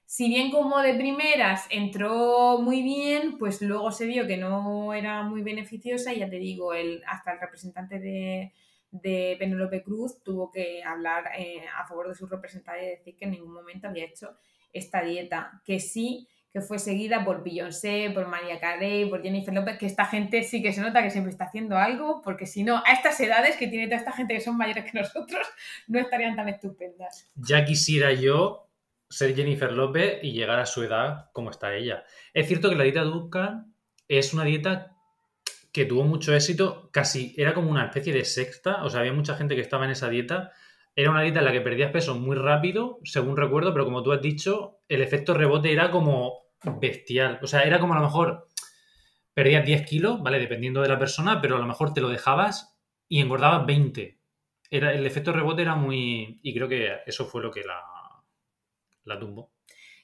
si 0.07 0.29
bien 0.29 0.51
como 0.51 0.81
de 0.81 0.95
primeras 0.95 1.67
entró 1.71 2.59
muy 2.59 2.83
bien, 2.83 3.39
pues 3.39 3.61
luego 3.63 3.93
se 3.93 4.07
vio 4.07 4.27
que 4.27 4.37
no 4.37 4.95
era 4.95 5.23
muy 5.23 5.43
beneficiosa 5.43 6.13
y 6.13 6.21
ya 6.21 6.31
te 6.31 6.39
digo, 6.39 6.73
el, 6.73 7.03
hasta 7.07 7.33
el 7.33 7.41
representante 7.41 8.01
de, 8.01 8.53
de 9.03 9.37
Penélope 9.39 9.83
Cruz 9.83 10.23
tuvo 10.23 10.51
que 10.51 10.83
hablar 10.85 11.25
eh, 11.37 11.65
a 11.77 11.87
favor 11.87 12.09
de 12.09 12.15
su 12.15 12.27
representante 12.27 12.85
y 12.85 12.91
decir 12.91 13.17
que 13.17 13.25
en 13.25 13.33
ningún 13.33 13.53
momento 13.53 13.89
había 13.89 14.05
hecho 14.05 14.37
esta 14.73 15.03
dieta, 15.03 15.61
que 15.65 15.81
sí 15.81 16.29
que 16.53 16.61
fue 16.61 16.79
seguida 16.79 17.25
por 17.25 17.43
Beyoncé, 17.43 18.13
por 18.15 18.29
María 18.29 18.61
Carey, 18.61 19.11
por 19.11 19.21
Jennifer 19.25 19.53
López, 19.53 19.77
que 19.77 19.87
esta 19.87 20.07
gente 20.07 20.45
sí 20.45 20.63
que 20.63 20.73
se 20.73 20.81
nota 20.81 21.03
que 21.03 21.11
siempre 21.11 21.33
está 21.33 21.47
haciendo 21.47 21.77
algo, 21.77 22.23
porque 22.23 22.47
si 22.47 22.63
no, 22.63 22.77
a 22.87 22.93
estas 22.93 23.19
edades 23.19 23.57
que 23.57 23.67
tiene 23.67 23.87
toda 23.87 23.97
esta 23.97 24.13
gente 24.13 24.35
que 24.35 24.41
son 24.41 24.57
mayores 24.57 24.85
que 24.85 24.97
nosotros, 24.97 25.45
no 25.89 25.99
estarían 25.99 26.37
tan 26.37 26.49
estupendas. 26.49 27.29
Ya 27.35 27.65
quisiera 27.65 28.13
yo 28.13 28.71
ser 29.11 29.35
Jennifer 29.35 29.73
López 29.73 30.21
y 30.23 30.31
llegar 30.31 30.61
a 30.61 30.67
su 30.67 30.85
edad 30.85 31.29
como 31.33 31.51
está 31.51 31.75
ella. 31.75 32.05
Es 32.33 32.47
cierto 32.47 32.71
que 32.71 32.77
la 32.77 32.85
dieta 32.85 33.03
Duncan 33.03 33.75
es 34.07 34.33
una 34.33 34.45
dieta 34.45 34.94
que 35.75 35.87
tuvo 35.87 36.05
mucho 36.05 36.33
éxito, 36.33 36.89
casi 36.93 37.35
era 37.37 37.53
como 37.53 37.69
una 37.69 37.87
especie 37.87 38.13
de 38.13 38.25
sexta, 38.25 38.85
o 38.85 38.91
sea, 38.91 39.01
había 39.01 39.13
mucha 39.13 39.35
gente 39.35 39.57
que 39.57 39.61
estaba 39.61 39.85
en 39.85 39.91
esa 39.91 40.09
dieta. 40.09 40.53
Era 40.95 41.11
una 41.11 41.23
dieta 41.23 41.41
en 41.41 41.47
la 41.47 41.51
que 41.51 41.61
perdías 41.63 41.91
peso 41.91 42.15
muy 42.15 42.37
rápido, 42.37 43.01
según 43.03 43.37
recuerdo, 43.37 43.73
pero 43.73 43.85
como 43.85 44.05
tú 44.05 44.13
has 44.13 44.23
dicho, 44.23 44.79
el 44.89 45.03
efecto 45.03 45.35
rebote 45.35 45.73
era 45.73 45.91
como 45.91 46.45
bestial. 46.81 47.41
O 47.43 47.49
sea, 47.49 47.63
era 47.63 47.81
como 47.81 47.95
a 47.95 47.97
lo 47.97 48.05
mejor 48.05 48.47
perdías 49.35 49.67
10 49.67 49.85
kilos, 49.85 50.23
¿vale? 50.23 50.39
Dependiendo 50.39 50.81
de 50.81 50.89
la 50.89 50.99
persona, 50.99 51.41
pero 51.41 51.57
a 51.57 51.59
lo 51.59 51.67
mejor 51.67 51.93
te 51.93 52.01
lo 52.01 52.09
dejabas 52.09 52.79
y 53.09 53.21
engordabas 53.21 53.67
20. 53.67 54.21
Era, 54.71 54.93
el 54.93 55.05
efecto 55.05 55.33
rebote 55.33 55.63
era 55.63 55.75
muy... 55.75 56.39
Y 56.45 56.55
creo 56.55 56.69
que 56.69 56.99
eso 57.05 57.27
fue 57.27 57.43
lo 57.43 57.51
que 57.51 57.65
la, 57.65 57.83
la 59.03 59.19
tumbó. 59.19 59.51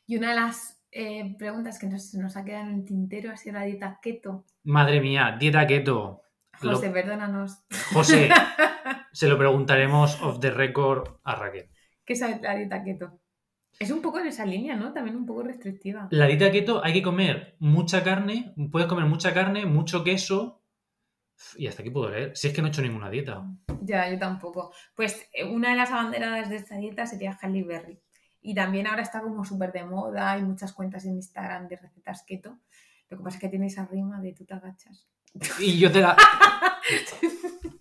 Y 0.04 0.16
una 0.16 0.30
de 0.30 0.34
las 0.34 0.79
eh, 0.92 1.34
preguntas 1.38 1.78
que 1.78 1.86
nos, 1.86 2.14
nos 2.14 2.36
ha 2.36 2.44
quedado 2.44 2.68
en 2.68 2.74
el 2.76 2.84
tintero 2.84 3.30
ha 3.30 3.36
sido 3.36 3.54
la 3.54 3.64
dieta 3.64 3.98
keto. 4.02 4.44
Madre 4.64 5.00
mía, 5.00 5.36
dieta 5.38 5.66
keto. 5.66 6.22
Lo- 6.62 6.72
José, 6.74 6.90
perdónanos. 6.90 7.58
José, 7.92 8.28
se 9.12 9.28
lo 9.28 9.38
preguntaremos 9.38 10.20
off 10.22 10.40
the 10.40 10.50
record 10.50 11.08
a 11.24 11.34
Raquel. 11.36 11.68
¿Qué 12.04 12.14
sabe 12.16 12.40
la 12.42 12.54
dieta 12.54 12.82
keto? 12.82 13.20
Es 13.78 13.90
un 13.90 14.02
poco 14.02 14.18
en 14.20 14.26
esa 14.26 14.44
línea, 14.44 14.76
¿no? 14.76 14.92
También 14.92 15.16
un 15.16 15.24
poco 15.24 15.42
restrictiva. 15.42 16.06
La 16.10 16.26
dieta 16.26 16.50
keto 16.50 16.84
hay 16.84 16.92
que 16.92 17.02
comer 17.02 17.56
mucha 17.60 18.02
carne, 18.04 18.52
puedes 18.70 18.88
comer 18.88 19.06
mucha 19.06 19.32
carne, 19.32 19.64
mucho 19.64 20.04
queso 20.04 20.60
y 21.56 21.66
hasta 21.66 21.80
aquí 21.80 21.90
puedo 21.90 22.10
leer. 22.10 22.36
Si 22.36 22.48
es 22.48 22.52
que 22.52 22.60
no 22.60 22.68
he 22.68 22.70
hecho 22.70 22.82
ninguna 22.82 23.08
dieta. 23.08 23.42
Ya, 23.80 24.10
yo 24.10 24.18
tampoco. 24.18 24.72
Pues 24.94 25.26
eh, 25.32 25.44
una 25.44 25.70
de 25.70 25.76
las 25.76 25.90
abanderadas 25.90 26.50
de 26.50 26.56
esta 26.56 26.76
dieta 26.76 27.06
sería 27.06 27.38
Halle 27.40 27.62
Berry. 27.62 27.98
Y 28.42 28.54
también 28.54 28.86
ahora 28.86 29.02
está 29.02 29.20
como 29.20 29.44
súper 29.44 29.72
de 29.72 29.84
moda, 29.84 30.32
hay 30.32 30.42
muchas 30.42 30.72
cuentas 30.72 31.04
en 31.04 31.14
Instagram 31.16 31.68
de 31.68 31.76
recetas 31.76 32.22
keto. 32.22 32.58
Lo 33.08 33.18
que 33.18 33.24
pasa 33.24 33.36
es 33.36 33.40
que 33.40 33.48
tiene 33.48 33.66
esa 33.66 33.86
rima 33.86 34.20
de 34.20 34.32
tú 34.32 34.44
te 34.44 34.54
agachas. 34.54 35.06
Y 35.60 35.78
yo 35.78 35.90
te 35.92 36.00
la... 36.00 36.16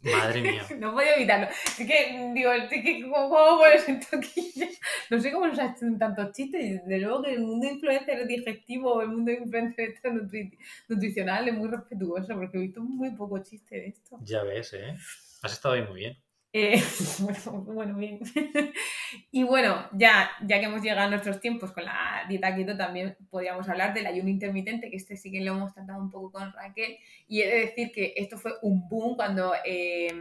Madre 0.01 0.41
mía. 0.41 0.63
No 0.77 0.93
podía 0.93 1.15
evitarlo. 1.15 1.47
Es 1.49 1.75
que, 1.75 2.31
digo, 2.33 2.51
es 2.51 2.69
que, 2.69 3.01
¿cómo, 3.03 3.29
cómo 3.29 3.57
pones 3.59 3.87
en 3.89 3.99
toquilla? 3.99 4.67
No 5.09 5.19
sé 5.19 5.31
cómo 5.31 5.47
nos 5.47 5.59
ha 5.59 5.67
hecho 5.71 5.85
tantos 5.97 6.31
chistes. 6.31 6.81
Desde 6.85 6.99
luego 6.99 7.23
que 7.23 7.33
el 7.33 7.41
mundo 7.41 7.67
influencer 7.67 8.27
digestivo, 8.27 9.01
el 9.01 9.09
mundo 9.09 9.31
influencer 9.31 9.95
nutri- 10.03 10.57
nutricional 10.87 11.47
es 11.47 11.53
muy 11.55 11.69
respetuoso, 11.69 12.33
porque 12.35 12.57
he 12.57 12.61
visto 12.61 12.81
muy 12.81 13.11
poco 13.11 13.39
chiste 13.39 13.75
de 13.75 13.87
esto. 13.87 14.17
Ya 14.21 14.43
ves, 14.43 14.73
¿eh? 14.73 14.95
Has 15.41 15.53
estado 15.53 15.75
ahí 15.75 15.83
muy 15.83 15.99
bien. 15.99 16.17
Eh, 16.51 16.81
bueno, 17.19 17.61
bueno, 17.61 17.95
bien. 17.95 18.19
y 19.31 19.43
bueno, 19.43 19.87
ya, 19.93 20.31
ya 20.45 20.59
que 20.59 20.65
hemos 20.65 20.81
llegado 20.81 21.07
a 21.07 21.09
nuestros 21.09 21.39
tiempos 21.39 21.71
con 21.71 21.85
la 21.85 22.25
dieta 22.27 22.55
keto, 22.55 22.75
también 22.75 23.15
podríamos 23.29 23.69
hablar 23.69 23.93
del 23.93 24.07
ayuno 24.07 24.29
intermitente, 24.29 24.89
que 24.89 24.97
este 24.97 25.15
sí 25.15 25.31
que 25.31 25.41
lo 25.41 25.53
hemos 25.53 25.73
tratado 25.73 26.01
un 26.01 26.09
poco 26.09 26.31
con 26.31 26.51
Raquel. 26.53 26.97
Y 27.27 27.41
he 27.41 27.47
de 27.47 27.59
decir 27.59 27.91
que 27.91 28.13
esto 28.15 28.37
fue 28.37 28.53
un 28.63 28.87
boom 28.89 29.15
cuando, 29.15 29.53
eh, 29.63 30.11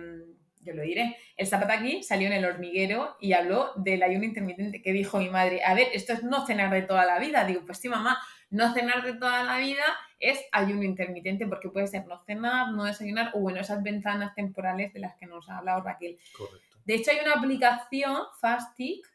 yo 0.61 0.74
lo 0.74 0.83
diré, 0.83 1.16
el 1.37 1.47
Zapataki 1.47 2.03
salió 2.03 2.26
en 2.26 2.35
el 2.35 2.45
hormiguero 2.45 3.16
y 3.20 3.33
habló 3.33 3.72
del 3.76 4.03
ayuno 4.03 4.24
intermitente, 4.24 4.83
que 4.83 4.93
dijo 4.93 5.18
mi 5.18 5.31
madre, 5.31 5.62
a 5.64 5.72
ver, 5.72 5.89
esto 5.95 6.12
es 6.12 6.22
no 6.24 6.45
cenar 6.47 6.70
de 6.70 6.83
toda 6.83 7.07
la 7.07 7.18
vida. 7.18 7.45
Digo, 7.47 7.62
pues 7.64 7.79
sí, 7.79 7.89
mamá, 7.89 8.18
no 8.51 8.72
cenar 8.72 9.05
de 9.05 9.14
toda 9.14 9.44
la 9.44 9.59
vida 9.59 9.84
es 10.18 10.40
ayuno 10.53 10.82
intermitente, 10.82 11.46
porque 11.46 11.68
puede 11.68 11.86
ser 11.86 12.07
no 12.07 12.18
cenar, 12.18 12.72
no 12.72 12.84
desayunar, 12.84 13.30
o 13.34 13.40
bueno, 13.40 13.61
esas 13.61 13.82
ventanas 13.82 14.34
temporales 14.34 14.92
de 14.92 15.01
las 15.01 15.16
que 15.16 15.26
nos 15.26 15.49
ha 15.49 15.59
hablado 15.59 15.82
Raquel. 15.82 16.18
Correcto. 16.36 16.76
De 16.84 16.94
hecho, 16.94 17.11
hay 17.11 17.18
una 17.22 17.34
aplicación, 17.34 18.16
Fastic, 18.40 19.07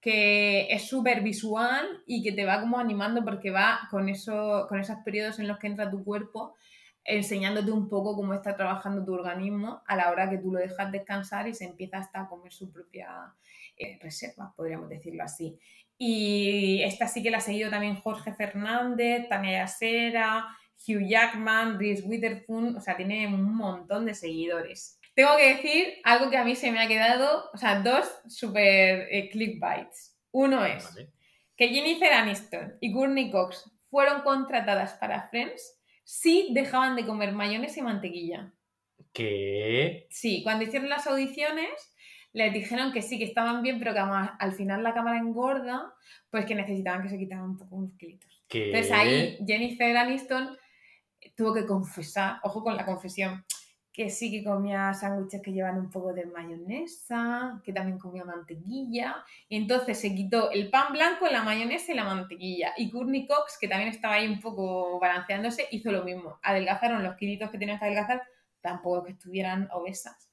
que 0.00 0.68
es 0.70 0.88
súper 0.88 1.22
visual 1.22 2.02
y 2.06 2.22
que 2.22 2.32
te 2.32 2.44
va 2.44 2.60
como 2.60 2.78
animando 2.78 3.24
porque 3.24 3.50
va 3.50 3.80
con, 3.90 4.08
eso, 4.08 4.66
con 4.68 4.80
esos 4.80 4.96
periodos 5.04 5.38
en 5.38 5.48
los 5.48 5.58
que 5.58 5.66
entra 5.66 5.90
tu 5.90 6.04
cuerpo 6.04 6.54
enseñándote 7.08 7.72
un 7.72 7.88
poco 7.88 8.14
cómo 8.14 8.34
está 8.34 8.54
trabajando 8.54 9.04
tu 9.04 9.14
organismo 9.14 9.82
a 9.86 9.96
la 9.96 10.10
hora 10.10 10.28
que 10.28 10.38
tú 10.38 10.52
lo 10.52 10.58
dejas 10.58 10.92
descansar 10.92 11.48
y 11.48 11.54
se 11.54 11.64
empieza 11.64 11.98
hasta 11.98 12.20
a 12.20 12.28
comer 12.28 12.52
su 12.52 12.70
propia 12.70 13.34
eh, 13.76 13.98
reserva, 14.02 14.52
podríamos 14.54 14.90
decirlo 14.90 15.22
así. 15.24 15.58
Y 15.98 16.80
esta 16.84 17.08
sí 17.08 17.22
que 17.22 17.30
la 17.30 17.38
ha 17.38 17.40
seguido 17.40 17.70
también 17.70 17.96
Jorge 17.96 18.32
Fernández, 18.32 19.28
Tania 19.28 19.58
Yasera, 19.58 20.46
Hugh 20.86 21.06
Jackman, 21.06 21.78
Reese 21.78 22.04
Witherspoon, 22.06 22.76
o 22.76 22.80
sea, 22.80 22.96
tiene 22.96 23.26
un 23.26 23.56
montón 23.56 24.06
de 24.06 24.14
seguidores. 24.14 25.00
Tengo 25.14 25.36
que 25.36 25.56
decir 25.56 25.94
algo 26.04 26.30
que 26.30 26.36
a 26.36 26.44
mí 26.44 26.54
se 26.54 26.70
me 26.70 26.80
ha 26.80 26.86
quedado, 26.86 27.50
o 27.52 27.56
sea, 27.56 27.80
dos 27.80 28.06
super 28.28 29.08
eh, 29.10 29.28
clickbites. 29.30 30.16
Uno 30.30 30.64
es 30.64 30.84
Vale. 30.94 31.10
que 31.56 31.68
Jennifer 31.68 32.12
Aniston 32.12 32.76
y 32.80 32.92
Courtney 32.92 33.30
Cox 33.30 33.68
fueron 33.90 34.22
contratadas 34.22 34.94
para 34.94 35.28
Friends 35.28 35.80
si 36.04 36.52
dejaban 36.52 36.94
de 36.94 37.04
comer 37.04 37.32
mayonesa 37.32 37.80
y 37.80 37.82
mantequilla. 37.82 38.52
¿Qué? 39.12 40.06
Sí, 40.10 40.42
cuando 40.44 40.64
hicieron 40.64 40.88
las 40.88 41.06
audiciones 41.08 41.68
les 42.32 42.52
dijeron 42.52 42.92
que 42.92 43.02
sí, 43.02 43.18
que 43.18 43.24
estaban 43.24 43.62
bien, 43.62 43.78
pero 43.78 43.92
que 43.92 43.98
ama- 44.00 44.36
al 44.38 44.52
final 44.52 44.82
la 44.82 44.94
cámara 44.94 45.18
engorda, 45.18 45.94
pues 46.30 46.44
que 46.46 46.54
necesitaban 46.54 47.02
que 47.02 47.08
se 47.08 47.18
quitaran 47.18 47.44
un 47.44 47.58
poco 47.58 47.76
unos 47.76 47.92
kilitos. 47.96 48.44
¿Qué? 48.48 48.66
Entonces 48.66 48.92
ahí 48.92 49.38
Jennifer 49.46 49.96
Aniston 49.96 50.56
tuvo 51.36 51.54
que 51.54 51.66
confesar, 51.66 52.38
ojo 52.42 52.62
con 52.62 52.76
la 52.76 52.84
confesión, 52.84 53.44
que 53.92 54.10
sí 54.10 54.30
que 54.30 54.44
comía 54.44 54.94
sándwiches 54.94 55.42
que 55.42 55.52
llevan 55.52 55.76
un 55.78 55.90
poco 55.90 56.12
de 56.12 56.24
mayonesa, 56.26 57.60
que 57.64 57.72
también 57.72 57.98
comía 57.98 58.24
mantequilla, 58.24 59.16
y 59.48 59.56
entonces 59.56 59.98
se 59.98 60.14
quitó 60.14 60.50
el 60.52 60.70
pan 60.70 60.92
blanco, 60.92 61.26
la 61.26 61.42
mayonesa 61.42 61.90
y 61.92 61.96
la 61.96 62.04
mantequilla. 62.04 62.74
Y 62.76 62.90
Courtney 62.90 63.26
Cox, 63.26 63.58
que 63.60 63.66
también 63.66 63.90
estaba 63.90 64.14
ahí 64.14 64.28
un 64.28 64.40
poco 64.40 65.00
balanceándose, 65.00 65.66
hizo 65.72 65.90
lo 65.90 66.04
mismo. 66.04 66.38
Adelgazaron 66.42 67.02
los 67.02 67.16
kilitos 67.16 67.50
que 67.50 67.58
tenían 67.58 67.78
que 67.80 67.86
adelgazar, 67.86 68.22
tampoco 68.60 69.04
que 69.04 69.12
estuvieran 69.12 69.68
obesas. 69.72 70.27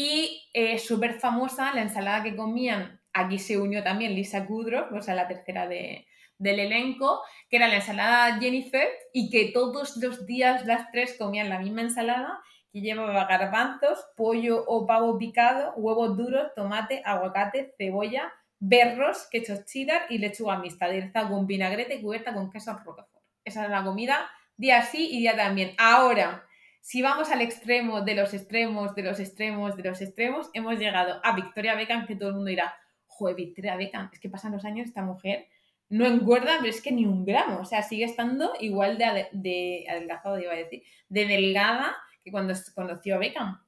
Y 0.00 0.48
eh, 0.54 0.78
súper 0.78 1.18
famosa 1.18 1.74
la 1.74 1.82
ensalada 1.82 2.22
que 2.22 2.36
comían 2.36 3.00
aquí 3.12 3.36
se 3.40 3.58
unió 3.58 3.82
también 3.82 4.14
Lisa 4.14 4.46
Kudrow, 4.46 4.96
o 4.96 5.02
sea, 5.02 5.16
la 5.16 5.26
tercera 5.26 5.66
de, 5.66 6.06
del 6.38 6.60
elenco, 6.60 7.20
que 7.50 7.56
era 7.56 7.66
la 7.66 7.74
ensalada 7.74 8.38
Jennifer, 8.38 8.86
y 9.12 9.28
que 9.28 9.50
todos 9.52 9.96
los 9.96 10.24
días 10.24 10.64
las 10.66 10.92
tres 10.92 11.16
comían 11.18 11.48
la 11.48 11.58
misma 11.58 11.80
ensalada, 11.80 12.38
que 12.72 12.80
llevaba 12.80 13.24
garbanzos, 13.24 13.98
pollo 14.16 14.64
o 14.68 14.86
pavo 14.86 15.18
picado, 15.18 15.72
huevos 15.74 16.16
duros, 16.16 16.54
tomate, 16.54 17.02
aguacate, 17.04 17.74
cebolla, 17.76 18.32
berros, 18.60 19.26
queso 19.28 19.64
cheddar 19.66 20.02
y 20.10 20.18
lechuga 20.18 20.60
mixta, 20.60 20.84
aderezada 20.84 21.28
con 21.28 21.48
vinagrete 21.48 22.00
cubierta 22.00 22.32
con 22.32 22.52
queso 22.52 22.72
roquefort. 22.72 23.24
Esa 23.44 23.64
era 23.64 23.80
la 23.80 23.84
comida, 23.84 24.30
día 24.56 24.80
sí 24.82 25.08
y 25.10 25.18
día 25.18 25.34
también. 25.34 25.74
Ahora, 25.76 26.44
si 26.88 27.02
vamos 27.02 27.30
al 27.30 27.42
extremo 27.42 28.00
de 28.00 28.14
los 28.14 28.32
extremos, 28.32 28.94
de 28.94 29.02
los 29.02 29.20
extremos, 29.20 29.76
de 29.76 29.82
los 29.82 30.00
extremos, 30.00 30.48
hemos 30.54 30.78
llegado 30.78 31.20
a 31.22 31.36
Victoria 31.36 31.74
Beckham, 31.74 32.06
que 32.06 32.16
todo 32.16 32.30
el 32.30 32.36
mundo 32.36 32.48
dirá, 32.48 32.74
joder, 33.06 33.36
Victoria 33.36 33.76
Beckham, 33.76 34.08
es 34.10 34.18
que 34.18 34.30
pasan 34.30 34.52
los 34.52 34.64
años, 34.64 34.86
esta 34.86 35.02
mujer 35.02 35.48
no 35.90 36.06
engorda, 36.06 36.56
pero 36.60 36.70
es 36.70 36.80
que 36.80 36.90
ni 36.90 37.04
un 37.04 37.26
gramo, 37.26 37.60
o 37.60 37.66
sea, 37.66 37.82
sigue 37.82 38.06
estando 38.06 38.54
igual 38.58 38.96
de, 38.96 39.28
de 39.32 39.84
adelgazado, 39.86 40.40
iba 40.40 40.54
a 40.54 40.56
decir, 40.56 40.82
de 41.10 41.26
delgada 41.26 41.94
que 42.24 42.30
cuando 42.30 42.54
conoció 42.74 43.16
a 43.16 43.18
Beckham. 43.18 43.60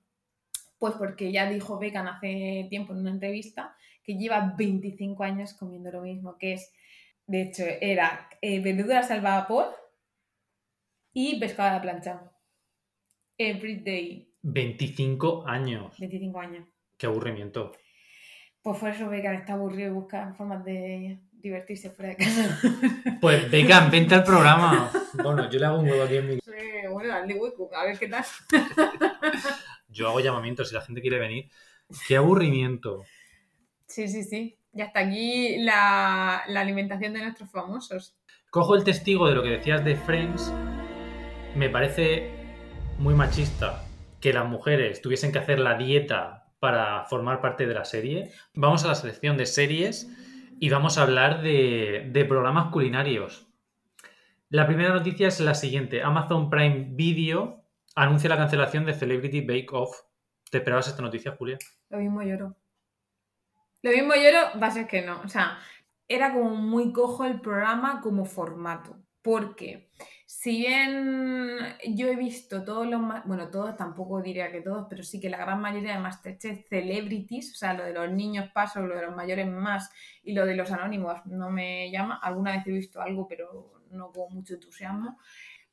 Pues 0.78 0.94
porque 0.94 1.30
ya 1.30 1.46
dijo 1.46 1.78
Beckham 1.78 2.06
hace 2.06 2.68
tiempo 2.70 2.94
en 2.94 3.00
una 3.00 3.10
entrevista 3.10 3.76
que 4.02 4.14
lleva 4.14 4.54
25 4.56 5.22
años 5.24 5.52
comiendo 5.52 5.92
lo 5.92 6.00
mismo, 6.00 6.38
que 6.38 6.54
es, 6.54 6.72
de 7.26 7.42
hecho, 7.42 7.64
era 7.82 8.30
eh, 8.40 8.60
verduras 8.60 9.10
al 9.10 9.20
vapor 9.20 9.76
y 11.12 11.38
pescado 11.38 11.68
a 11.68 11.72
la 11.74 11.82
plancha. 11.82 12.29
Every 13.42 13.76
day. 13.76 14.28
25 14.42 15.44
años. 15.46 15.94
25 15.98 16.40
años. 16.40 16.68
Qué 16.98 17.06
aburrimiento. 17.06 17.72
Pues 18.60 18.78
por 18.78 18.90
eso 18.90 19.08
Beckham 19.08 19.34
está 19.34 19.54
aburrido 19.54 19.88
y 19.88 19.92
busca 19.94 20.34
formas 20.34 20.62
de 20.62 21.20
divertirse 21.32 21.88
fuera 21.88 22.10
de 22.10 22.16
casa. 22.16 22.60
Pues 23.22 23.50
Beckham, 23.50 23.90
vente 23.90 24.14
al 24.14 24.24
programa. 24.24 24.92
Bueno, 25.22 25.48
yo 25.48 25.58
le 25.58 25.64
hago 25.64 25.78
un 25.80 25.88
huevo 25.88 26.02
aquí 26.02 26.16
en 26.16 26.28
mi... 26.28 26.34
Sí, 26.34 26.86
bueno, 26.92 27.08
dale 27.08 27.34
hueco, 27.34 27.70
a 27.74 27.86
ver 27.86 27.98
qué 27.98 28.08
tal. 28.08 28.24
Yo 29.88 30.08
hago 30.08 30.20
llamamientos 30.20 30.68
si 30.68 30.74
la 30.74 30.82
gente 30.82 31.00
quiere 31.00 31.18
venir. 31.18 31.50
Qué 32.06 32.16
aburrimiento. 32.16 33.04
Sí, 33.86 34.06
sí, 34.06 34.22
sí. 34.22 34.58
Y 34.74 34.82
hasta 34.82 35.00
aquí 35.00 35.56
la, 35.60 36.42
la 36.46 36.60
alimentación 36.60 37.14
de 37.14 37.22
nuestros 37.22 37.50
famosos. 37.50 38.18
Cojo 38.50 38.74
el 38.76 38.84
testigo 38.84 39.26
de 39.28 39.34
lo 39.34 39.42
que 39.42 39.48
decías 39.48 39.82
de 39.82 39.96
Friends. 39.96 40.52
Me 41.56 41.70
parece 41.70 42.39
muy 43.00 43.14
machista 43.14 43.82
que 44.20 44.34
las 44.34 44.46
mujeres 44.46 45.00
tuviesen 45.00 45.32
que 45.32 45.38
hacer 45.38 45.58
la 45.58 45.78
dieta 45.78 46.52
para 46.58 47.06
formar 47.06 47.40
parte 47.40 47.66
de 47.66 47.72
la 47.72 47.86
serie. 47.86 48.30
Vamos 48.52 48.84
a 48.84 48.88
la 48.88 48.94
selección 48.94 49.38
de 49.38 49.46
series 49.46 50.14
y 50.60 50.68
vamos 50.68 50.98
a 50.98 51.02
hablar 51.04 51.40
de, 51.40 52.10
de 52.12 52.24
programas 52.26 52.70
culinarios. 52.70 53.48
La 54.50 54.66
primera 54.66 54.92
noticia 54.92 55.28
es 55.28 55.40
la 55.40 55.54
siguiente. 55.54 56.02
Amazon 56.02 56.50
Prime 56.50 56.88
Video 56.90 57.64
anuncia 57.94 58.28
la 58.28 58.36
cancelación 58.36 58.84
de 58.84 58.92
Celebrity 58.92 59.40
Bake 59.40 59.72
Off. 59.72 60.02
¿Te 60.50 60.58
esperabas 60.58 60.88
esta 60.88 61.00
noticia, 61.00 61.34
Julia? 61.38 61.56
Lo 61.88 61.96
mismo 61.96 62.22
lloro. 62.22 62.54
Lo 63.80 63.92
mismo 63.92 64.12
lloro, 64.14 64.60
va 64.60 64.66
a 64.66 64.72
ser 64.72 64.86
que 64.86 65.00
no. 65.00 65.22
O 65.22 65.28
sea, 65.28 65.58
era 66.06 66.34
como 66.34 66.50
muy 66.50 66.92
cojo 66.92 67.24
el 67.24 67.40
programa 67.40 68.02
como 68.02 68.26
formato. 68.26 68.98
Porque 69.22 69.90
si 70.32 70.58
bien 70.58 71.58
yo 71.88 72.06
he 72.06 72.14
visto 72.14 72.62
todos 72.62 72.86
los, 72.86 73.00
bueno, 73.24 73.50
todos 73.50 73.76
tampoco 73.76 74.22
diría 74.22 74.52
que 74.52 74.60
todos, 74.60 74.86
pero 74.88 75.02
sí 75.02 75.20
que 75.20 75.28
la 75.28 75.38
gran 75.38 75.60
mayoría 75.60 75.94
de 75.94 75.98
Masterchef 75.98 76.68
Celebrities, 76.68 77.52
o 77.52 77.56
sea, 77.56 77.74
lo 77.74 77.82
de 77.82 77.92
los 77.92 78.12
niños 78.12 78.48
paso, 78.54 78.80
lo 78.80 78.94
de 78.94 79.06
los 79.06 79.16
mayores 79.16 79.48
más 79.48 79.90
y 80.22 80.32
lo 80.32 80.46
de 80.46 80.54
los 80.54 80.70
anónimos 80.70 81.26
no 81.26 81.50
me 81.50 81.90
llama. 81.90 82.20
Alguna 82.22 82.52
vez 82.52 82.66
he 82.68 82.70
visto 82.70 83.02
algo, 83.02 83.26
pero 83.26 83.82
no 83.90 84.12
con 84.12 84.32
mucho 84.32 84.54
entusiasmo. 84.54 85.18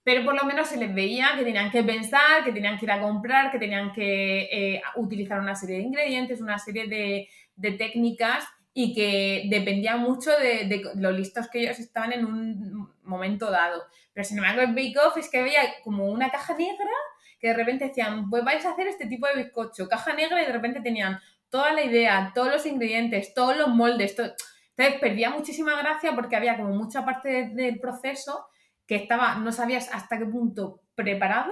Pero 0.03 0.25
por 0.25 0.33
lo 0.33 0.43
menos 0.43 0.67
se 0.67 0.77
les 0.77 0.93
veía 0.93 1.35
que 1.37 1.43
tenían 1.43 1.69
que 1.69 1.83
pensar, 1.83 2.43
que 2.43 2.51
tenían 2.51 2.79
que 2.79 2.85
ir 2.85 2.91
a 2.91 3.01
comprar, 3.01 3.51
que 3.51 3.59
tenían 3.59 3.91
que 3.91 4.49
eh, 4.51 4.81
utilizar 4.95 5.39
una 5.39 5.53
serie 5.53 5.77
de 5.77 5.83
ingredientes, 5.83 6.41
una 6.41 6.57
serie 6.57 6.87
de, 6.87 7.29
de 7.55 7.71
técnicas 7.73 8.43
y 8.79 8.93
que 8.93 9.47
dependía 9.49 9.97
mucho 9.97 10.29
de, 10.37 10.65
de 10.67 10.83
lo 10.97 11.09
listos 11.11 11.47
que 11.49 11.61
ellos 11.61 11.79
estaban 11.79 12.13
en 12.13 12.23
un 12.25 12.93
momento 13.01 13.49
dado. 13.49 13.81
Pero 14.13 14.23
sin 14.23 14.37
embargo, 14.37 14.61
el 14.61 14.75
Bake 14.75 14.95
Off 15.03 15.17
es 15.17 15.29
que 15.31 15.39
había 15.39 15.61
como 15.83 16.05
una 16.05 16.29
caja 16.29 16.53
negra 16.55 16.91
que 17.39 17.47
de 17.47 17.53
repente 17.55 17.85
decían, 17.87 18.29
pues 18.29 18.43
vais 18.43 18.63
a 18.65 18.73
hacer 18.73 18.85
este 18.87 19.07
tipo 19.07 19.25
de 19.25 19.41
bizcocho, 19.41 19.87
caja 19.89 20.13
negra 20.13 20.43
y 20.43 20.45
de 20.45 20.51
repente 20.53 20.81
tenían 20.81 21.19
toda 21.49 21.73
la 21.73 21.81
idea, 21.81 22.31
todos 22.35 22.49
los 22.51 22.65
ingredientes, 22.67 23.33
todos 23.33 23.57
los 23.57 23.67
moldes. 23.69 24.15
todo- 24.15 24.33
Entonces 24.75 24.99
perdía 25.01 25.31
muchísima 25.31 25.75
gracia 25.81 26.13
porque 26.13 26.35
había 26.35 26.55
como 26.55 26.69
mucha 26.75 27.03
parte 27.03 27.29
de- 27.29 27.49
del 27.63 27.79
proceso 27.79 28.45
que 28.85 28.95
estaba, 28.95 29.35
no 29.39 29.51
sabías 29.51 29.89
hasta 29.91 30.19
qué 30.19 30.25
punto 30.27 30.81
preparado, 30.93 31.51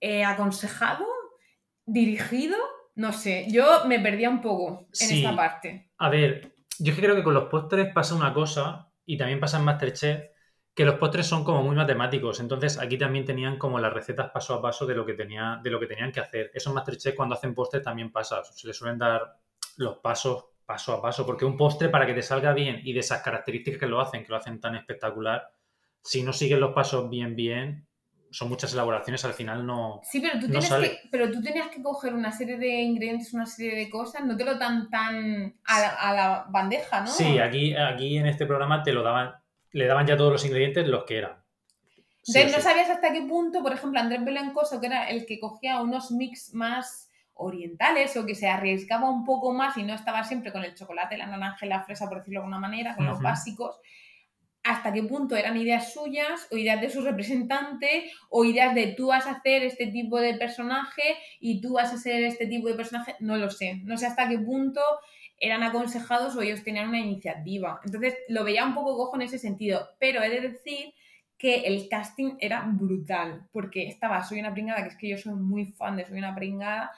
eh, 0.00 0.24
aconsejado, 0.24 1.04
dirigido, 1.84 2.56
no 2.98 3.12
sé, 3.12 3.46
yo 3.48 3.84
me 3.86 4.00
perdía 4.00 4.28
un 4.28 4.40
poco 4.40 4.88
en 5.00 5.08
Sí. 5.08 5.18
esta 5.24 5.34
parte. 5.34 5.90
A 5.98 6.08
ver, 6.10 6.52
yo 6.78 6.90
es 6.90 6.96
que 6.96 7.02
creo 7.04 7.16
que 7.16 7.22
con 7.22 7.34
los 7.34 7.44
postres 7.44 7.92
pasa 7.94 8.14
una 8.14 8.34
cosa, 8.34 8.90
y 9.06 9.16
también 9.16 9.40
pasa 9.40 9.58
en 9.58 9.64
Masterchef, 9.64 10.30
que 10.74 10.84
los 10.84 10.96
postres 10.96 11.26
son 11.26 11.42
como 11.42 11.62
muy 11.62 11.74
matemáticos. 11.74 12.40
Entonces 12.40 12.78
aquí 12.78 12.98
también 12.98 13.24
tenían 13.24 13.56
como 13.56 13.78
las 13.78 13.92
recetas 13.92 14.30
paso 14.30 14.54
a 14.54 14.62
paso 14.62 14.84
de 14.86 14.94
lo 14.94 15.06
que, 15.06 15.14
tenía, 15.14 15.58
de 15.62 15.70
lo 15.70 15.80
que 15.80 15.86
tenían 15.86 16.12
que 16.12 16.20
hacer. 16.20 16.50
Eso 16.52 16.70
en 16.70 16.74
Masterchef 16.74 17.14
cuando 17.16 17.34
hacen 17.34 17.54
postres 17.54 17.82
también 17.82 18.12
pasa. 18.12 18.44
Se 18.44 18.66
les 18.66 18.76
suelen 18.76 18.98
dar 18.98 19.22
los 19.78 19.96
pasos 19.98 20.44
paso 20.66 20.92
a 20.92 21.00
paso. 21.02 21.24
Porque 21.24 21.46
un 21.46 21.56
postre 21.56 21.88
para 21.88 22.06
que 22.06 22.14
te 22.14 22.22
salga 22.22 22.52
bien 22.52 22.80
y 22.84 22.92
de 22.92 23.00
esas 23.00 23.22
características 23.22 23.80
que 23.80 23.86
lo 23.86 24.00
hacen, 24.00 24.22
que 24.22 24.28
lo 24.28 24.36
hacen 24.36 24.60
tan 24.60 24.76
espectacular, 24.76 25.48
si 26.02 26.22
no 26.22 26.32
siguen 26.32 26.60
los 26.60 26.72
pasos 26.74 27.08
bien, 27.08 27.34
bien, 27.34 27.87
son 28.30 28.48
muchas 28.48 28.72
elaboraciones, 28.72 29.24
al 29.24 29.32
final 29.34 29.66
no... 29.66 30.00
Sí, 30.04 30.20
pero 30.20 30.34
tú, 30.34 30.46
No 30.46 30.52
tienes 30.52 30.68
sale. 30.68 30.90
que, 30.90 31.08
pero 31.10 31.30
tú 31.30 31.40
tenías 31.42 31.68
que 31.68 31.82
coger 31.82 32.14
una 32.14 32.30
serie 32.32 32.58
de 32.58 32.82
ingredientes, 32.82 33.32
una 33.32 33.46
serie 33.46 33.74
de 33.74 33.88
cosas, 33.90 34.24
no 34.24 34.36
te 34.36 34.44
lo 34.44 34.56
dan 34.58 34.90
tan 34.90 35.54
a 35.64 35.80
la, 35.80 35.88
a 35.88 36.12
la 36.14 36.46
bandeja, 36.50 37.00
¿no? 37.00 37.06
Sí, 37.06 37.38
aquí, 37.38 37.74
aquí 37.74 38.18
en 38.18 38.26
este 38.26 38.46
programa 38.46 38.82
te 38.82 38.92
lo 38.92 39.02
daban, 39.02 39.32
le 39.72 39.86
daban 39.86 40.06
ya 40.06 40.16
todos 40.16 40.32
los 40.32 40.44
ingredientes 40.44 40.86
los 40.86 41.04
que 41.04 41.18
eran. 41.18 41.32
Sí, 42.22 42.32
Entonces 42.38 42.58
no 42.58 42.62
sabías 42.70 42.90
hasta 42.90 43.12
qué 43.12 43.22
punto, 43.22 43.62
por 43.62 43.72
ejemplo, 43.72 43.98
Andrés 43.98 44.22
Belencoso, 44.24 44.80
que 44.80 44.86
era 44.88 45.08
el 45.08 45.24
que 45.24 45.40
cogía 45.40 45.80
unos 45.80 46.10
mix 46.10 46.52
más 46.52 47.10
orientales 47.32 48.16
o 48.16 48.26
que 48.26 48.34
se 48.34 48.48
arriesgaba 48.48 49.08
un 49.08 49.24
poco 49.24 49.52
más 49.54 49.76
y 49.78 49.84
no 49.84 49.94
estaba 49.94 50.24
siempre 50.24 50.52
con 50.52 50.64
el 50.64 50.74
chocolate, 50.74 51.16
la 51.16 51.26
naranja 51.26 51.64
y 51.64 51.68
la 51.68 51.82
fresa, 51.84 52.08
por 52.08 52.18
decirlo 52.18 52.40
de 52.40 52.44
alguna 52.44 52.58
manera, 52.58 52.94
con 52.96 53.06
los 53.06 53.20
básicos, 53.22 53.80
hasta 54.68 54.92
qué 54.92 55.02
punto 55.02 55.34
eran 55.34 55.56
ideas 55.56 55.92
suyas 55.92 56.46
o 56.50 56.56
ideas 56.56 56.80
de 56.80 56.90
su 56.90 57.00
representante 57.00 58.10
o 58.28 58.44
ideas 58.44 58.74
de 58.74 58.88
tú 58.88 59.08
vas 59.08 59.26
a 59.26 59.32
hacer 59.32 59.62
este 59.62 59.86
tipo 59.86 60.20
de 60.20 60.34
personaje 60.34 61.16
y 61.40 61.60
tú 61.60 61.74
vas 61.74 61.92
a 61.92 61.96
ser 61.96 62.22
este 62.24 62.46
tipo 62.46 62.68
de 62.68 62.74
personaje, 62.74 63.16
no 63.20 63.36
lo 63.36 63.50
sé, 63.50 63.80
no 63.84 63.96
sé 63.96 64.06
hasta 64.06 64.28
qué 64.28 64.38
punto 64.38 64.80
eran 65.40 65.62
aconsejados 65.62 66.36
o 66.36 66.42
ellos 66.42 66.62
tenían 66.64 66.88
una 66.88 66.98
iniciativa. 66.98 67.80
Entonces 67.84 68.14
lo 68.28 68.44
veía 68.44 68.66
un 68.66 68.74
poco 68.74 68.96
cojo 68.96 69.16
en 69.16 69.22
ese 69.22 69.38
sentido, 69.38 69.88
pero 69.98 70.22
he 70.22 70.28
de 70.28 70.48
decir 70.48 70.92
que 71.38 71.60
el 71.60 71.88
casting 71.88 72.36
era 72.40 72.64
brutal, 72.66 73.46
porque 73.52 73.86
estaba 73.86 74.22
Soy 74.24 74.40
una 74.40 74.52
pringada, 74.52 74.82
que 74.82 74.88
es 74.88 74.96
que 74.96 75.08
yo 75.08 75.16
soy 75.16 75.34
muy 75.34 75.66
fan 75.66 75.96
de 75.96 76.04
Soy 76.04 76.18
una 76.18 76.34
pringada, 76.34 76.90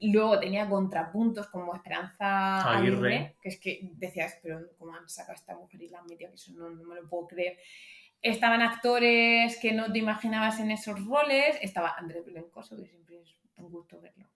luego 0.00 0.40
tenía 0.40 0.68
contrapuntos 0.68 1.48
como 1.48 1.74
Esperanza 1.74 2.60
Aguirre. 2.76 2.96
Aguirre, 2.96 3.36
que 3.42 3.48
es 3.48 3.60
que 3.60 3.90
decías, 3.92 4.38
pero 4.42 4.60
¿cómo 4.78 4.94
han 4.94 5.08
sacado 5.08 5.32
a 5.32 5.36
esta 5.36 5.56
mujer 5.56 5.82
y 5.82 5.88
la 5.88 5.98
han 6.00 6.06
metido? 6.06 6.30
Que 6.30 6.36
eso 6.36 6.52
no, 6.52 6.70
no 6.70 6.84
me 6.84 6.94
lo 6.94 7.08
puedo 7.08 7.28
creer. 7.28 7.58
Estaban 8.22 8.62
actores 8.62 9.58
que 9.60 9.72
no 9.72 9.92
te 9.92 9.98
imaginabas 9.98 10.58
en 10.60 10.70
esos 10.70 11.04
roles, 11.06 11.56
estaba 11.62 11.94
Andrés 11.96 12.24
Belencoso, 12.24 12.76
que 12.76 12.86
siempre 12.86 13.20
es 13.20 13.36
un 13.56 13.70
gusto 13.70 14.00
verlo. 14.00 14.26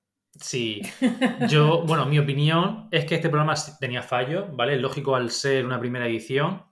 Sí, 0.40 0.82
yo, 1.48 1.82
bueno, 1.82 2.06
mi 2.06 2.18
opinión 2.18 2.88
es 2.90 3.04
que 3.04 3.14
este 3.14 3.28
programa 3.28 3.54
tenía 3.78 4.02
fallos, 4.02 4.54
¿vale? 4.54 4.76
Lógico 4.76 5.16
al 5.16 5.30
ser 5.30 5.64
una 5.64 5.78
primera 5.78 6.06
edición, 6.06 6.62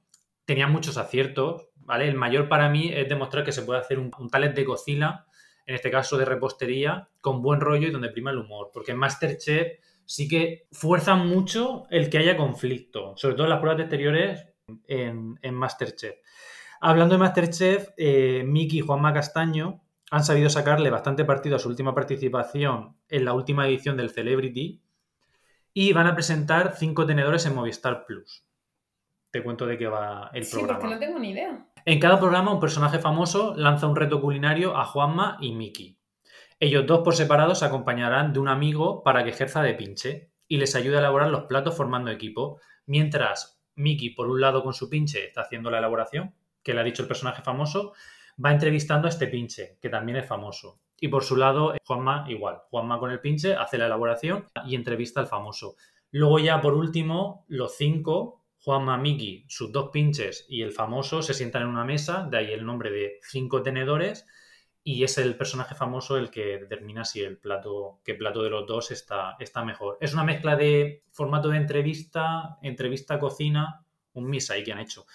tenía 0.45 0.66
muchos 0.66 0.97
aciertos, 0.99 1.68
¿vale? 1.76 2.09
El 2.09 2.16
mayor 2.16 2.49
para 2.49 2.68
mí 2.68 2.90
es 2.93 3.09
demostrar 3.09 3.45
que 3.45 3.53
se 3.53 3.62
puede 3.62 3.80
hacer 3.80 3.99
un, 3.99 4.11
un 4.18 4.28
talent 4.28 4.57
de 4.57 4.64
cocina, 4.64 5.26
en 5.67 5.75
este 5.75 5.91
caso 5.91 6.17
de 6.19 6.25
repostería, 6.25 7.09
con 7.21 7.43
buen 7.43 7.61
rollo 7.61 7.89
y 7.89 7.91
donde 7.91 8.11
prima 8.11 8.31
el 8.31 8.39
humor, 8.39 8.71
porque 8.73 8.93
en 8.93 8.99
Masterchef 8.99 9.79
sí 10.05 10.29
que 10.29 10.67
fuerzan 10.73 11.27
mucho 11.29 11.85
el 11.91 12.11
que 12.11 12.19
haya 12.19 12.37
conflicto, 12.37 13.17
sobre 13.17 13.35
todo 13.35 13.45
en 13.45 13.51
las 13.51 13.61
pruebas 13.61 13.79
de 13.79 13.85
exteriores 13.85 14.47
en, 14.87 15.39
en 15.41 15.55
Masterchef. 15.55 16.17
Hablando 16.81 17.15
de 17.15 17.21
Masterchef, 17.21 17.91
eh, 17.97 18.43
Miki 18.45 18.79
y 18.79 18.81
Juanma 18.81 19.13
Castaño 19.13 19.83
han 20.11 20.25
sabido 20.25 20.51
sacarle 20.51 20.91
bastante 20.91 21.25
partido 21.25 21.57
a 21.57 21.59
su 21.59 21.69
última 21.69 21.95
participación 21.95 22.97
en 23.09 23.25
la 23.25 23.33
última 23.33 23.67
edición 23.67 23.97
del 23.97 24.11
Celebrity 24.11 24.83
y 25.73 25.93
van 25.93 26.07
a 26.07 26.15
presentar 26.15 26.75
cinco 26.77 27.07
tenedores 27.07 27.47
en 27.47 27.55
Movistar 27.55 28.05
Plus. 28.05 28.45
Te 29.31 29.43
cuento 29.43 29.65
de 29.65 29.79
qué 29.79 29.87
va 29.87 30.31
el 30.35 30.45
sí, 30.45 30.57
programa. 30.57 30.81
porque 30.81 30.95
no 30.95 31.01
tengo 31.01 31.19
ni 31.19 31.31
idea. 31.31 31.67
En 31.85 31.99
cada 31.99 32.20
programa 32.20 32.53
un 32.53 32.61
personaje 32.61 33.01
famoso 33.01 33.55
lanza 33.57 33.89
un 33.89 33.97
reto 33.97 34.20
culinario 34.20 34.76
a 34.76 34.85
Juanma 34.85 35.37
y 35.41 35.53
Miki. 35.53 35.99
Ellos 36.61 36.87
dos 36.87 37.01
por 37.01 37.16
separado 37.16 37.57
se 37.57 37.64
acompañarán 37.64 38.33
de 38.33 38.39
un 38.39 38.47
amigo 38.47 39.03
para 39.03 39.24
que 39.24 39.30
ejerza 39.30 39.62
de 39.62 39.74
pinche 39.74 40.30
y 40.47 40.59
les 40.59 40.76
ayuda 40.76 40.99
a 40.99 41.01
elaborar 41.01 41.30
los 41.30 41.47
platos 41.47 41.76
formando 41.76 42.12
equipo, 42.12 42.61
mientras 42.87 43.61
Mickey, 43.74 44.11
por 44.11 44.28
un 44.28 44.41
lado 44.41 44.62
con 44.62 44.74
su 44.74 44.89
pinche, 44.89 45.26
está 45.26 45.41
haciendo 45.41 45.72
la 45.72 45.78
elaboración, 45.78 46.37
que 46.62 46.72
le 46.72 46.80
ha 46.80 46.85
dicho 46.85 47.03
el 47.03 47.09
personaje 47.09 47.43
famoso, 47.43 47.95
va 48.43 48.53
entrevistando 48.53 49.09
a 49.09 49.11
este 49.11 49.26
pinche, 49.26 49.78
que 49.83 49.89
también 49.89 50.18
es 50.18 50.28
famoso. 50.28 50.76
Y 51.01 51.09
por 51.09 51.24
su 51.24 51.35
lado, 51.35 51.74
Juanma 51.85 52.26
igual. 52.28 52.61
Juanma 52.70 53.01
con 53.01 53.11
el 53.11 53.18
pinche 53.18 53.57
hace 53.57 53.76
la 53.76 53.87
elaboración 53.87 54.45
y 54.66 54.76
entrevista 54.76 55.18
al 55.18 55.26
famoso. 55.26 55.74
Luego 56.12 56.39
ya 56.39 56.61
por 56.61 56.74
último, 56.74 57.45
los 57.49 57.76
cinco, 57.76 58.41
Juanma, 58.65 58.97
Miki, 58.97 59.45
sus 59.49 59.73
dos 59.73 59.91
pinches 59.93 60.47
y 60.49 60.63
el 60.63 60.73
famoso 60.73 61.21
se 61.21 61.35
sientan 61.35 61.63
en 61.63 61.69
una 61.69 61.85
mesa, 61.85 62.29
de 62.31 62.39
ahí 62.39 62.53
el 62.53 62.65
nombre 62.65 62.93
de 62.93 63.19
cinco 63.23 63.63
tenedores, 63.63 64.27
y 64.85 65.03
es 65.03 65.19
el 65.19 65.37
personaje 65.37 65.75
famoso 65.75 66.17
el 66.17 66.31
que 66.31 66.59
determina 66.59 67.05
si 67.05 67.21
el 67.23 67.39
plato, 67.39 68.01
qué 68.05 68.15
plato 68.15 68.43
de 68.43 68.51
los 68.51 68.67
dos 68.67 68.91
está, 68.93 69.37
está 69.41 69.65
mejor. 69.65 69.99
Es 70.01 70.13
una 70.13 70.25
mezcla 70.25 70.55
de 70.55 71.03
formato 71.11 71.49
de 71.49 71.57
entrevista, 71.57 72.59
entrevista 72.63 73.19
cocina, 73.19 73.85
un 74.13 74.31
misa 74.31 74.55
ahí 74.55 74.63
que 74.63 74.73
han 74.73 74.81
hecho. 74.81 75.07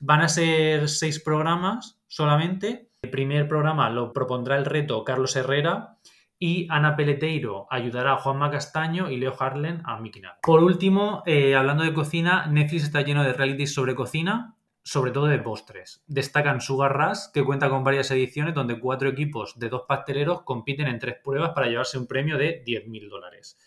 Van 0.00 0.22
a 0.22 0.28
ser 0.28 0.88
seis 0.88 1.20
programas 1.20 2.00
solamente. 2.08 2.90
El 3.02 3.10
primer 3.10 3.48
programa 3.48 3.88
lo 3.90 4.12
propondrá 4.12 4.56
el 4.56 4.64
reto 4.64 5.04
Carlos 5.04 5.36
Herrera 5.36 5.96
y 6.38 6.66
Ana 6.70 6.96
Peleteiro 6.96 7.66
ayudará 7.70 8.12
a 8.12 8.16
Juanma 8.16 8.50
Castaño 8.50 9.10
y 9.10 9.16
Leo 9.16 9.34
Harlen 9.38 9.82
a 9.84 9.98
Miki 9.98 10.22
Por 10.42 10.62
último, 10.62 11.22
eh, 11.26 11.54
hablando 11.54 11.84
de 11.84 11.94
cocina, 11.94 12.46
Netflix 12.46 12.84
está 12.84 13.02
lleno 13.02 13.24
de 13.24 13.32
realities 13.32 13.72
sobre 13.72 13.94
cocina, 13.94 14.56
sobre 14.82 15.10
todo 15.10 15.26
de 15.26 15.38
postres. 15.38 16.04
Destacan 16.06 16.60
Sugar 16.60 16.96
Rush, 16.96 17.32
que 17.32 17.44
cuenta 17.44 17.70
con 17.70 17.82
varias 17.82 18.10
ediciones 18.10 18.54
donde 18.54 18.78
cuatro 18.78 19.08
equipos 19.08 19.58
de 19.58 19.68
dos 19.68 19.82
pasteleros 19.88 20.42
compiten 20.42 20.86
en 20.86 20.98
tres 20.98 21.16
pruebas 21.24 21.50
para 21.54 21.66
llevarse 21.68 21.98
un 21.98 22.06
premio 22.06 22.38
de 22.38 22.62
10.000 22.64 23.08
dólares. 23.08 23.58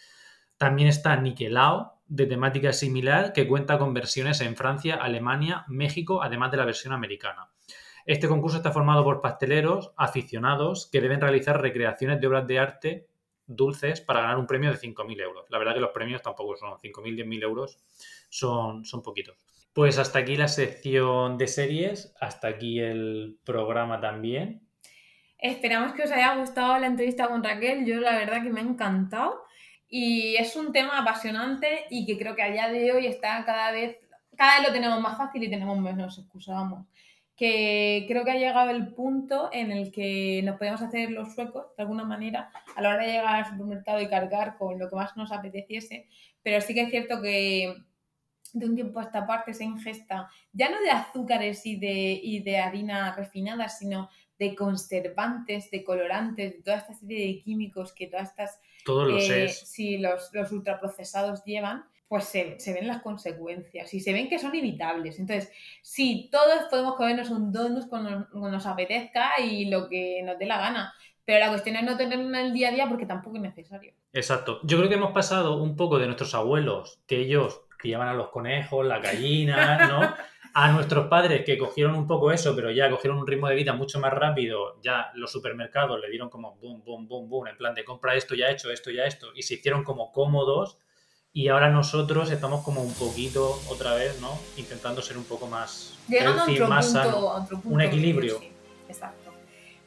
También 0.57 0.87
está 0.87 1.15
Niquelao, 1.15 1.99
de 2.07 2.25
temática 2.25 2.71
similar, 2.73 3.33
que 3.33 3.47
cuenta 3.47 3.77
con 3.77 3.93
versiones 3.93 4.41
en 4.41 4.55
Francia, 4.55 4.95
Alemania, 4.95 5.65
México, 5.67 6.21
además 6.23 6.51
de 6.51 6.57
la 6.57 6.65
versión 6.65 6.93
americana. 6.93 7.49
Este 8.09 8.27
concurso 8.27 8.57
está 8.57 8.71
formado 8.71 9.03
por 9.03 9.21
pasteleros 9.21 9.93
aficionados 9.95 10.89
que 10.91 10.99
deben 10.99 11.21
realizar 11.21 11.61
recreaciones 11.61 12.19
de 12.19 12.25
obras 12.25 12.47
de 12.47 12.57
arte 12.57 13.07
dulces 13.45 14.01
para 14.01 14.21
ganar 14.21 14.39
un 14.39 14.47
premio 14.47 14.71
de 14.71 14.79
5.000 14.79 15.21
euros. 15.21 15.45
La 15.49 15.59
verdad 15.59 15.75
que 15.75 15.79
los 15.79 15.91
premios 15.91 16.23
tampoco 16.23 16.57
son 16.57 16.71
5.000, 16.71 17.23
10.000 17.23 17.43
euros, 17.43 17.77
son, 18.29 18.83
son 18.83 19.03
poquitos. 19.03 19.37
Pues 19.73 19.99
hasta 19.99 20.17
aquí 20.17 20.35
la 20.37 20.47
sección 20.47 21.37
de 21.37 21.45
series, 21.45 22.15
hasta 22.19 22.47
aquí 22.47 22.79
el 22.79 23.37
programa 23.43 24.01
también. 24.01 24.67
Esperamos 25.37 25.93
que 25.93 26.01
os 26.01 26.11
haya 26.11 26.33
gustado 26.33 26.79
la 26.79 26.87
entrevista 26.87 27.27
con 27.27 27.43
Raquel. 27.43 27.85
Yo 27.85 27.99
la 27.99 28.17
verdad 28.17 28.41
que 28.41 28.49
me 28.49 28.61
ha 28.61 28.63
encantado. 28.63 29.43
Y 29.87 30.35
es 30.35 30.55
un 30.55 30.71
tema 30.71 30.97
apasionante 30.97 31.85
y 31.91 32.07
que 32.07 32.17
creo 32.17 32.35
que 32.35 32.41
a 32.41 32.49
día 32.49 32.69
de 32.69 32.91
hoy 32.91 33.05
está 33.05 33.45
cada 33.45 33.71
vez, 33.71 33.99
cada 34.35 34.57
vez 34.57 34.67
lo 34.67 34.73
tenemos 34.73 34.99
más 34.99 35.15
fácil 35.15 35.43
y 35.43 35.49
tenemos 35.51 35.77
menos 35.77 36.17
excusas, 36.17 36.55
vamos. 36.55 36.87
Que 37.39 38.03
creo 38.07 38.25
que 38.25 38.31
ha 38.31 38.37
llegado 38.37 38.69
el 38.71 38.93
punto 38.93 39.49
en 39.53 39.71
el 39.71 39.93
que 39.93 40.41
nos 40.43 40.57
podemos 40.57 40.81
hacer 40.81 41.09
los 41.11 41.33
suecos, 41.33 41.67
de 41.77 41.83
alguna 41.83 42.03
manera, 42.03 42.51
a 42.75 42.81
la 42.81 42.89
hora 42.89 43.05
de 43.05 43.13
llegar 43.13 43.35
al 43.35 43.49
supermercado 43.49 44.01
y 44.01 44.09
cargar 44.09 44.57
con 44.57 44.77
lo 44.77 44.89
que 44.89 44.97
más 44.97 45.15
nos 45.15 45.31
apeteciese. 45.31 46.09
Pero 46.43 46.59
sí 46.59 46.73
que 46.73 46.81
es 46.81 46.89
cierto 46.89 47.21
que 47.21 47.73
de 48.53 48.65
un 48.65 48.75
tiempo 48.75 48.99
a 48.99 49.03
esta 49.03 49.25
parte 49.25 49.53
se 49.53 49.63
ingesta 49.63 50.29
ya 50.51 50.69
no 50.69 50.81
de 50.81 50.89
azúcares 50.89 51.65
y 51.65 51.77
de, 51.77 52.19
y 52.21 52.41
de 52.41 52.57
harina 52.57 53.15
refinada, 53.15 53.69
sino 53.69 54.09
de 54.37 54.55
conservantes, 54.55 55.69
de 55.69 55.83
colorantes, 55.83 56.53
de 56.53 56.61
toda 56.63 56.77
esta 56.77 56.93
serie 56.93 57.27
de 57.27 57.41
químicos 57.41 57.93
que 57.93 58.07
todas 58.07 58.29
estas 58.29 58.59
todos 58.85 59.09
los 59.09 59.29
eh, 59.29 59.49
si 59.49 59.97
los, 59.97 60.29
los, 60.33 60.51
ultraprocesados 60.51 61.43
llevan, 61.43 61.83
pues 62.09 62.25
se, 62.25 62.57
ven 62.73 62.87
las 62.87 63.03
consecuencias 63.03 63.93
y 63.93 63.99
se 63.99 64.11
ven 64.11 64.27
que 64.27 64.39
son 64.39 64.53
evitables. 64.55 65.19
Entonces, 65.19 65.51
sí, 65.83 66.27
todos 66.31 66.65
podemos 66.69 66.95
comernos 66.95 67.29
un 67.29 67.53
donut 67.53 67.87
cuando, 67.87 68.27
nos 68.33 68.65
apetezca 68.65 69.39
y 69.39 69.69
lo 69.69 69.87
que 69.87 70.21
nos 70.23 70.39
dé 70.39 70.47
la 70.47 70.57
gana. 70.57 70.93
Pero 71.23 71.39
la 71.39 71.49
cuestión 71.49 71.75
es 71.75 71.83
no 71.83 71.95
tenerlo 71.95 72.27
en 72.27 72.35
el 72.35 72.51
día 72.51 72.69
a 72.69 72.71
día 72.71 72.89
porque 72.89 73.05
tampoco 73.05 73.35
es 73.35 73.43
necesario. 73.43 73.93
Exacto. 74.11 74.59
Yo 74.63 74.79
creo 74.79 74.89
que 74.89 74.95
hemos 74.95 75.11
pasado 75.11 75.61
un 75.61 75.75
poco 75.75 75.99
de 75.99 76.07
nuestros 76.07 76.33
abuelos, 76.33 76.99
que 77.05 77.17
ellos 77.17 77.61
criaban 77.77 78.07
a 78.07 78.15
los 78.15 78.29
conejos, 78.29 78.83
la 78.85 78.97
gallina, 78.97 79.87
¿no? 79.87 80.15
a 80.53 80.71
nuestros 80.71 81.07
padres 81.07 81.45
que 81.45 81.59
cogieron 81.59 81.95
un 81.95 82.07
poco 82.07 82.31
eso, 82.31 82.55
pero 82.55 82.71
ya 82.71 82.89
cogieron 82.89 83.19
un 83.19 83.27
ritmo 83.27 83.47
de 83.47 83.55
vida 83.55 83.73
mucho 83.73 83.99
más 83.99 84.11
rápido, 84.13 84.81
ya 84.81 85.11
los 85.13 85.31
supermercados 85.31 85.99
le 86.01 86.09
dieron 86.09 86.29
como 86.29 86.55
boom, 86.55 86.83
boom, 86.83 87.07
boom, 87.07 87.29
boom, 87.29 87.47
en 87.47 87.57
plan 87.57 87.75
de 87.75 87.85
compra 87.85 88.15
esto, 88.15 88.33
ya 88.33 88.49
hecho, 88.49 88.71
esto, 88.71 88.89
ya 88.89 89.03
esto, 89.03 89.27
y 89.35 89.43
se 89.43 89.53
hicieron 89.53 89.83
como 89.83 90.11
cómodos. 90.11 90.79
Y 91.39 91.47
ahora 91.47 91.69
nosotros 91.69 92.29
estamos 92.31 92.65
como 92.65 92.81
un 92.81 92.93
poquito 92.95 93.61
otra 93.69 93.93
vez, 93.93 94.19
¿no? 94.19 94.37
Intentando 94.57 95.01
ser 95.01 95.17
un 95.17 95.23
poco 95.23 95.47
más 95.47 95.93
Llegando 96.09 96.41
a 96.41 96.43
otro, 96.43 96.67
punto, 96.67 97.31
a 97.31 97.41
otro 97.41 97.61
punto, 97.61 97.75
un 97.75 97.79
equilibrio. 97.79 98.41
exacto. 98.89 99.31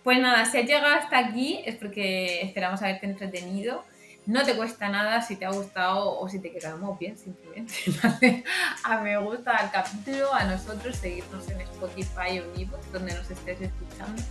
Pues 0.03 0.18
nada, 0.18 0.46
si 0.46 0.57
has 0.57 0.64
llegado 0.64 0.94
hasta 0.94 1.18
aquí 1.18 1.61
es 1.66 1.76
porque 1.76 2.40
esperamos 2.40 2.80
haberte 2.80 3.05
entretenido. 3.05 3.84
No 4.24 4.44
te 4.44 4.57
cuesta 4.57 4.88
nada 4.88 5.20
si 5.20 5.36
te 5.36 5.44
ha 5.44 5.50
gustado 5.50 6.18
o 6.18 6.26
si 6.26 6.38
te 6.38 6.50
quedamos 6.53 6.98
bien, 6.98 7.18
simplemente. 7.18 7.74
A 8.84 9.03
me 9.03 9.18
gusta 9.18 9.50
al 9.50 9.70
capítulo, 9.70 10.32
a 10.32 10.44
nosotros, 10.44 10.96
seguirnos 10.96 11.50
en 11.50 11.61
Spotify 11.61 12.38
o 12.38 12.59
en 12.59 12.70
donde 12.94 13.12
nos 13.12 13.30
estés 13.30 13.61
escuchando. 13.61 14.22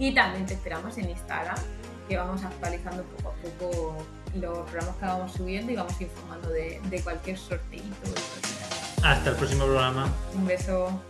Y 0.00 0.12
también 0.12 0.44
te 0.44 0.54
esperamos 0.54 0.98
en 0.98 1.08
Instagram, 1.08 1.56
que 2.08 2.16
vamos 2.16 2.42
actualizando 2.42 3.04
poco 3.04 3.28
a 3.28 3.34
poco 3.34 3.96
los 4.34 4.68
programas 4.70 4.96
que 4.96 5.06
vamos 5.06 5.32
subiendo 5.32 5.72
y 5.72 5.76
vamos 5.76 6.00
informando 6.00 6.48
de, 6.48 6.80
de 6.90 7.00
cualquier 7.02 7.38
sorteito. 7.38 7.86
Hasta 9.02 9.30
el 9.30 9.36
próximo 9.36 9.64
programa. 9.64 10.08
Un 10.34 10.46
beso. 10.46 11.00